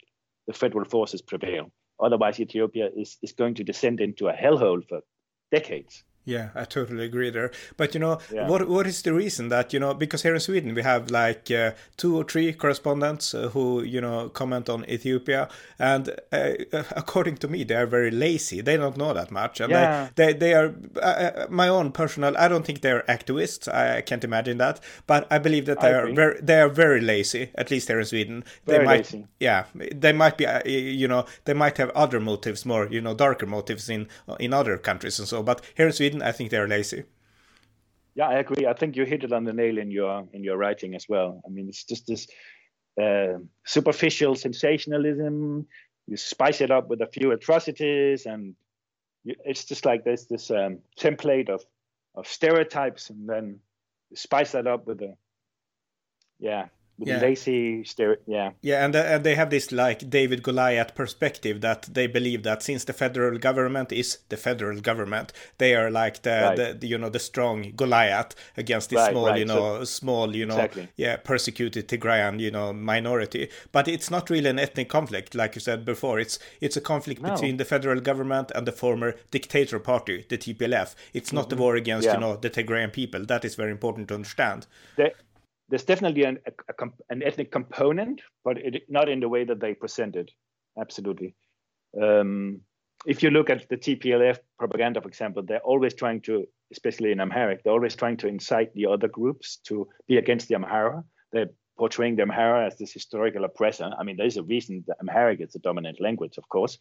the 0.46 0.54
federal 0.54 0.86
forces 0.86 1.22
prevail. 1.22 1.70
Otherwise, 2.02 2.40
Ethiopia 2.40 2.88
is, 2.96 3.18
is 3.22 3.32
going 3.32 3.54
to 3.54 3.62
descend 3.62 4.00
into 4.00 4.28
a 4.28 4.32
hellhole 4.32 4.82
for 4.88 5.00
decades. 5.52 6.02
Yeah, 6.24 6.48
I 6.54 6.64
totally 6.64 7.04
agree 7.04 7.30
there. 7.30 7.50
But 7.76 7.94
you 7.94 8.00
know, 8.00 8.18
yeah. 8.32 8.48
what 8.48 8.66
what 8.68 8.86
is 8.86 9.02
the 9.02 9.12
reason 9.12 9.48
that 9.50 9.72
you 9.72 9.80
know 9.80 9.92
because 9.92 10.22
here 10.22 10.34
in 10.34 10.40
Sweden 10.40 10.74
we 10.74 10.82
have 10.82 11.10
like 11.10 11.50
uh, 11.50 11.72
two 11.96 12.16
or 12.16 12.24
three 12.24 12.52
correspondents 12.52 13.34
uh, 13.34 13.48
who 13.48 13.82
you 13.82 14.00
know 14.00 14.30
comment 14.30 14.68
on 14.68 14.88
Ethiopia, 14.88 15.48
and 15.78 16.08
uh, 16.32 16.52
according 16.96 17.36
to 17.38 17.48
me, 17.48 17.64
they 17.64 17.74
are 17.74 17.86
very 17.86 18.10
lazy. 18.10 18.60
They 18.60 18.76
don't 18.76 18.96
know 18.96 19.12
that 19.12 19.30
much, 19.30 19.60
and 19.60 19.70
yeah. 19.70 20.08
they, 20.14 20.32
they 20.32 20.38
they 20.38 20.54
are 20.54 20.74
uh, 20.96 21.00
uh, 21.00 21.46
my 21.50 21.68
own 21.68 21.92
personal. 21.92 22.36
I 22.38 22.48
don't 22.48 22.64
think 22.64 22.80
they're 22.80 23.02
activists. 23.02 23.68
I 23.68 24.00
can't 24.00 24.24
imagine 24.24 24.58
that, 24.58 24.80
but 25.06 25.26
I 25.30 25.38
believe 25.38 25.66
that 25.66 25.80
they 25.80 25.92
are 25.92 26.10
very 26.12 26.40
they 26.40 26.60
are 26.60 26.68
very 26.68 27.00
lazy. 27.00 27.50
At 27.54 27.70
least 27.70 27.88
here 27.88 28.00
in 28.00 28.06
Sweden, 28.06 28.44
very 28.64 28.78
they 28.78 28.84
might 28.84 29.12
lazy. 29.12 29.26
yeah 29.40 29.64
they 29.74 30.12
might 30.12 30.36
be 30.38 30.46
uh, 30.46 30.62
you 30.66 31.08
know 31.08 31.26
they 31.44 31.54
might 31.54 31.76
have 31.78 31.90
other 31.90 32.20
motives, 32.20 32.64
more 32.64 32.86
you 32.90 33.00
know 33.00 33.14
darker 33.14 33.46
motives 33.46 33.88
in 33.88 34.08
in 34.40 34.52
other 34.52 34.78
countries 34.78 35.18
and 35.18 35.28
so. 35.28 35.42
But 35.42 35.60
here 35.74 35.86
in 35.86 35.92
Sweden 35.92 36.13
I 36.22 36.32
think 36.32 36.50
they're 36.50 36.68
lazy. 36.68 37.04
Yeah, 38.14 38.28
I 38.28 38.34
agree. 38.34 38.66
I 38.66 38.74
think 38.74 38.96
you 38.96 39.04
hit 39.04 39.24
it 39.24 39.32
on 39.32 39.44
the 39.44 39.52
nail 39.52 39.78
in 39.78 39.90
your 39.90 40.26
in 40.32 40.44
your 40.44 40.56
writing 40.56 40.94
as 40.94 41.08
well. 41.08 41.40
I 41.44 41.50
mean, 41.50 41.68
it's 41.68 41.84
just 41.84 42.06
this 42.06 42.28
uh, 43.00 43.38
superficial 43.64 44.36
sensationalism. 44.36 45.66
You 46.06 46.16
spice 46.16 46.60
it 46.60 46.70
up 46.70 46.88
with 46.88 47.00
a 47.00 47.06
few 47.06 47.32
atrocities, 47.32 48.26
and 48.26 48.54
you, 49.24 49.34
it's 49.44 49.64
just 49.64 49.84
like 49.84 50.04
this 50.04 50.26
this 50.26 50.50
um, 50.50 50.78
template 50.98 51.48
of 51.48 51.64
of 52.14 52.28
stereotypes, 52.28 53.10
and 53.10 53.28
then 53.28 53.58
spice 54.14 54.52
that 54.52 54.68
up 54.68 54.86
with 54.86 55.02
a 55.02 55.16
yeah 56.38 56.66
yeah. 56.98 57.18
lazy 57.18 57.82
stereo 57.84 58.16
yeah 58.26 58.50
yeah 58.62 58.84
and, 58.84 58.94
uh, 58.94 59.00
and 59.00 59.24
they 59.24 59.34
have 59.34 59.50
this 59.50 59.72
like 59.72 60.08
david 60.08 60.42
goliath 60.42 60.94
perspective 60.94 61.60
that 61.60 61.82
they 61.92 62.06
believe 62.06 62.42
that 62.44 62.62
since 62.62 62.84
the 62.84 62.92
federal 62.92 63.38
government 63.38 63.90
is 63.90 64.18
the 64.28 64.36
federal 64.36 64.80
government 64.80 65.32
they 65.58 65.74
are 65.74 65.90
like 65.90 66.22
the, 66.22 66.30
right. 66.30 66.56
the, 66.56 66.76
the, 66.78 66.86
you 66.86 66.96
know 66.96 67.08
the 67.08 67.18
strong 67.18 67.72
goliath 67.74 68.34
against 68.56 68.90
this 68.90 68.98
right, 68.98 69.10
small 69.10 69.26
right. 69.26 69.38
you 69.38 69.44
know 69.44 69.78
so, 69.80 69.84
small 69.84 70.36
you 70.36 70.46
know 70.46 70.54
exactly. 70.54 70.88
yeah 70.96 71.16
persecuted 71.16 71.88
tigrayan 71.88 72.38
you 72.38 72.50
know 72.50 72.72
minority 72.72 73.48
but 73.72 73.88
it's 73.88 74.10
not 74.10 74.30
really 74.30 74.48
an 74.48 74.58
ethnic 74.58 74.88
conflict 74.88 75.34
like 75.34 75.54
you 75.54 75.60
said 75.60 75.84
before 75.84 76.20
it's 76.20 76.38
it's 76.60 76.76
a 76.76 76.80
conflict 76.80 77.20
no. 77.20 77.32
between 77.32 77.56
the 77.56 77.64
federal 77.64 78.00
government 78.00 78.52
and 78.54 78.66
the 78.66 78.72
former 78.72 79.14
dictator 79.32 79.80
party 79.80 80.24
the 80.28 80.38
tplf 80.38 80.94
it's 81.12 81.32
not 81.32 81.48
mm-hmm. 81.48 81.58
a 81.58 81.62
war 81.62 81.76
against 81.76 82.06
yeah. 82.06 82.14
you 82.14 82.20
know 82.20 82.36
the 82.36 82.50
tigrayan 82.50 82.92
people 82.92 83.24
that 83.24 83.44
is 83.44 83.56
very 83.56 83.72
important 83.72 84.06
to 84.08 84.14
understand 84.14 84.66
the, 84.96 85.12
there's 85.74 85.82
definitely 85.82 86.22
an, 86.22 86.38
a, 86.46 86.52
a, 86.84 86.88
an 87.10 87.20
ethnic 87.24 87.50
component, 87.50 88.20
but 88.44 88.58
it, 88.58 88.84
not 88.88 89.08
in 89.08 89.18
the 89.18 89.28
way 89.28 89.42
that 89.42 89.58
they 89.58 89.74
present 89.74 90.14
it. 90.14 90.30
Absolutely. 90.80 91.34
Um, 92.00 92.60
if 93.06 93.24
you 93.24 93.30
look 93.30 93.50
at 93.50 93.68
the 93.68 93.76
TPLF 93.76 94.38
propaganda, 94.56 95.00
for 95.00 95.08
example, 95.08 95.42
they're 95.42 95.58
always 95.58 95.92
trying 95.92 96.20
to, 96.20 96.46
especially 96.70 97.10
in 97.10 97.18
Amharic, 97.18 97.64
they're 97.64 97.72
always 97.72 97.96
trying 97.96 98.18
to 98.18 98.28
incite 98.28 98.72
the 98.74 98.86
other 98.86 99.08
groups 99.08 99.56
to 99.64 99.88
be 100.06 100.16
against 100.16 100.46
the 100.46 100.54
Amhara. 100.54 101.02
They're 101.32 101.50
portraying 101.76 102.14
the 102.14 102.22
Amhara 102.22 102.68
as 102.68 102.78
this 102.78 102.92
historical 102.92 103.42
oppressor. 103.42 103.90
I 103.98 104.04
mean, 104.04 104.16
there's 104.16 104.36
a 104.36 104.44
reason 104.44 104.84
that 104.86 104.98
Amharic 105.00 105.40
is 105.40 105.54
the 105.54 105.58
dominant 105.58 106.00
language, 106.00 106.38
of 106.38 106.48
course, 106.48 106.78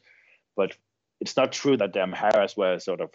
but 0.55 0.77
it's 1.19 1.35
not 1.35 1.51
true 1.51 1.77
that 1.77 1.93
the 1.93 1.99
Amharas 2.01 2.55
were 2.55 2.77
sort 2.77 3.01
of 3.01 3.09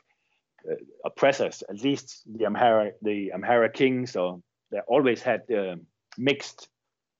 uh, 0.69 0.75
oppressors. 1.05 1.63
At 1.71 1.85
least 1.85 2.25
the 2.27 2.47
Amhara, 2.47 2.95
the 3.01 3.31
Amhara 3.33 3.73
kings 3.73 4.17
or 4.17 4.43
they 4.71 4.81
always 4.81 5.23
had 5.23 5.43
uh, 5.51 5.77
mixed 6.17 6.69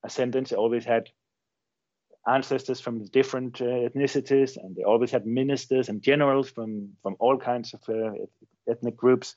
ascendants. 0.03 0.51
They 0.51 0.55
always 0.55 0.85
had 0.85 1.09
ancestors 2.27 2.79
from 2.79 3.05
different 3.05 3.61
uh, 3.61 3.65
ethnicities, 3.65 4.57
and 4.57 4.75
they 4.75 4.83
always 4.83 5.11
had 5.11 5.25
ministers 5.25 5.89
and 5.89 6.01
generals 6.01 6.49
from 6.49 6.89
from 7.01 7.15
all 7.19 7.37
kinds 7.37 7.73
of 7.73 7.81
uh, 7.89 8.11
ethnic 8.69 8.95
groups. 8.95 9.35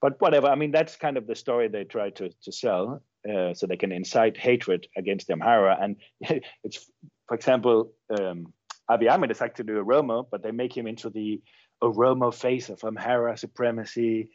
But 0.00 0.20
whatever, 0.20 0.48
I 0.48 0.56
mean, 0.56 0.72
that's 0.72 0.96
kind 0.96 1.16
of 1.16 1.26
the 1.26 1.34
story 1.34 1.68
they 1.68 1.84
try 1.84 2.10
to 2.10 2.30
to 2.30 2.52
sell, 2.52 3.02
uh, 3.28 3.54
so 3.54 3.66
they 3.66 3.76
can 3.76 3.92
incite 3.92 4.36
hatred 4.36 4.86
against 4.96 5.26
the 5.26 5.34
Amhara. 5.34 5.82
And 5.82 5.96
it's, 6.64 6.90
for 7.28 7.34
example, 7.34 7.92
um, 8.18 8.52
Abiy 8.90 9.10
Ahmed 9.10 9.30
is 9.30 9.40
actually 9.40 9.74
a 9.74 9.84
Oromo, 9.84 10.26
but 10.30 10.42
they 10.42 10.50
make 10.50 10.76
him 10.76 10.86
into 10.86 11.10
the 11.10 11.40
Oromo 11.82 12.32
face 12.34 12.68
of 12.68 12.80
Amhara 12.80 13.38
supremacy. 13.38 14.30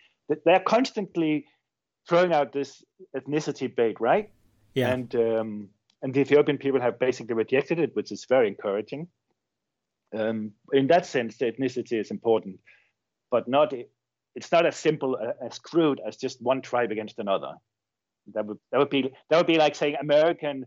They're 0.46 0.60
constantly 0.60 1.46
throwing 2.08 2.34
out 2.34 2.54
this 2.54 2.84
ethnicity 3.16 3.74
bait, 3.74 4.00
right? 4.00 4.30
Yeah. 4.74 4.92
And 4.94 5.16
um, 5.16 5.70
and 6.02 6.14
the 6.14 6.22
Ethiopian 6.22 6.58
people 6.58 6.82
have 6.82 7.00
basically 7.00 7.36
rejected 7.36 7.80
it, 7.80 7.96
which 7.96 8.12
is 8.12 8.26
very 8.30 8.48
encouraging. 8.48 9.08
Um, 10.18 10.52
in 10.72 10.88
that 10.88 11.06
sense, 11.06 11.38
the 11.38 11.52
ethnicity 11.52 12.00
is 12.00 12.12
important, 12.12 12.60
but 13.32 13.48
not 13.48 13.74
it's 14.36 14.52
not 14.52 14.66
as 14.66 14.76
simple 14.76 15.18
as 15.44 15.58
crude 15.58 16.00
as 16.08 16.16
just 16.16 16.42
one 16.42 16.62
tribe 16.62 16.92
against 16.92 17.18
another. 17.20 17.54
That 18.34 18.46
would 18.46 18.60
that 18.72 18.78
would 18.78 18.90
be 18.90 19.12
that 19.30 19.38
would 19.38 19.48
be 19.48 19.58
like 19.58 19.76
saying 19.76 19.96
American 20.00 20.66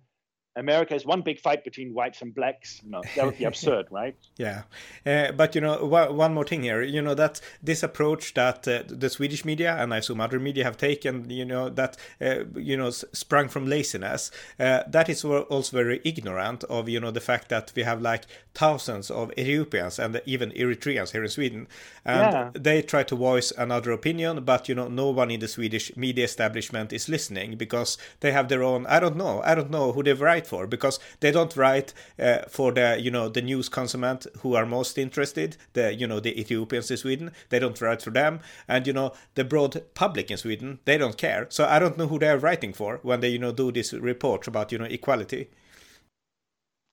America 0.56 0.94
is 0.94 1.06
one 1.06 1.22
big 1.22 1.38
fight 1.38 1.62
between 1.62 1.94
whites 1.94 2.22
and 2.22 2.34
blacks. 2.34 2.80
No, 2.84 3.02
that 3.14 3.24
would 3.24 3.38
be 3.38 3.44
absurd, 3.52 3.86
right? 3.90 4.16
Yeah, 4.36 4.62
uh, 5.06 5.32
but 5.32 5.54
you 5.54 5.60
know, 5.60 5.84
one 5.84 6.34
more 6.34 6.44
thing 6.44 6.64
here. 6.64 6.82
You 6.82 7.02
know 7.02 7.14
that 7.14 7.40
this 7.62 7.82
approach 7.82 8.34
that 8.34 8.66
uh, 8.66 8.82
the 8.86 9.08
Swedish 9.08 9.44
media 9.44 9.76
and 9.76 9.94
I 9.94 9.98
assume 9.98 10.20
other 10.20 10.40
media 10.40 10.64
have 10.64 10.76
taken, 10.76 11.30
you 11.30 11.44
know, 11.44 11.68
that 11.68 11.96
uh, 12.20 12.44
you 12.56 12.76
know 12.76 12.90
sprung 12.90 13.48
from 13.48 13.66
laziness. 13.66 14.32
Uh, 14.58 14.82
that 14.88 15.08
is 15.08 15.24
also 15.24 15.76
very 15.76 16.00
ignorant 16.04 16.64
of 16.64 16.88
you 16.88 16.98
know 16.98 17.12
the 17.12 17.20
fact 17.20 17.48
that 17.50 17.72
we 17.76 17.84
have 17.84 18.02
like 18.02 18.26
thousands 18.54 19.10
of 19.10 19.30
Ethiopians 19.38 19.98
and 20.00 20.20
even 20.26 20.50
Eritreans 20.50 21.12
here 21.12 21.22
in 21.22 21.30
Sweden, 21.30 21.68
and 22.04 22.32
yeah. 22.32 22.50
they 22.54 22.82
try 22.82 23.04
to 23.04 23.14
voice 23.14 23.52
another 23.56 23.92
opinion, 23.92 24.44
but 24.44 24.68
you 24.68 24.74
know, 24.74 24.88
no 24.88 25.10
one 25.10 25.30
in 25.30 25.38
the 25.38 25.48
Swedish 25.48 25.96
media 25.96 26.24
establishment 26.24 26.92
is 26.92 27.08
listening 27.08 27.56
because 27.56 27.96
they 28.18 28.32
have 28.32 28.48
their 28.48 28.64
own. 28.64 28.84
I 28.86 28.98
don't 28.98 29.16
know. 29.16 29.42
I 29.44 29.54
don't 29.54 29.70
know 29.70 29.92
who 29.92 30.02
they 30.02 30.12
write 30.40 30.46
for 30.46 30.66
because 30.66 30.98
they 31.20 31.30
don't 31.32 31.56
write 31.56 31.92
uh, 32.18 32.38
for 32.48 32.72
the 32.72 32.98
you 33.00 33.10
know 33.10 33.28
the 33.28 33.42
news 33.42 33.68
consummate 33.68 34.26
who 34.42 34.56
are 34.56 34.66
most 34.66 34.98
interested 34.98 35.56
the 35.72 35.92
you 35.94 36.06
know 36.06 36.20
the 36.20 36.40
Ethiopians 36.40 36.90
in 36.90 36.96
Sweden. 36.96 37.30
They 37.48 37.58
don't 37.58 37.80
write 37.80 38.02
for 38.02 38.12
them. 38.12 38.40
And 38.68 38.86
you 38.86 38.92
know 38.92 39.12
the 39.34 39.44
broad 39.44 39.82
public 39.94 40.30
in 40.30 40.36
Sweden 40.36 40.78
they 40.84 40.98
don't 40.98 41.16
care. 41.16 41.46
So 41.50 41.64
I 41.64 41.78
don't 41.78 41.98
know 41.98 42.08
who 42.08 42.18
they 42.18 42.28
are 42.28 42.38
writing 42.38 42.72
for 42.74 43.00
when 43.02 43.20
they 43.20 43.30
you 43.30 43.38
know 43.38 43.52
do 43.52 43.72
these 43.72 43.92
reports 43.92 44.48
about 44.48 44.72
you 44.72 44.78
know 44.78 44.88
equality. 44.90 45.48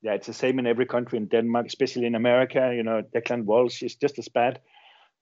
Yeah 0.02 0.14
it's 0.14 0.26
the 0.26 0.34
same 0.34 0.58
in 0.58 0.66
every 0.66 0.86
country 0.86 1.18
in 1.18 1.28
Denmark 1.28 1.66
especially 1.66 2.06
in 2.06 2.14
America. 2.14 2.72
You 2.74 2.82
know 2.82 3.02
Declan 3.14 3.44
Walsh 3.44 3.82
is 3.82 3.96
just 3.96 4.18
as 4.18 4.28
bad 4.28 4.60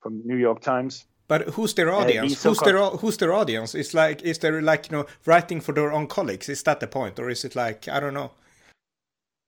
from 0.03 0.23
New 0.25 0.37
York 0.37 0.61
Times 0.61 1.07
but 1.29 1.43
who's 1.51 1.75
their 1.75 1.93
uh, 1.93 1.99
audience? 1.99 2.45
Uh, 2.45 2.49
who's 2.49 2.59
their 2.61 2.79
who's 2.79 3.17
their 3.17 3.33
audience? 3.33 3.75
It's 3.75 3.95
like 3.95 4.23
is 4.23 4.39
there 4.39 4.63
like 4.63 4.91
you 4.91 4.97
know 4.97 5.07
writing 5.25 5.61
for 5.61 5.73
their 5.73 5.93
own 5.93 6.07
colleagues? 6.07 6.49
Is 6.49 6.63
that 6.65 6.81
the 6.81 6.87
point, 6.87 7.19
or 7.19 7.29
is 7.29 7.45
it 7.45 7.57
like 7.57 7.89
I 7.89 8.01
don't 8.01 8.15
know? 8.15 8.31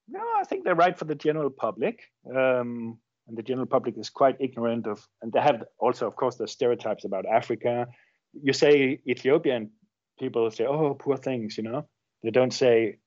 No, 0.08 0.20
I 0.36 0.44
think 0.44 0.64
they 0.64 0.72
write 0.72 0.98
for 0.98 1.04
the 1.04 1.14
general 1.14 1.50
public, 1.50 2.00
um, 2.34 2.98
and 3.26 3.36
the 3.36 3.42
general 3.42 3.66
public 3.66 3.98
is 3.98 4.10
quite 4.10 4.36
ignorant 4.40 4.86
of, 4.86 5.06
and 5.20 5.32
they 5.32 5.40
have 5.40 5.64
also, 5.78 6.06
of 6.06 6.16
course, 6.16 6.36
the 6.36 6.48
stereotypes 6.48 7.04
about 7.04 7.26
Africa. 7.26 7.86
You 8.32 8.52
say 8.52 9.00
Ethiopian 9.06 9.70
people 10.18 10.50
say, 10.50 10.64
"Oh, 10.64 10.94
poor 10.94 11.16
things," 11.16 11.56
you 11.56 11.64
know. 11.64 11.88
They 12.22 12.30
don't 12.30 12.52
say, 12.52 12.98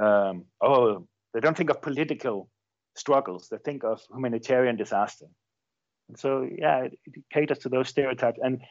um, 0.00 0.46
"Oh," 0.60 1.06
they 1.32 1.40
don't 1.40 1.56
think 1.56 1.70
of 1.70 1.82
political 1.82 2.48
struggles. 2.96 3.48
They 3.48 3.58
think 3.58 3.84
of 3.84 4.00
humanitarian 4.10 4.76
disaster. 4.76 5.26
So, 6.14 6.48
yeah, 6.50 6.84
it, 6.84 6.98
it 7.06 7.24
caters 7.32 7.58
to 7.60 7.68
those 7.68 7.88
stereotypes. 7.88 8.38
And 8.42 8.62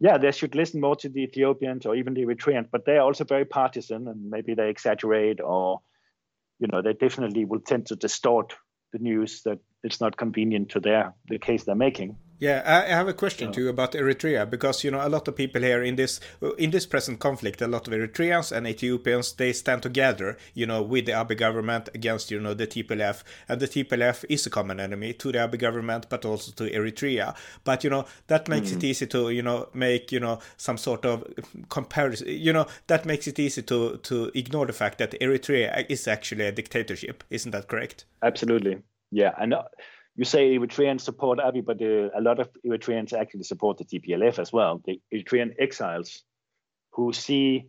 yeah, 0.00 0.18
they 0.18 0.32
should 0.32 0.54
listen 0.54 0.80
more 0.80 0.96
to 0.96 1.08
the 1.08 1.22
Ethiopians 1.22 1.86
or 1.86 1.94
even 1.94 2.14
the 2.14 2.22
Eritreans, 2.22 2.68
but 2.70 2.84
they're 2.84 3.00
also 3.02 3.24
very 3.24 3.44
partisan 3.44 4.08
and 4.08 4.30
maybe 4.30 4.54
they 4.54 4.68
exaggerate 4.68 5.40
or, 5.40 5.80
you 6.58 6.68
know, 6.70 6.82
they 6.82 6.92
definitely 6.92 7.44
will 7.44 7.60
tend 7.60 7.86
to 7.86 7.96
distort 7.96 8.54
the 8.92 8.98
news 8.98 9.42
that 9.44 9.58
it's 9.84 10.00
not 10.00 10.16
convenient 10.16 10.70
to 10.70 10.80
their 10.80 11.14
the 11.28 11.38
case 11.38 11.64
they're 11.64 11.74
making. 11.74 12.16
Yeah, 12.42 12.60
I 12.66 12.92
have 12.92 13.06
a 13.06 13.14
question 13.14 13.46
yeah. 13.46 13.52
to 13.52 13.60
you 13.60 13.68
about 13.68 13.92
Eritrea 13.92 14.50
because 14.50 14.82
you 14.82 14.90
know 14.90 15.06
a 15.06 15.08
lot 15.08 15.28
of 15.28 15.36
people 15.36 15.62
here 15.62 15.80
in 15.80 15.94
this 15.94 16.18
in 16.58 16.72
this 16.72 16.86
present 16.86 17.20
conflict, 17.20 17.62
a 17.62 17.68
lot 17.68 17.86
of 17.86 17.94
Eritreans 17.94 18.50
and 18.50 18.66
Ethiopians 18.66 19.34
they 19.34 19.52
stand 19.52 19.84
together, 19.84 20.36
you 20.52 20.66
know, 20.66 20.82
with 20.82 21.06
the 21.06 21.12
Abiy 21.12 21.36
government 21.36 21.88
against 21.94 22.32
you 22.32 22.40
know 22.40 22.52
the 22.52 22.66
TPLF, 22.66 23.22
and 23.48 23.60
the 23.60 23.68
TPLF 23.68 24.24
is 24.28 24.44
a 24.44 24.50
common 24.50 24.80
enemy 24.80 25.12
to 25.12 25.30
the 25.30 25.38
Abiy 25.38 25.56
government, 25.56 26.06
but 26.08 26.24
also 26.24 26.50
to 26.50 26.68
Eritrea. 26.68 27.36
But 27.62 27.84
you 27.84 27.90
know 27.90 28.06
that 28.26 28.48
makes 28.48 28.70
mm. 28.70 28.76
it 28.78 28.84
easy 28.90 29.06
to 29.06 29.30
you 29.30 29.42
know 29.42 29.68
make 29.72 30.10
you 30.10 30.18
know 30.18 30.40
some 30.56 30.78
sort 30.78 31.06
of 31.06 31.22
comparison. 31.68 32.26
You 32.26 32.52
know 32.52 32.66
that 32.88 33.06
makes 33.06 33.28
it 33.28 33.38
easy 33.38 33.62
to 33.62 33.98
to 33.98 34.32
ignore 34.34 34.66
the 34.66 34.72
fact 34.72 34.98
that 34.98 35.12
Eritrea 35.20 35.86
is 35.88 36.08
actually 36.08 36.46
a 36.46 36.50
dictatorship. 36.50 37.22
Isn't 37.30 37.52
that 37.52 37.68
correct? 37.68 38.04
Absolutely. 38.20 38.82
Yeah, 39.12 39.30
and 39.38 39.54
you 40.16 40.24
say 40.24 40.58
Eritreans 40.58 41.00
support 41.00 41.38
Abiy, 41.38 41.64
but 41.64 41.80
uh, 41.80 42.10
a 42.18 42.20
lot 42.20 42.38
of 42.38 42.50
Eritreans 42.66 43.12
actually 43.12 43.44
support 43.44 43.78
the 43.78 43.84
TPLF 43.84 44.38
as 44.38 44.52
well. 44.52 44.82
The 44.84 45.00
Eritrean 45.12 45.54
exiles 45.58 46.22
who 46.90 47.12
see 47.12 47.66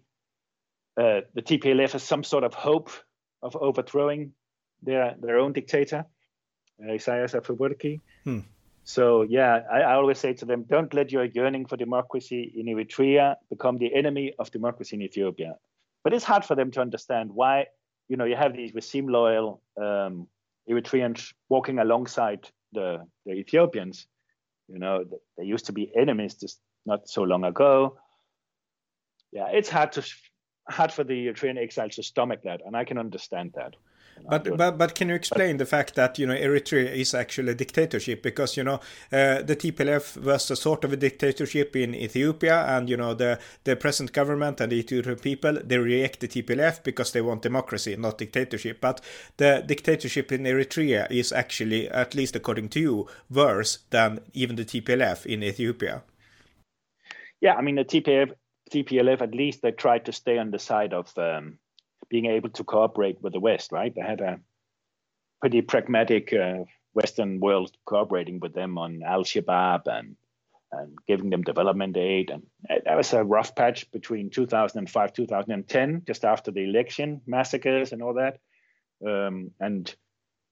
uh, 0.97 1.21
the 1.33 1.41
TPLF 1.41 1.95
as 1.95 2.03
some 2.03 2.23
sort 2.23 2.43
of 2.43 2.53
hope 2.53 2.89
of 3.41 3.55
overthrowing 3.55 4.33
their 4.81 5.15
their 5.19 5.39
own 5.39 5.53
dictator, 5.53 6.05
uh, 6.83 6.91
Isaias 6.91 7.33
Afewerki. 7.33 8.01
Hmm. 8.23 8.39
So 8.83 9.21
yeah, 9.21 9.61
I, 9.71 9.81
I, 9.81 9.93
always 9.95 10.19
say 10.19 10.33
to 10.33 10.45
them, 10.45 10.65
don't 10.69 10.93
let 10.93 11.09
your 11.09 11.23
yearning 11.23 11.65
for 11.67 11.77
democracy 11.77 12.51
in 12.55 12.65
Eritrea 12.65 13.37
become 13.49 13.77
the 13.77 13.95
enemy 13.95 14.33
of 14.37 14.51
democracy 14.51 14.97
in 14.97 15.01
Ethiopia. 15.01 15.55
But 16.03 16.13
it's 16.13 16.25
hard 16.25 16.43
for 16.43 16.55
them 16.55 16.69
to 16.71 16.81
understand 16.81 17.31
why, 17.33 17.67
you 18.09 18.17
know, 18.17 18.25
you 18.25 18.35
have 18.35 18.53
these 18.53 18.73
regime 18.73 19.07
loyal 19.07 19.61
um, 19.81 20.27
Eritreans 20.70 21.34
walking 21.49 21.80
alongside 21.80 22.49
the, 22.72 23.05
the 23.26 23.34
Ethiopians. 23.34 24.07
You 24.68 24.80
know, 24.80 25.03
they 25.38 25.43
used 25.43 25.66
to 25.68 25.74
be 25.74 25.91
enemies 25.95 26.36
just 26.36 26.59
not 26.86 27.07
so 27.07 27.24
long 27.24 27.43
ago. 27.43 27.97
Yeah, 29.32 29.47
it's 29.51 29.70
hard 29.70 29.91
to 29.93 30.05
hard 30.70 30.91
for 30.91 31.03
the 31.03 31.28
Eritrean 31.28 31.57
exiles 31.57 31.95
to 31.95 32.03
stomach 32.03 32.43
that, 32.43 32.61
and 32.66 32.76
I 32.76 32.86
can 32.86 32.97
understand 32.97 33.53
that. 33.55 33.76
But, 34.30 34.57
but 34.57 34.78
but 34.78 34.95
can 34.95 35.09
you 35.09 35.16
explain 35.16 35.57
the 35.57 35.66
fact 35.66 35.95
that 35.95 36.18
you 36.18 36.26
know 36.26 36.36
Eritrea 36.36 36.91
is 36.93 37.14
actually 37.14 37.51
a 37.51 37.55
dictatorship 37.55 38.24
because 38.24 38.55
you 38.55 38.64
know 38.64 38.80
uh, 39.11 39.41
the 39.41 39.55
TPLF 39.55 40.18
was 40.24 40.49
a 40.49 40.55
sort 40.55 40.84
of 40.84 40.93
a 40.93 40.97
dictatorship 40.97 41.76
in 41.76 41.93
Ethiopia 41.93 42.66
and 42.66 42.89
you 42.89 42.95
know 42.95 43.14
the 43.14 43.39
the 43.66 43.76
present 43.76 44.14
government 44.14 44.61
and 44.61 44.72
the 44.72 44.78
Ethiopian 44.78 45.18
people 45.18 45.59
they 45.64 45.78
reject 45.78 46.22
the 46.22 46.28
TPLF 46.28 46.84
because 46.84 47.11
they 47.11 47.22
want 47.22 47.41
democracy 47.41 47.95
not 47.97 48.18
dictatorship 48.18 48.80
but 48.80 49.01
the 49.38 49.64
dictatorship 49.66 50.32
in 50.32 50.43
Eritrea 50.43 51.09
is 51.11 51.32
actually 51.34 51.89
at 51.89 52.16
least 52.16 52.36
according 52.36 52.70
to 52.70 52.80
you 52.80 53.07
worse 53.30 53.80
than 53.89 54.20
even 54.34 54.55
the 54.55 54.66
TPLF 54.66 55.26
in 55.26 55.43
Ethiopia. 55.43 56.03
Yeah, 57.41 57.55
I 57.55 57.61
mean 57.61 57.76
the 57.76 57.84
TPLF 57.84 58.32
TPLF 58.72 59.22
at 59.22 59.36
least 59.36 59.61
they 59.61 59.72
tried 59.72 60.05
to 60.05 60.11
stay 60.11 60.38
on 60.38 60.51
the 60.51 60.59
side 60.59 60.93
of 60.93 61.16
um, 61.18 61.59
being 62.10 62.26
able 62.26 62.49
to 62.49 62.64
cooperate 62.64 63.22
with 63.22 63.34
the 63.34 63.39
West, 63.39 63.72
right? 63.72 63.93
They 63.93 64.01
had 64.01 64.22
a 64.22 64.39
pretty 65.41 65.62
pragmatic 65.62 66.34
uh, 66.34 66.64
Western 66.93 67.39
world 67.39 67.76
cooperating 67.86 68.39
with 68.39 68.54
them 68.54 68.78
on 68.78 69.04
Al 69.04 69.24
Shabaab 69.24 69.88
and 69.88 70.16
and 70.74 70.97
giving 71.08 71.30
them 71.30 71.43
development 71.43 71.95
aid. 71.97 72.32
And 72.32 72.43
that 72.86 72.97
was 72.97 73.14
a 73.14 73.24
rough 73.24 73.56
patch 73.56 73.91
between 73.91 74.30
2005, 74.30 75.14
2010, 75.14 76.01
just 76.06 76.26
after 76.26 76.51
the 76.51 76.64
election 76.64 77.22
massacres 77.28 77.91
and 77.91 78.01
all 78.01 78.16
that. 78.16 78.39
Um, 79.06 79.51
and 79.60 79.93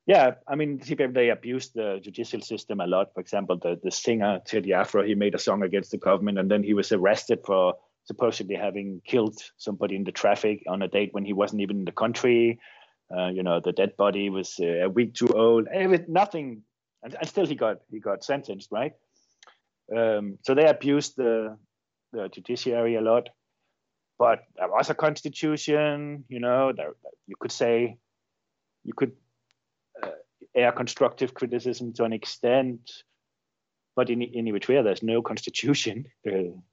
yeah, 0.06 0.36
I 0.48 0.56
mean, 0.56 0.82
they 1.14 1.30
abused 1.30 1.74
the 1.74 2.00
judicial 2.04 2.42
system 2.42 2.80
a 2.82 2.88
lot. 2.88 3.14
For 3.14 3.20
example, 3.20 3.58
the, 3.58 3.80
the 3.82 3.92
singer 3.92 4.42
Teddy 4.46 4.74
Afro, 4.74 5.04
he 5.04 5.16
made 5.16 5.36
a 5.36 5.40
song 5.40 5.64
against 5.64 5.92
the 5.92 5.98
government, 5.98 6.40
and 6.40 6.50
then 6.50 6.64
he 6.64 6.74
was 6.74 6.92
arrested 6.92 7.40
for 7.46 7.76
supposedly 8.06 8.56
having 8.56 9.02
killed 9.06 9.40
somebody 9.58 9.96
in 9.96 10.04
the 10.04 10.12
traffic 10.12 10.64
on 10.68 10.82
a 10.82 10.88
date 10.88 11.10
when 11.14 11.26
he 11.26 11.34
wasn't 11.34 11.62
even 11.62 11.80
in 11.80 11.86
the 11.86 11.92
country. 11.92 12.60
Uh, 13.16 13.28
you 13.28 13.44
know, 13.44 13.60
the 13.60 13.74
dead 13.74 13.96
body 13.98 14.30
was 14.30 14.56
uh, 14.62 14.86
a 14.86 14.90
week 14.90 15.14
too 15.14 15.28
old. 15.28 15.68
Nothing, 16.08 16.64
and, 17.04 17.16
and 17.16 17.28
still 17.28 17.46
he 17.46 17.56
got 17.56 17.78
he 17.92 18.00
got 18.00 18.24
sentenced, 18.24 18.70
right? 18.72 18.94
Um, 19.96 20.38
so 20.44 20.54
they 20.56 20.66
abused 20.66 21.18
the, 21.18 21.58
the 22.14 22.30
judiciary 22.30 22.96
a 22.96 23.02
lot. 23.02 23.30
But 24.18 24.44
there 24.56 24.70
was 24.70 24.90
a 24.90 24.96
constitution, 24.96 26.26
you 26.30 26.40
know, 26.40 26.72
there, 26.76 26.94
you 27.28 27.36
could 27.40 27.52
say, 27.52 27.98
you 28.84 28.94
could 28.94 29.14
uh, 30.02 30.12
air 30.56 30.72
constructive 30.72 31.34
criticism 31.34 31.94
to 31.94 32.04
an 32.04 32.14
extent. 32.14 32.92
But 33.96 34.10
in, 34.10 34.22
in 34.22 34.46
Eritrea, 34.46 34.84
there's 34.84 35.04
no 35.04 35.22
constitution. 35.22 36.06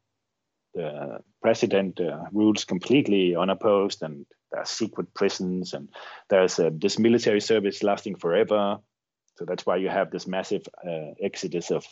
the 0.78 1.18
president 1.42 2.00
uh, 2.00 2.24
rules 2.32 2.64
completely 2.64 3.34
unopposed, 3.34 4.02
and 4.02 4.24
there 4.50 4.60
are 4.60 4.66
secret 4.66 5.12
prisons, 5.12 5.74
and 5.74 5.88
there's 6.30 6.58
uh, 6.58 6.70
this 6.72 6.98
military 6.98 7.40
service 7.40 7.82
lasting 7.82 8.16
forever. 8.16 8.78
So 9.36 9.44
that's 9.44 9.66
why 9.66 9.76
you 9.76 9.88
have 9.88 10.10
this 10.10 10.26
massive 10.26 10.62
uh, 10.86 11.14
exodus 11.20 11.70
of 11.70 11.84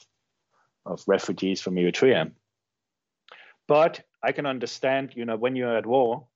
of 0.84 1.02
refugees 1.08 1.60
from 1.60 1.74
Eritrea. 1.74 2.30
But 3.66 4.02
I 4.22 4.30
can 4.30 4.46
understand, 4.46 5.12
you 5.16 5.24
know, 5.24 5.36
when 5.36 5.56
you're 5.56 5.76
at 5.76 5.86
war, 5.86 6.28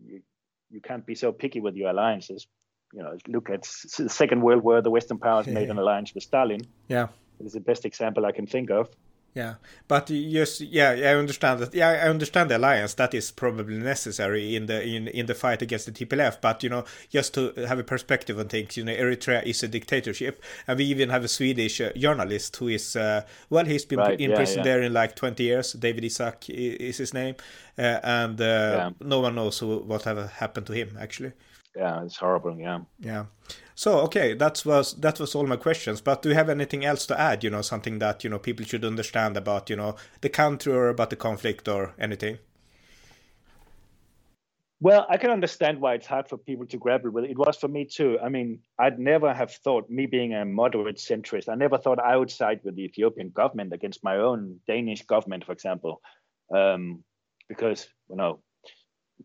you, 0.00 0.22
you 0.70 0.80
can't 0.80 1.04
be 1.04 1.16
so 1.16 1.32
picky 1.32 1.60
with 1.60 1.74
your 1.74 1.90
alliances. 1.90 2.46
You 2.92 3.02
know, 3.02 3.16
look 3.26 3.50
at 3.50 3.62
the 3.98 4.08
Second 4.08 4.42
World 4.42 4.62
War, 4.62 4.80
the 4.82 4.90
Western 4.90 5.18
powers 5.18 5.48
made 5.48 5.68
an 5.68 5.78
alliance 5.84 6.14
with 6.14 6.22
Stalin. 6.22 6.60
Yeah. 6.86 7.08
It's 7.40 7.54
the 7.54 7.60
best 7.60 7.84
example 7.84 8.24
I 8.24 8.30
can 8.30 8.46
think 8.46 8.70
of. 8.70 8.88
Yeah, 9.34 9.54
but 9.88 10.08
just 10.08 10.60
yeah, 10.60 10.90
I 10.90 11.14
understand 11.14 11.60
that. 11.60 11.74
Yeah, 11.74 11.88
I 11.88 12.08
understand 12.10 12.50
the 12.50 12.58
alliance 12.58 12.92
that 12.94 13.14
is 13.14 13.30
probably 13.30 13.78
necessary 13.78 14.54
in 14.54 14.66
the 14.66 14.82
in 14.82 15.08
in 15.08 15.24
the 15.24 15.34
fight 15.34 15.62
against 15.62 15.86
the 15.86 15.92
TPLF. 15.92 16.42
But 16.42 16.62
you 16.62 16.68
know, 16.68 16.84
just 17.08 17.32
to 17.34 17.54
have 17.66 17.78
a 17.78 17.84
perspective 17.84 18.38
on 18.38 18.48
things, 18.48 18.76
you 18.76 18.84
know, 18.84 18.92
Eritrea 18.92 19.42
is 19.44 19.62
a 19.62 19.68
dictatorship, 19.68 20.42
and 20.66 20.78
we 20.78 20.84
even 20.84 21.08
have 21.08 21.24
a 21.24 21.28
Swedish 21.28 21.80
uh, 21.80 21.92
journalist 21.96 22.54
who 22.56 22.68
is 22.68 22.94
uh, 22.94 23.22
well, 23.48 23.64
he's 23.64 23.86
been 23.86 24.00
right, 24.00 24.20
in 24.20 24.30
yeah, 24.30 24.36
prison 24.36 24.58
yeah. 24.58 24.64
there 24.64 24.82
in 24.82 24.92
like 24.92 25.16
twenty 25.16 25.44
years. 25.44 25.72
Dawit 25.72 26.04
Isaak 26.04 26.50
is 26.50 26.98
his 26.98 27.14
name, 27.14 27.36
uh, 27.78 28.00
and 28.02 28.38
uh, 28.38 28.44
yeah. 28.44 28.90
no 29.00 29.20
one 29.20 29.34
knows 29.34 29.62
what 29.62 30.02
have 30.02 30.30
happened 30.32 30.66
to 30.66 30.74
him 30.74 30.98
actually. 31.00 31.32
Yeah, 31.74 32.04
it's 32.04 32.16
horrible. 32.16 32.58
Yeah. 32.58 32.80
Yeah. 33.00 33.24
So 33.82 33.98
okay, 34.02 34.34
that 34.34 34.62
was 34.64 34.94
that 35.00 35.18
was 35.18 35.34
all 35.34 35.44
my 35.44 35.56
questions. 35.56 36.00
But 36.00 36.22
do 36.22 36.28
you 36.28 36.36
have 36.36 36.48
anything 36.48 36.84
else 36.84 37.04
to 37.06 37.20
add? 37.20 37.42
You 37.42 37.50
know, 37.50 37.62
something 37.62 37.98
that 37.98 38.22
you 38.22 38.30
know 38.30 38.38
people 38.38 38.64
should 38.64 38.84
understand 38.84 39.36
about 39.36 39.68
you 39.70 39.74
know 39.74 39.96
the 40.20 40.28
country 40.28 40.72
or 40.72 40.88
about 40.88 41.10
the 41.10 41.16
conflict 41.16 41.66
or 41.66 41.92
anything. 41.98 42.38
Well, 44.80 45.04
I 45.08 45.16
can 45.16 45.30
understand 45.30 45.80
why 45.80 45.94
it's 45.94 46.06
hard 46.06 46.28
for 46.28 46.38
people 46.38 46.66
to 46.66 46.76
grapple 46.76 47.10
with 47.10 47.24
it. 47.24 47.32
It 47.32 47.38
was 47.38 47.56
for 47.56 47.66
me 47.66 47.84
too. 47.84 48.20
I 48.22 48.28
mean, 48.28 48.60
I'd 48.78 49.00
never 49.00 49.34
have 49.34 49.50
thought, 49.50 49.90
me 49.90 50.06
being 50.06 50.32
a 50.32 50.44
moderate 50.44 50.98
centrist, 50.98 51.48
I 51.48 51.56
never 51.56 51.76
thought 51.76 51.98
I 51.98 52.16
would 52.16 52.30
side 52.30 52.60
with 52.62 52.76
the 52.76 52.84
Ethiopian 52.84 53.30
government 53.30 53.72
against 53.72 54.04
my 54.04 54.18
own 54.18 54.60
Danish 54.68 55.02
government, 55.06 55.44
for 55.44 55.52
example, 55.52 56.00
um, 56.54 57.02
because 57.48 57.88
you 58.08 58.14
know, 58.14 58.38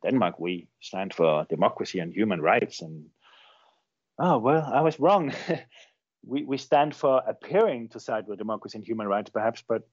Denmark 0.03 0.39
we 0.39 0.67
stand 0.79 1.13
for 1.13 1.45
democracy 1.47 1.99
and 1.99 2.11
human 2.11 2.41
rights, 2.41 2.81
and 2.81 3.05
oh 4.19 4.37
well 4.37 4.69
i 4.73 4.81
was 4.81 4.99
wrong. 4.99 5.33
We 6.29 6.43
we 6.43 6.57
stand 6.57 6.93
for 6.93 7.21
appearing 7.25 7.89
to 7.89 8.01
side 8.01 8.25
with 8.27 8.39
democracy 8.39 8.77
and 8.77 8.85
human 8.85 9.07
rights 9.07 9.29
perhaps 9.29 9.63
but 9.65 9.83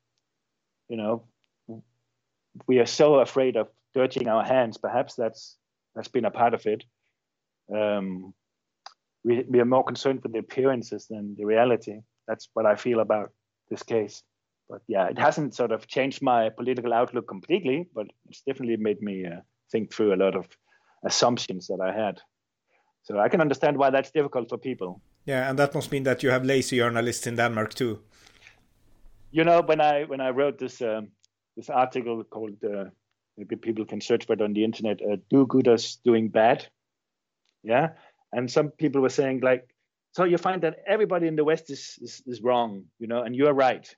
you 0.88 0.96
know 0.96 1.26
we 2.66 2.78
are 2.78 2.86
so 2.86 3.16
afraid 3.16 3.56
of 3.56 3.68
dirtying 3.94 4.28
our 4.28 4.44
hands. 4.44 4.76
Perhaps 4.76 5.14
that's 5.14 5.56
that's 5.94 6.08
been 6.08 6.24
a 6.24 6.30
part 6.30 6.54
of 6.54 6.66
it. 6.66 6.84
Um, 7.74 8.34
we, 9.24 9.44
we 9.48 9.60
are 9.60 9.64
more 9.64 9.84
concerned 9.84 10.22
with 10.22 10.32
the 10.32 10.40
appearances 10.40 11.06
than 11.08 11.34
the 11.36 11.46
reality. 11.46 12.00
That's 12.28 12.48
what 12.54 12.66
i 12.66 12.74
feel 12.74 13.00
about 13.00 13.30
this 13.70 13.82
case. 13.82 14.22
But 14.68 14.82
yeah 14.88 15.08
it 15.08 15.18
hasn't 15.18 15.54
sort 15.54 15.72
of 15.72 15.86
changed 15.86 16.22
my 16.22 16.48
political 16.48 16.94
outlook 16.94 17.28
completely 17.28 17.86
but 17.94 18.06
it's 18.28 18.42
definitely 18.46 18.78
made 18.78 19.02
me 19.02 19.26
uh, 19.26 19.40
think 19.70 19.92
through 19.92 20.14
a 20.14 20.22
lot 20.24 20.34
of 20.34 20.48
assumptions 21.04 21.66
that 21.66 21.80
i 21.82 21.92
had 21.92 22.18
so 23.04 23.18
I 23.18 23.28
can 23.28 23.40
understand 23.40 23.76
why 23.76 23.90
that's 23.90 24.10
difficult 24.10 24.48
for 24.48 24.58
people. 24.58 25.00
Yeah, 25.26 25.48
and 25.48 25.58
that 25.58 25.74
must 25.74 25.92
mean 25.92 26.02
that 26.04 26.22
you 26.22 26.30
have 26.30 26.44
lazy 26.44 26.76
journalists 26.78 27.26
in 27.26 27.36
Denmark 27.36 27.74
too. 27.74 28.00
You 29.30 29.44
know, 29.44 29.62
when 29.62 29.80
I 29.80 30.04
when 30.04 30.20
I 30.20 30.30
wrote 30.30 30.58
this 30.58 30.82
um, 30.82 31.08
this 31.56 31.70
article 31.70 32.24
called 32.24 32.64
uh, 32.64 32.90
maybe 33.36 33.56
people 33.56 33.84
can 33.84 34.00
search 34.00 34.26
for 34.26 34.32
it 34.32 34.42
on 34.42 34.52
the 34.54 34.64
internet, 34.64 35.00
uh, 35.02 35.16
"Do 35.30 35.46
Gooders 35.46 35.98
Doing 36.04 36.28
Bad," 36.28 36.66
yeah, 37.62 37.88
and 38.32 38.50
some 38.50 38.70
people 38.70 39.00
were 39.00 39.14
saying 39.14 39.40
like, 39.40 39.68
so 40.12 40.24
you 40.24 40.38
find 40.38 40.62
that 40.62 40.76
everybody 40.86 41.26
in 41.26 41.36
the 41.36 41.44
West 41.44 41.70
is 41.70 41.98
is, 42.00 42.22
is 42.26 42.42
wrong, 42.42 42.84
you 42.98 43.06
know, 43.06 43.22
and 43.22 43.36
you're 43.36 43.54
right 43.54 43.96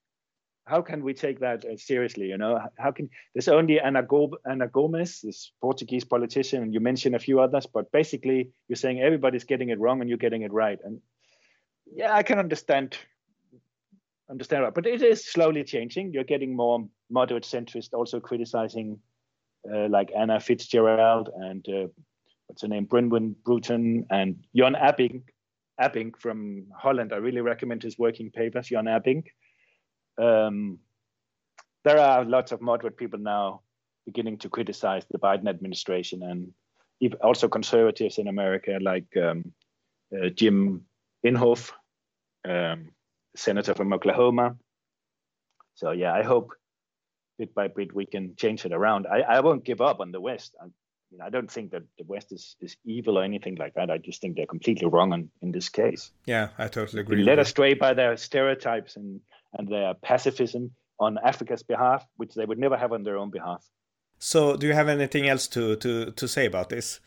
how 0.66 0.82
can 0.82 1.02
we 1.02 1.14
take 1.14 1.40
that 1.40 1.64
uh, 1.64 1.76
seriously? 1.76 2.26
You 2.26 2.38
know, 2.38 2.60
how 2.76 2.90
can 2.90 3.08
there's 3.34 3.48
only 3.48 3.80
Ana, 3.80 4.02
Go, 4.02 4.36
Ana 4.44 4.66
Gomes, 4.66 5.20
this 5.22 5.52
Portuguese 5.60 6.04
politician, 6.04 6.62
and 6.62 6.74
you 6.74 6.80
mentioned 6.80 7.14
a 7.14 7.20
few 7.20 7.40
others, 7.40 7.66
but 7.66 7.90
basically 7.92 8.50
you're 8.68 8.76
saying 8.76 9.00
everybody's 9.00 9.44
getting 9.44 9.70
it 9.70 9.78
wrong 9.78 10.00
and 10.00 10.10
you're 10.10 10.18
getting 10.18 10.42
it 10.42 10.52
right. 10.52 10.78
And 10.84 11.00
yeah, 11.94 12.12
I 12.12 12.22
can 12.24 12.38
understand 12.38 12.98
understand 14.28 14.64
that, 14.64 14.74
but 14.74 14.86
it 14.86 15.02
is 15.02 15.24
slowly 15.24 15.62
changing. 15.62 16.12
You're 16.12 16.24
getting 16.24 16.54
more 16.56 16.84
moderate 17.08 17.44
centrist, 17.44 17.94
also 17.94 18.18
criticizing 18.18 18.98
uh, 19.72 19.88
like 19.88 20.10
Anna 20.18 20.40
Fitzgerald 20.40 21.30
and 21.32 21.64
uh, 21.68 21.86
what's 22.48 22.62
her 22.62 22.68
name, 22.68 22.86
Bronwyn 22.86 23.36
Bruton 23.44 24.04
and 24.10 24.44
Jan 24.54 24.74
Abbink. 24.74 25.22
Abbink 25.80 26.18
from 26.18 26.66
Holland. 26.76 27.12
I 27.12 27.16
really 27.16 27.42
recommend 27.42 27.82
his 27.82 27.98
working 27.98 28.30
papers, 28.30 28.68
Jan 28.68 28.86
Abbink 28.86 29.26
um, 30.18 30.78
there 31.84 31.98
are 31.98 32.24
lots 32.24 32.52
of 32.52 32.60
moderate 32.60 32.96
people 32.96 33.18
now 33.18 33.60
beginning 34.04 34.38
to 34.38 34.48
criticize 34.48 35.04
the 35.10 35.18
Biden 35.18 35.48
administration 35.48 36.22
and 36.22 36.52
also 37.22 37.48
conservatives 37.48 38.18
in 38.18 38.28
America 38.28 38.78
like 38.80 39.06
um, 39.16 39.52
uh, 40.14 40.28
Jim 40.28 40.84
Inhofe, 41.24 41.72
um, 42.48 42.90
senator 43.34 43.74
from 43.74 43.92
Oklahoma. 43.92 44.56
So 45.74 45.90
yeah, 45.90 46.14
I 46.14 46.22
hope 46.22 46.52
bit 47.38 47.54
by 47.54 47.68
bit 47.68 47.94
we 47.94 48.06
can 48.06 48.34
change 48.36 48.64
it 48.64 48.72
around. 48.72 49.06
I, 49.06 49.20
I 49.20 49.40
won't 49.40 49.64
give 49.64 49.80
up 49.80 50.00
on 50.00 50.10
the 50.12 50.20
West. 50.20 50.54
I, 50.60 50.66
you 51.10 51.18
know, 51.18 51.24
I 51.24 51.30
don't 51.30 51.50
think 51.50 51.70
that 51.72 51.82
the 51.98 52.04
West 52.04 52.32
is, 52.32 52.56
is 52.60 52.76
evil 52.84 53.18
or 53.18 53.24
anything 53.24 53.56
like 53.56 53.74
that. 53.74 53.90
I 53.90 53.98
just 53.98 54.20
think 54.20 54.36
they're 54.36 54.46
completely 54.46 54.88
wrong 54.88 55.12
in, 55.12 55.30
in 55.42 55.52
this 55.52 55.68
case. 55.68 56.10
Yeah, 56.24 56.48
I 56.58 56.68
totally 56.68 57.02
agree. 57.02 57.22
Led 57.22 57.38
astray 57.38 57.74
by 57.74 57.94
their 57.94 58.16
stereotypes 58.16 58.96
and 58.96 59.20
and 59.58 59.68
their 59.68 59.94
pacifism 59.94 60.70
on 60.98 61.18
Africa's 61.22 61.62
behalf, 61.62 62.06
which 62.16 62.34
they 62.34 62.44
would 62.44 62.58
never 62.58 62.76
have 62.76 62.92
on 62.92 63.02
their 63.02 63.18
own 63.18 63.30
behalf. 63.30 63.64
So, 64.18 64.56
do 64.56 64.66
you 64.66 64.72
have 64.72 64.88
anything 64.88 65.28
else 65.28 65.46
to, 65.48 65.76
to, 65.76 66.10
to 66.12 66.28
say 66.28 66.46
about 66.46 66.70
this? 66.70 67.00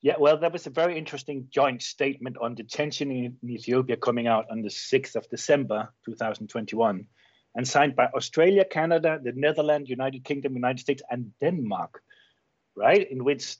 Yeah, 0.00 0.16
well, 0.18 0.36
there 0.36 0.50
was 0.50 0.66
a 0.66 0.70
very 0.70 0.98
interesting 0.98 1.46
joint 1.48 1.80
statement 1.80 2.36
on 2.40 2.56
detention 2.56 3.12
in, 3.12 3.36
in 3.40 3.50
Ethiopia 3.50 3.96
coming 3.96 4.26
out 4.26 4.46
on 4.50 4.62
the 4.62 4.68
6th 4.68 5.14
of 5.14 5.28
December 5.28 5.92
2021 6.06 7.06
and 7.54 7.68
signed 7.68 7.94
by 7.94 8.06
Australia, 8.06 8.64
Canada, 8.64 9.20
the 9.22 9.32
Netherlands, 9.32 9.88
United 9.88 10.24
Kingdom, 10.24 10.54
United 10.54 10.80
States, 10.80 11.02
and 11.08 11.30
Denmark, 11.40 12.02
right? 12.76 13.08
In 13.08 13.22
which 13.22 13.56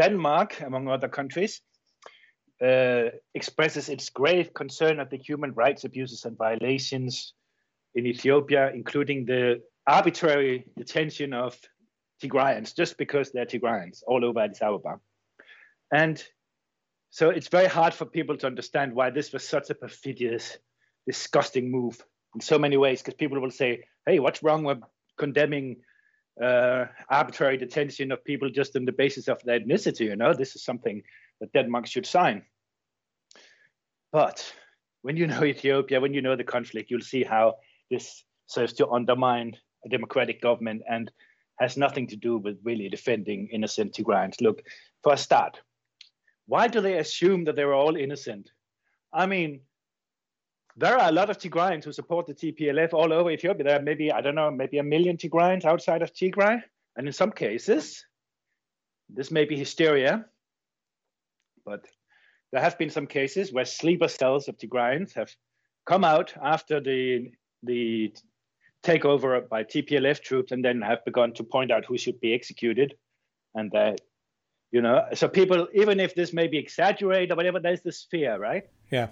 Denmark, 0.00 0.62
among 0.62 0.88
other 0.88 1.08
countries, 1.08 1.60
uh, 2.62 3.10
expresses 3.34 3.88
its 3.88 4.08
grave 4.10 4.54
concern 4.54 5.00
at 5.00 5.10
the 5.10 5.16
human 5.16 5.52
rights 5.52 5.84
abuses 5.84 6.24
and 6.24 6.36
violations 6.36 7.34
in 7.94 8.06
Ethiopia, 8.06 8.70
including 8.72 9.24
the 9.26 9.62
arbitrary 9.86 10.64
detention 10.76 11.32
of 11.32 11.58
Tigrayans 12.22 12.74
just 12.74 12.96
because 12.96 13.32
they're 13.32 13.46
Tigrayans 13.46 14.02
all 14.06 14.24
over 14.24 14.40
Addis 14.40 14.62
Ababa. 14.62 15.00
And 15.92 16.22
so 17.10 17.30
it's 17.30 17.48
very 17.48 17.66
hard 17.66 17.92
for 17.92 18.06
people 18.06 18.36
to 18.38 18.46
understand 18.46 18.94
why 18.94 19.10
this 19.10 19.32
was 19.32 19.46
such 19.46 19.70
a 19.70 19.74
perfidious, 19.74 20.56
disgusting 21.06 21.70
move 21.70 22.02
in 22.34 22.40
so 22.40 22.58
many 22.58 22.76
ways, 22.76 23.02
because 23.02 23.14
people 23.14 23.40
will 23.40 23.50
say, 23.50 23.84
hey, 24.06 24.18
what's 24.18 24.42
wrong 24.42 24.64
with 24.64 24.78
condemning 25.18 25.76
uh, 26.42 26.86
arbitrary 27.10 27.58
detention 27.58 28.12
of 28.12 28.24
people 28.24 28.48
just 28.48 28.76
on 28.76 28.84
the 28.84 28.92
basis 28.92 29.28
of 29.28 29.42
their 29.42 29.60
ethnicity. 29.60 30.06
You 30.06 30.16
know, 30.16 30.32
this 30.32 30.56
is 30.56 30.64
something 30.64 31.02
that 31.40 31.52
Denmark 31.52 31.86
should 31.86 32.06
sign. 32.06 32.44
But 34.12 34.52
when 35.00 35.16
you 35.16 35.26
know 35.32 35.44
Ethiopia, 35.44 36.00
when 36.00 36.14
you 36.14 36.22
know 36.22 36.36
the 36.36 36.44
conflict, 36.44 36.90
you'll 36.90 37.00
see 37.00 37.24
how 37.24 37.56
this 37.90 38.24
serves 38.46 38.74
to 38.74 38.88
undermine 38.88 39.56
a 39.84 39.88
democratic 39.88 40.40
government 40.40 40.82
and 40.88 41.10
has 41.58 41.76
nothing 41.76 42.06
to 42.08 42.16
do 42.16 42.38
with 42.38 42.58
really 42.62 42.88
defending 42.88 43.48
innocent 43.52 43.94
Tigrayans. 43.94 44.40
Look, 44.40 44.62
for 45.02 45.12
a 45.12 45.16
start, 45.16 45.60
why 46.46 46.68
do 46.68 46.80
they 46.80 46.98
assume 46.98 47.44
that 47.44 47.56
they're 47.56 47.74
all 47.74 47.96
innocent? 47.96 48.50
I 49.12 49.26
mean, 49.26 49.60
there 50.76 50.98
are 50.98 51.08
a 51.08 51.12
lot 51.12 51.30
of 51.30 51.38
Tigrayans 51.38 51.84
who 51.84 51.92
support 51.92 52.26
the 52.26 52.34
TPLF 52.34 52.94
all 52.94 53.12
over 53.12 53.30
Ethiopia. 53.30 53.64
There 53.64 53.78
are 53.78 53.82
maybe, 53.82 54.10
I 54.10 54.20
don't 54.20 54.34
know, 54.34 54.50
maybe 54.50 54.78
a 54.78 54.82
million 54.82 55.16
Tigrayans 55.16 55.64
outside 55.64 56.02
of 56.02 56.12
Tigray. 56.12 56.62
And 56.96 57.06
in 57.06 57.12
some 57.12 57.30
cases, 57.30 58.04
this 59.08 59.30
may 59.30 59.44
be 59.44 59.56
hysteria, 59.56 60.24
but 61.64 61.86
there 62.52 62.62
have 62.62 62.78
been 62.78 62.90
some 62.90 63.06
cases 63.06 63.52
where 63.52 63.64
sleeper 63.64 64.08
cells 64.08 64.48
of 64.48 64.58
Tigrayans 64.58 65.14
have 65.14 65.34
come 65.86 66.04
out 66.04 66.34
after 66.42 66.80
the 66.80 67.32
the 67.62 68.12
takeover 68.82 69.48
by 69.48 69.64
TPLF 69.64 70.20
troops 70.20 70.52
and 70.52 70.64
then 70.64 70.80
have 70.82 71.04
begun 71.04 71.32
to 71.34 71.44
point 71.44 71.70
out 71.70 71.84
who 71.84 71.96
should 71.96 72.20
be 72.20 72.34
executed. 72.34 72.94
And 73.54 73.70
that, 73.72 74.00
you 74.70 74.82
know, 74.82 75.04
so 75.14 75.28
people, 75.28 75.68
even 75.74 76.00
if 76.00 76.14
this 76.14 76.32
may 76.32 76.48
be 76.48 76.58
exaggerated 76.58 77.32
or 77.32 77.36
whatever, 77.36 77.60
there's 77.60 77.82
this 77.82 78.06
fear, 78.10 78.38
right? 78.38 78.64
Yeah. 78.90 79.08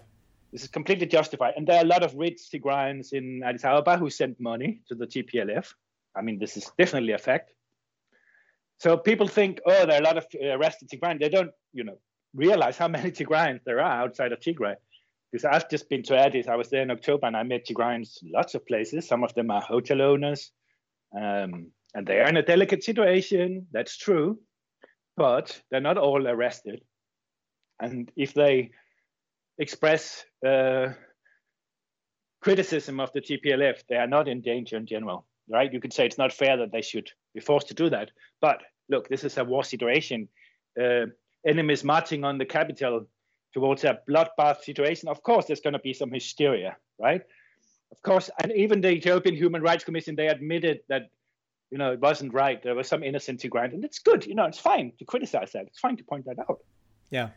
This 0.52 0.62
is 0.62 0.68
completely 0.68 1.06
justified. 1.06 1.54
And 1.56 1.66
there 1.66 1.76
are 1.78 1.84
a 1.84 1.86
lot 1.86 2.02
of 2.02 2.14
rich 2.14 2.40
Tigrayans 2.52 3.12
in 3.12 3.42
Addis 3.44 3.64
Ababa 3.64 3.96
who 3.96 4.10
sent 4.10 4.40
money 4.40 4.80
to 4.88 4.94
the 4.94 5.06
TPLF. 5.06 5.72
I 6.16 6.22
mean, 6.22 6.38
this 6.38 6.56
is 6.56 6.70
definitely 6.76 7.12
a 7.12 7.18
fact. 7.18 7.52
So 8.78 8.96
people 8.96 9.28
think, 9.28 9.60
oh, 9.66 9.86
there 9.86 9.96
are 9.96 10.00
a 10.00 10.04
lot 10.04 10.16
of 10.16 10.26
arrested 10.42 10.88
Tigrayans. 10.88 11.20
They 11.20 11.28
don't, 11.28 11.52
you 11.72 11.84
know, 11.84 11.98
realize 12.34 12.76
how 12.76 12.88
many 12.88 13.10
Tigrayans 13.10 13.60
there 13.64 13.80
are 13.80 14.02
outside 14.02 14.32
of 14.32 14.40
Tigray. 14.40 14.74
Because 15.30 15.44
I've 15.44 15.70
just 15.70 15.88
been 15.88 16.02
to 16.04 16.18
Addis. 16.18 16.48
I 16.48 16.56
was 16.56 16.70
there 16.70 16.82
in 16.82 16.90
October 16.90 17.26
and 17.26 17.36
I 17.36 17.44
met 17.44 17.66
Tigrayans 17.66 18.18
lots 18.24 18.54
of 18.54 18.66
places. 18.66 19.06
Some 19.06 19.22
of 19.22 19.32
them 19.34 19.50
are 19.50 19.60
hotel 19.60 20.02
owners. 20.02 20.50
Um, 21.16 21.70
and 21.94 22.06
they 22.06 22.20
are 22.20 22.28
in 22.28 22.36
a 22.36 22.42
delicate 22.42 22.82
situation. 22.82 23.66
That's 23.72 23.96
true. 23.96 24.38
But 25.16 25.60
they're 25.70 25.80
not 25.80 25.98
all 25.98 26.26
arrested. 26.26 26.82
And 27.80 28.10
if 28.16 28.34
they 28.34 28.70
express 29.58 30.24
uh, 30.46 30.88
criticism 32.42 33.00
of 33.00 33.12
the 33.12 33.20
TPLF, 33.20 33.82
they 33.88 33.96
are 33.96 34.06
not 34.06 34.28
in 34.28 34.40
danger 34.40 34.76
in 34.76 34.86
general, 34.86 35.26
right? 35.48 35.72
You 35.72 35.80
could 35.80 35.92
say 35.92 36.06
it's 36.06 36.18
not 36.18 36.32
fair 36.32 36.56
that 36.58 36.72
they 36.72 36.82
should 36.82 37.10
be 37.34 37.40
forced 37.40 37.68
to 37.68 37.74
do 37.74 37.90
that. 37.90 38.10
But 38.40 38.62
look, 38.88 39.08
this 39.08 39.24
is 39.24 39.36
a 39.38 39.44
war 39.44 39.64
situation. 39.64 40.28
Uh, 40.80 41.06
enemies 41.46 41.84
marching 41.84 42.24
on 42.24 42.38
the 42.38 42.44
capital 42.44 43.06
towards 43.52 43.84
a 43.84 43.98
bloodbath 44.08 44.62
situation. 44.62 45.08
Of 45.08 45.22
course, 45.22 45.46
there's 45.46 45.60
going 45.60 45.72
to 45.72 45.80
be 45.80 45.92
some 45.92 46.10
hysteria, 46.10 46.76
right? 46.98 47.22
Of 47.92 48.02
course, 48.02 48.30
and 48.42 48.52
even 48.52 48.80
the 48.80 48.90
Ethiopian 48.90 49.34
Human 49.34 49.62
Rights 49.62 49.84
Commission, 49.84 50.14
they 50.14 50.28
admitted 50.28 50.80
that, 50.88 51.10
you 51.70 51.78
know, 51.78 51.92
it 51.92 52.00
wasn't 52.00 52.32
right. 52.32 52.62
There 52.62 52.74
was 52.74 52.86
some 52.86 53.02
innocent 53.02 53.40
Tigrayans, 53.40 53.74
and 53.74 53.84
it's 53.84 53.98
good. 53.98 54.26
You 54.26 54.34
know, 54.34 54.44
it's 54.44 54.58
fine 54.58 54.92
to 54.98 55.04
criticize 55.04 55.52
that. 55.52 55.66
It's 55.66 55.78
fine 55.78 55.96
to 55.96 56.04
point 56.04 56.26
that 56.26 56.38
out. 56.38 56.60
Yeah. 57.10 57.30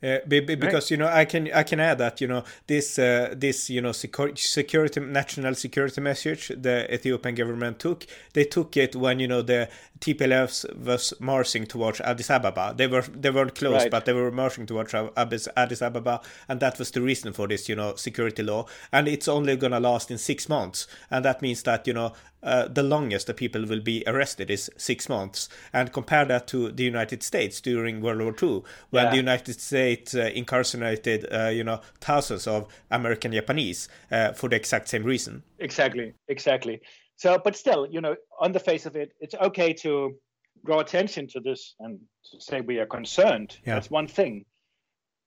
Uh, 0.00 0.18
because 0.28 0.62
right. 0.62 0.90
you 0.92 0.96
know 0.96 1.08
I 1.08 1.24
can 1.24 1.52
I 1.52 1.64
can 1.64 1.80
add 1.80 1.98
that 1.98 2.20
you 2.20 2.28
know 2.28 2.44
this 2.68 3.00
uh, 3.00 3.34
this 3.36 3.68
you 3.68 3.80
know 3.80 3.90
security 3.90 5.00
national 5.00 5.54
security 5.56 6.00
message 6.00 6.52
the 6.56 6.86
Ethiopian 6.94 7.34
government 7.34 7.80
took 7.80 8.06
they 8.32 8.44
took 8.44 8.76
it 8.76 8.94
when 8.94 9.18
you 9.18 9.26
know 9.26 9.42
the 9.42 9.68
TPLF 9.98 10.76
was 10.84 11.12
marching 11.18 11.66
towards 11.66 12.00
Addis 12.00 12.30
Ababa 12.30 12.74
they 12.76 12.86
were 12.86 13.02
they 13.02 13.30
weren't 13.30 13.56
close 13.56 13.82
right. 13.82 13.90
but 13.90 14.04
they 14.04 14.12
were 14.12 14.30
marching 14.30 14.66
towards 14.66 14.94
Addis, 14.94 15.48
Addis 15.56 15.82
Ababa 15.82 16.20
and 16.48 16.60
that 16.60 16.78
was 16.78 16.92
the 16.92 17.02
reason 17.02 17.32
for 17.32 17.48
this 17.48 17.68
you 17.68 17.74
know 17.74 17.96
security 17.96 18.44
law 18.44 18.66
and 18.92 19.08
it's 19.08 19.26
only 19.26 19.56
gonna 19.56 19.80
last 19.80 20.12
in 20.12 20.18
six 20.18 20.48
months 20.48 20.86
and 21.10 21.24
that 21.24 21.42
means 21.42 21.64
that 21.64 21.88
you 21.88 21.92
know 21.92 22.12
uh, 22.42 22.68
the 22.68 22.82
longest 22.82 23.26
the 23.26 23.34
people 23.34 23.64
will 23.66 23.80
be 23.80 24.04
arrested 24.06 24.50
is 24.50 24.70
six 24.76 25.08
months. 25.08 25.48
And 25.72 25.92
compare 25.92 26.24
that 26.26 26.46
to 26.48 26.70
the 26.70 26.84
United 26.84 27.22
States 27.22 27.60
during 27.60 28.00
World 28.00 28.20
War 28.20 28.34
II, 28.40 28.62
when 28.90 29.04
yeah. 29.04 29.10
the 29.10 29.16
United 29.16 29.60
States 29.60 30.14
uh, 30.14 30.30
incarcerated, 30.34 31.26
uh, 31.32 31.48
you 31.48 31.64
know, 31.64 31.80
thousands 32.00 32.46
of 32.46 32.68
American 32.90 33.32
Japanese 33.32 33.88
uh, 34.10 34.32
for 34.32 34.48
the 34.48 34.56
exact 34.56 34.88
same 34.88 35.04
reason. 35.04 35.42
Exactly, 35.58 36.14
exactly. 36.28 36.80
So, 37.16 37.38
but 37.42 37.56
still, 37.56 37.86
you 37.90 38.00
know, 38.00 38.14
on 38.40 38.52
the 38.52 38.60
face 38.60 38.86
of 38.86 38.94
it, 38.94 39.12
it's 39.20 39.34
okay 39.34 39.72
to 39.74 40.16
draw 40.64 40.80
attention 40.80 41.26
to 41.28 41.40
this 41.40 41.74
and 41.80 41.98
to 42.30 42.40
say 42.40 42.60
we 42.60 42.78
are 42.78 42.86
concerned. 42.86 43.56
Yeah. 43.66 43.74
That's 43.74 43.90
one 43.90 44.06
thing. 44.06 44.44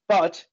But 0.07 0.45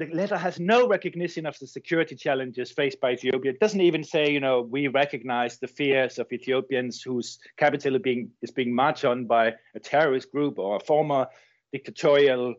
the 0.00 0.06
letter 0.14 0.38
has 0.38 0.58
no 0.58 0.88
recognition 0.88 1.44
of 1.44 1.58
the 1.58 1.66
security 1.66 2.14
challenges 2.14 2.70
faced 2.70 3.00
by 3.00 3.12
Ethiopia. 3.12 3.50
It 3.50 3.60
doesn't 3.60 3.82
even 3.82 4.02
say, 4.02 4.30
you 4.30 4.40
know, 4.40 4.62
we 4.62 4.88
recognize 4.88 5.58
the 5.58 5.68
fears 5.68 6.18
of 6.18 6.32
Ethiopians 6.32 7.02
whose 7.02 7.38
capital 7.58 7.96
is 7.96 8.02
being, 8.02 8.30
is 8.40 8.50
being 8.50 8.74
marched 8.74 9.04
on 9.04 9.26
by 9.26 9.54
a 9.74 9.80
terrorist 9.80 10.32
group 10.32 10.58
or 10.58 10.76
a 10.76 10.80
former 10.80 11.26
dictatorial 11.70 12.54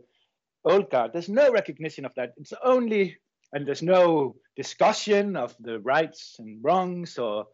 old 0.64 0.92
guard. 0.92 1.14
There's 1.14 1.30
no 1.30 1.52
recognition 1.52 2.06
of 2.06 2.14
that. 2.14 2.34
It's 2.38 2.54
only, 2.64 3.18
and 3.52 3.66
there's 3.66 3.82
no 3.82 4.36
discussion 4.56 5.36
of 5.36 5.56
the 5.60 5.80
rights 5.80 6.36
and 6.38 6.64
wrongs 6.64 7.18
or, 7.18 7.48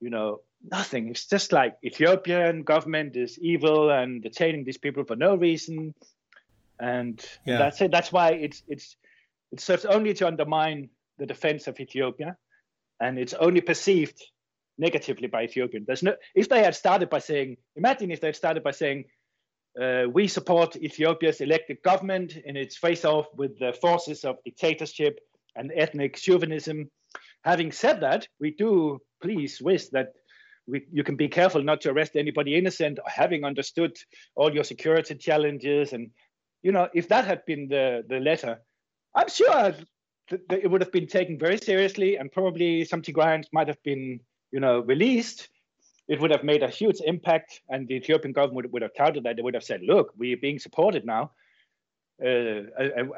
you 0.00 0.10
know, 0.10 0.40
nothing. 0.68 1.08
It's 1.08 1.26
just 1.26 1.52
like 1.52 1.76
Ethiopian 1.84 2.64
government 2.64 3.16
is 3.16 3.38
evil 3.38 3.90
and 3.90 4.22
detaining 4.24 4.64
these 4.64 4.78
people 4.78 5.04
for 5.04 5.14
no 5.14 5.36
reason. 5.36 5.94
And 6.80 7.24
yeah. 7.46 7.58
that's 7.58 7.80
it. 7.80 7.92
That's 7.92 8.10
why 8.10 8.30
it's 8.30 8.62
it's 8.66 8.96
it 9.52 9.60
serves 9.60 9.84
only 9.84 10.14
to 10.14 10.26
undermine 10.26 10.90
the 11.18 11.26
defense 11.26 11.66
of 11.66 11.78
Ethiopia, 11.80 12.36
and 13.00 13.18
it's 13.18 13.34
only 13.34 13.60
perceived 13.60 14.18
negatively 14.78 15.28
by 15.28 15.44
Ethiopians. 15.44 15.86
There's 15.86 16.02
no, 16.02 16.14
if 16.34 16.48
they 16.48 16.62
had 16.62 16.74
started 16.74 17.10
by 17.10 17.18
saying, 17.18 17.56
imagine 17.76 18.10
if 18.10 18.20
they 18.20 18.28
had 18.28 18.36
started 18.36 18.62
by 18.62 18.70
saying, 18.70 19.04
uh, 19.80 20.04
we 20.12 20.26
support 20.26 20.76
Ethiopia's 20.76 21.40
elected 21.40 21.78
government 21.82 22.36
in 22.36 22.56
its 22.56 22.76
face 22.76 23.04
off 23.04 23.26
with 23.36 23.58
the 23.58 23.72
forces 23.80 24.24
of 24.24 24.36
dictatorship 24.44 25.20
and 25.54 25.70
ethnic 25.74 26.16
chauvinism. 26.16 26.90
Having 27.44 27.72
said 27.72 28.00
that, 28.00 28.26
we 28.40 28.50
do 28.52 28.98
please 29.22 29.60
wish 29.60 29.88
that 29.88 30.12
we, 30.66 30.86
you 30.90 31.04
can 31.04 31.16
be 31.16 31.28
careful 31.28 31.62
not 31.62 31.80
to 31.82 31.90
arrest 31.90 32.16
anybody 32.16 32.56
innocent, 32.56 32.98
having 33.06 33.44
understood 33.44 33.96
all 34.34 34.52
your 34.52 34.64
security 34.64 35.14
challenges. 35.14 35.92
And, 35.92 36.10
you 36.62 36.72
know, 36.72 36.88
if 36.94 37.08
that 37.08 37.26
had 37.26 37.44
been 37.46 37.68
the, 37.68 38.04
the 38.08 38.20
letter, 38.20 38.60
I'm 39.14 39.28
sure 39.28 39.74
that 40.28 40.62
it 40.62 40.70
would 40.70 40.80
have 40.80 40.92
been 40.92 41.06
taken 41.06 41.38
very 41.38 41.58
seriously, 41.58 42.16
and 42.16 42.30
probably 42.30 42.84
some 42.84 43.02
Tigrayans 43.02 43.46
might 43.52 43.68
have 43.68 43.82
been, 43.82 44.20
you 44.52 44.60
know, 44.60 44.80
released. 44.80 45.48
It 46.08 46.20
would 46.20 46.30
have 46.30 46.44
made 46.44 46.62
a 46.62 46.68
huge 46.68 47.00
impact, 47.04 47.60
and 47.68 47.86
the 47.86 47.94
Ethiopian 47.94 48.32
government 48.32 48.70
would 48.72 48.82
have 48.82 48.94
countered 48.94 49.24
that. 49.24 49.36
They 49.36 49.42
would 49.42 49.54
have 49.54 49.64
said, 49.64 49.82
"Look, 49.82 50.12
we 50.16 50.32
are 50.34 50.38
being 50.38 50.58
supported 50.58 51.04
now, 51.04 51.32
uh, 52.24 52.62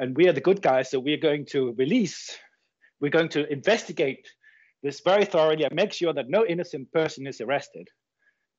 and 0.01 0.16
we 0.16 0.28
are 0.28 0.32
the 0.32 0.40
good 0.40 0.62
guys, 0.62 0.90
so 0.90 0.99
we 1.01 1.14
are 1.14 1.28
going 1.28 1.47
to 1.47 1.72
release. 1.72 2.38
We're 3.01 3.11
going 3.11 3.30
to 3.30 3.51
investigate 3.51 4.28
this 4.82 5.01
very 5.01 5.24
thoroughly 5.24 5.64
and 5.64 5.74
make 5.74 5.93
sure 5.93 6.12
that 6.12 6.28
no 6.28 6.47
innocent 6.47 6.93
person 6.93 7.26
is 7.26 7.40
arrested." 7.40 7.88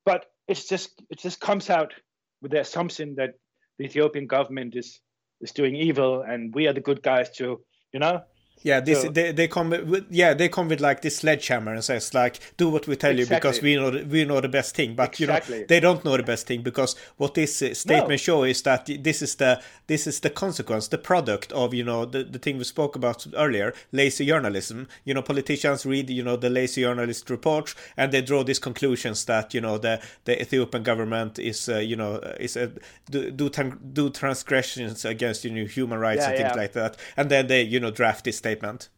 But 0.06 0.26
it's 0.48 0.68
just 0.68 1.02
it 1.10 1.20
just 1.20 1.40
comes 1.40 1.70
out 1.70 1.94
with 2.42 2.52
the 2.52 2.60
assumption 2.60 3.16
that 3.16 3.36
the 3.78 3.86
Ethiopian 3.86 4.28
government 4.28 4.76
is 4.76 5.00
is 5.44 5.52
doing 5.52 5.76
evil 5.76 6.22
and 6.22 6.54
we 6.56 6.68
are 6.68 6.74
the 6.74 6.82
good 6.82 7.04
guys 7.04 7.30
to 7.32 7.62
you 7.92 8.00
know 8.00 8.24
yeah, 8.64 8.80
this 8.80 9.02
so, 9.02 9.10
they, 9.10 9.34
they 9.34 9.48
come 9.50 9.70
with 9.70 10.06
yeah 10.10 10.34
they 10.34 10.48
come 10.48 10.70
with 10.70 10.80
like 10.80 11.02
this 11.02 11.18
sledgehammer 11.18 11.74
and 11.74 11.84
says 11.84 12.14
like 12.14 12.40
do 12.56 12.70
what 12.70 12.88
we 12.88 12.96
tell 12.96 13.12
exactly. 13.12 13.36
you 13.36 13.40
because 13.40 13.62
we 13.62 13.76
know 13.76 13.92
the, 13.92 14.06
we 14.06 14.24
know 14.24 14.40
the 14.40 14.48
best 14.48 14.74
thing, 14.74 14.96
but 14.96 15.20
exactly. 15.20 15.56
you 15.56 15.62
know 15.62 15.68
they 15.68 15.82
don't 15.82 16.06
know 16.06 16.16
the 16.16 16.24
best 16.24 16.48
thing 16.48 16.62
because 16.62 16.96
what 17.18 17.34
this 17.34 17.62
uh, 17.62 17.74
statement 17.74 18.10
no. 18.10 18.18
shows 18.18 18.50
is 18.50 18.62
that 18.62 18.90
this 19.04 19.22
is 19.22 19.36
the 19.36 19.62
this 19.88 20.08
is 20.08 20.22
the 20.22 20.30
consequence, 20.30 20.88
the 20.88 20.98
product 20.98 21.52
of 21.52 21.74
you 21.74 21.84
know 21.84 22.06
the, 22.06 22.24
the 22.24 22.40
thing 22.40 22.58
we 22.58 22.64
spoke 22.64 22.96
about 22.96 23.28
earlier, 23.36 23.74
lazy 23.92 24.26
journalism. 24.26 24.88
You 25.04 25.14
know 25.14 25.22
politicians 25.22 25.86
read 25.86 26.10
you 26.10 26.24
know 26.24 26.38
the 26.38 26.50
lazy 26.50 26.82
journalist 26.82 27.30
reports 27.30 27.76
and 27.98 28.14
they 28.14 28.22
draw 28.22 28.44
these 28.44 28.60
conclusions 28.60 29.26
that 29.26 29.54
you 29.54 29.60
know 29.60 29.78
the 29.78 30.02
the 30.24 30.42
Ethiopian 30.42 30.84
government 30.84 31.38
is 31.38 31.68
uh, 31.68 31.80
you 31.80 31.98
know 31.98 32.16
is 32.40 32.56
uh, 32.56 32.70
do 33.12 33.30
do, 33.30 33.50
do 33.92 34.10
transgressions 34.10 35.04
against 35.04 35.44
you 35.44 35.52
know 35.52 35.66
human 35.66 36.00
rights 36.00 36.22
yeah, 36.22 36.30
and 36.30 36.38
things 36.38 36.52
yeah. 36.56 36.62
like 36.62 36.72
that, 36.72 36.96
and 37.18 37.30
then 37.30 37.48
they 37.48 37.62
you 37.62 37.82
know 37.82 37.92
draft 37.92 38.24
this 38.24 38.38
statement 38.38 38.53
statement. 38.54 38.90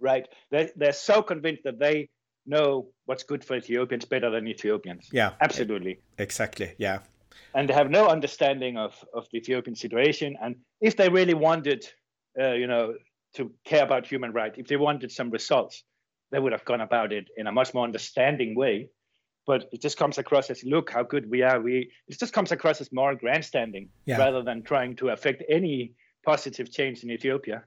Right. 0.00 0.28
They're, 0.50 0.70
they're 0.76 0.92
so 0.92 1.22
convinced 1.22 1.64
that 1.64 1.78
they 1.78 2.08
know 2.46 2.88
what's 3.06 3.22
good 3.22 3.44
for 3.44 3.56
Ethiopians 3.56 4.04
better 4.04 4.30
than 4.30 4.46
Ethiopians. 4.46 5.08
Yeah. 5.12 5.32
Absolutely. 5.40 6.00
Exactly. 6.18 6.74
Yeah. 6.78 7.00
And 7.54 7.68
they 7.68 7.74
have 7.74 7.90
no 7.90 8.08
understanding 8.08 8.76
of, 8.76 8.94
of 9.12 9.26
the 9.32 9.38
Ethiopian 9.38 9.76
situation. 9.76 10.36
And 10.42 10.56
if 10.80 10.96
they 10.96 11.08
really 11.08 11.34
wanted, 11.34 11.86
uh, 12.40 12.52
you 12.52 12.66
know, 12.66 12.94
to 13.34 13.52
care 13.64 13.82
about 13.82 14.06
human 14.06 14.32
rights, 14.32 14.56
if 14.58 14.68
they 14.68 14.76
wanted 14.76 15.12
some 15.12 15.30
results, 15.30 15.84
they 16.30 16.38
would 16.38 16.52
have 16.52 16.64
gone 16.64 16.80
about 16.80 17.12
it 17.12 17.28
in 17.36 17.46
a 17.46 17.52
much 17.52 17.74
more 17.74 17.84
understanding 17.84 18.54
way 18.54 18.88
but 19.46 19.68
it 19.72 19.80
just 19.82 19.96
comes 19.96 20.18
across 20.18 20.48
as 20.50 20.62
look 20.62 20.90
how 20.90 21.02
good 21.02 21.28
we 21.28 21.42
are. 21.42 21.60
We 21.60 21.90
it 22.06 22.18
just 22.20 22.32
comes 22.32 22.52
across 22.52 22.80
as 22.80 22.92
more 22.92 23.16
grandstanding 23.16 23.88
yeah. 24.04 24.18
rather 24.18 24.42
than 24.42 24.62
trying 24.62 24.94
to 24.96 25.08
affect 25.08 25.42
any 25.48 25.94
positive 26.24 26.70
change 26.70 27.02
in 27.02 27.10
Ethiopia. 27.10 27.64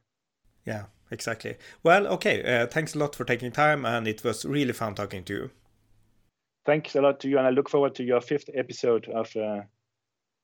Yeah, 0.66 0.86
exactly. 1.12 1.58
Well, 1.84 2.08
okay. 2.08 2.44
Uh, 2.44 2.68
thanks 2.68 2.96
a 2.96 3.00
lot 3.00 3.16
for 3.16 3.26
taking 3.26 3.52
time, 3.52 3.86
and 3.86 4.08
it 4.08 4.24
was 4.24 4.46
really 4.46 4.74
fun 4.74 4.96
talking 4.96 5.24
to 5.26 5.34
you. 5.34 5.50
Thanks 6.66 6.96
a 6.96 7.02
lot 7.02 7.20
to 7.22 7.28
you, 7.30 7.38
and 7.38 7.48
I 7.48 7.50
look 7.50 7.70
forward 7.70 7.96
to 7.96 8.04
your 8.04 8.22
fifth 8.22 8.50
episode 8.54 9.10
of 9.10 9.36
uh, 9.36 9.62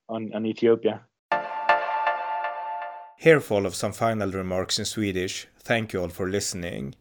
on 0.09 0.31
on 0.33 0.45
Ethiopia. 0.45 1.01
Here 3.17 3.41
follow 3.41 3.69
some 3.71 3.91
final 3.91 4.31
remarks 4.31 4.79
in 4.79 4.85
Swedish. 4.85 5.47
Thank 5.59 5.91
you 5.91 6.01
all 6.01 6.09
for 6.09 6.29
listening. 6.29 6.95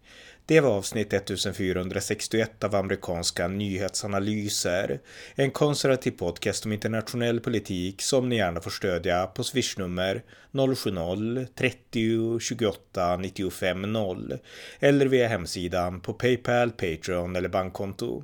Det 0.48 0.60
var 0.60 0.70
avsnitt 0.70 1.12
1461 1.12 2.64
av 2.64 2.74
amerikanska 2.74 3.48
nyhetsanalyser. 3.48 5.00
En 5.34 5.50
konservativ 5.50 6.10
podcast 6.10 6.64
om 6.66 6.72
internationell 6.72 7.40
politik 7.40 8.02
som 8.02 8.28
ni 8.28 8.36
gärna 8.36 8.60
får 8.60 8.70
stödja 8.70 9.26
på 9.26 9.44
swishnummer 9.44 10.22
070-30 10.52 12.40
28 12.40 13.16
95 13.16 13.92
0 13.92 14.38
eller 14.80 15.06
via 15.06 15.28
hemsidan 15.28 16.00
på 16.00 16.12
Paypal, 16.12 16.70
Patreon 16.70 17.36
eller 17.36 17.48
bankkonto. 17.48 18.22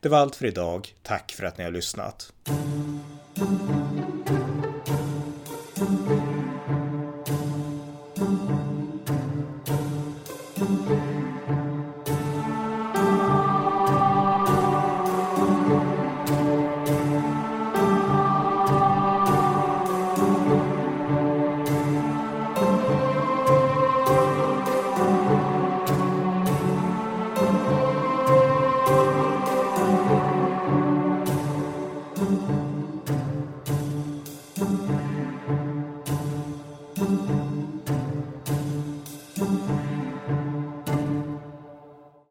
Det 0.00 0.08
var 0.08 0.18
allt 0.18 0.36
för 0.36 0.46
idag. 0.46 0.94
Tack 1.02 1.32
för 1.32 1.46
att 1.46 1.58
ni 1.58 1.64
har 1.64 1.70
lyssnat. 1.70 2.32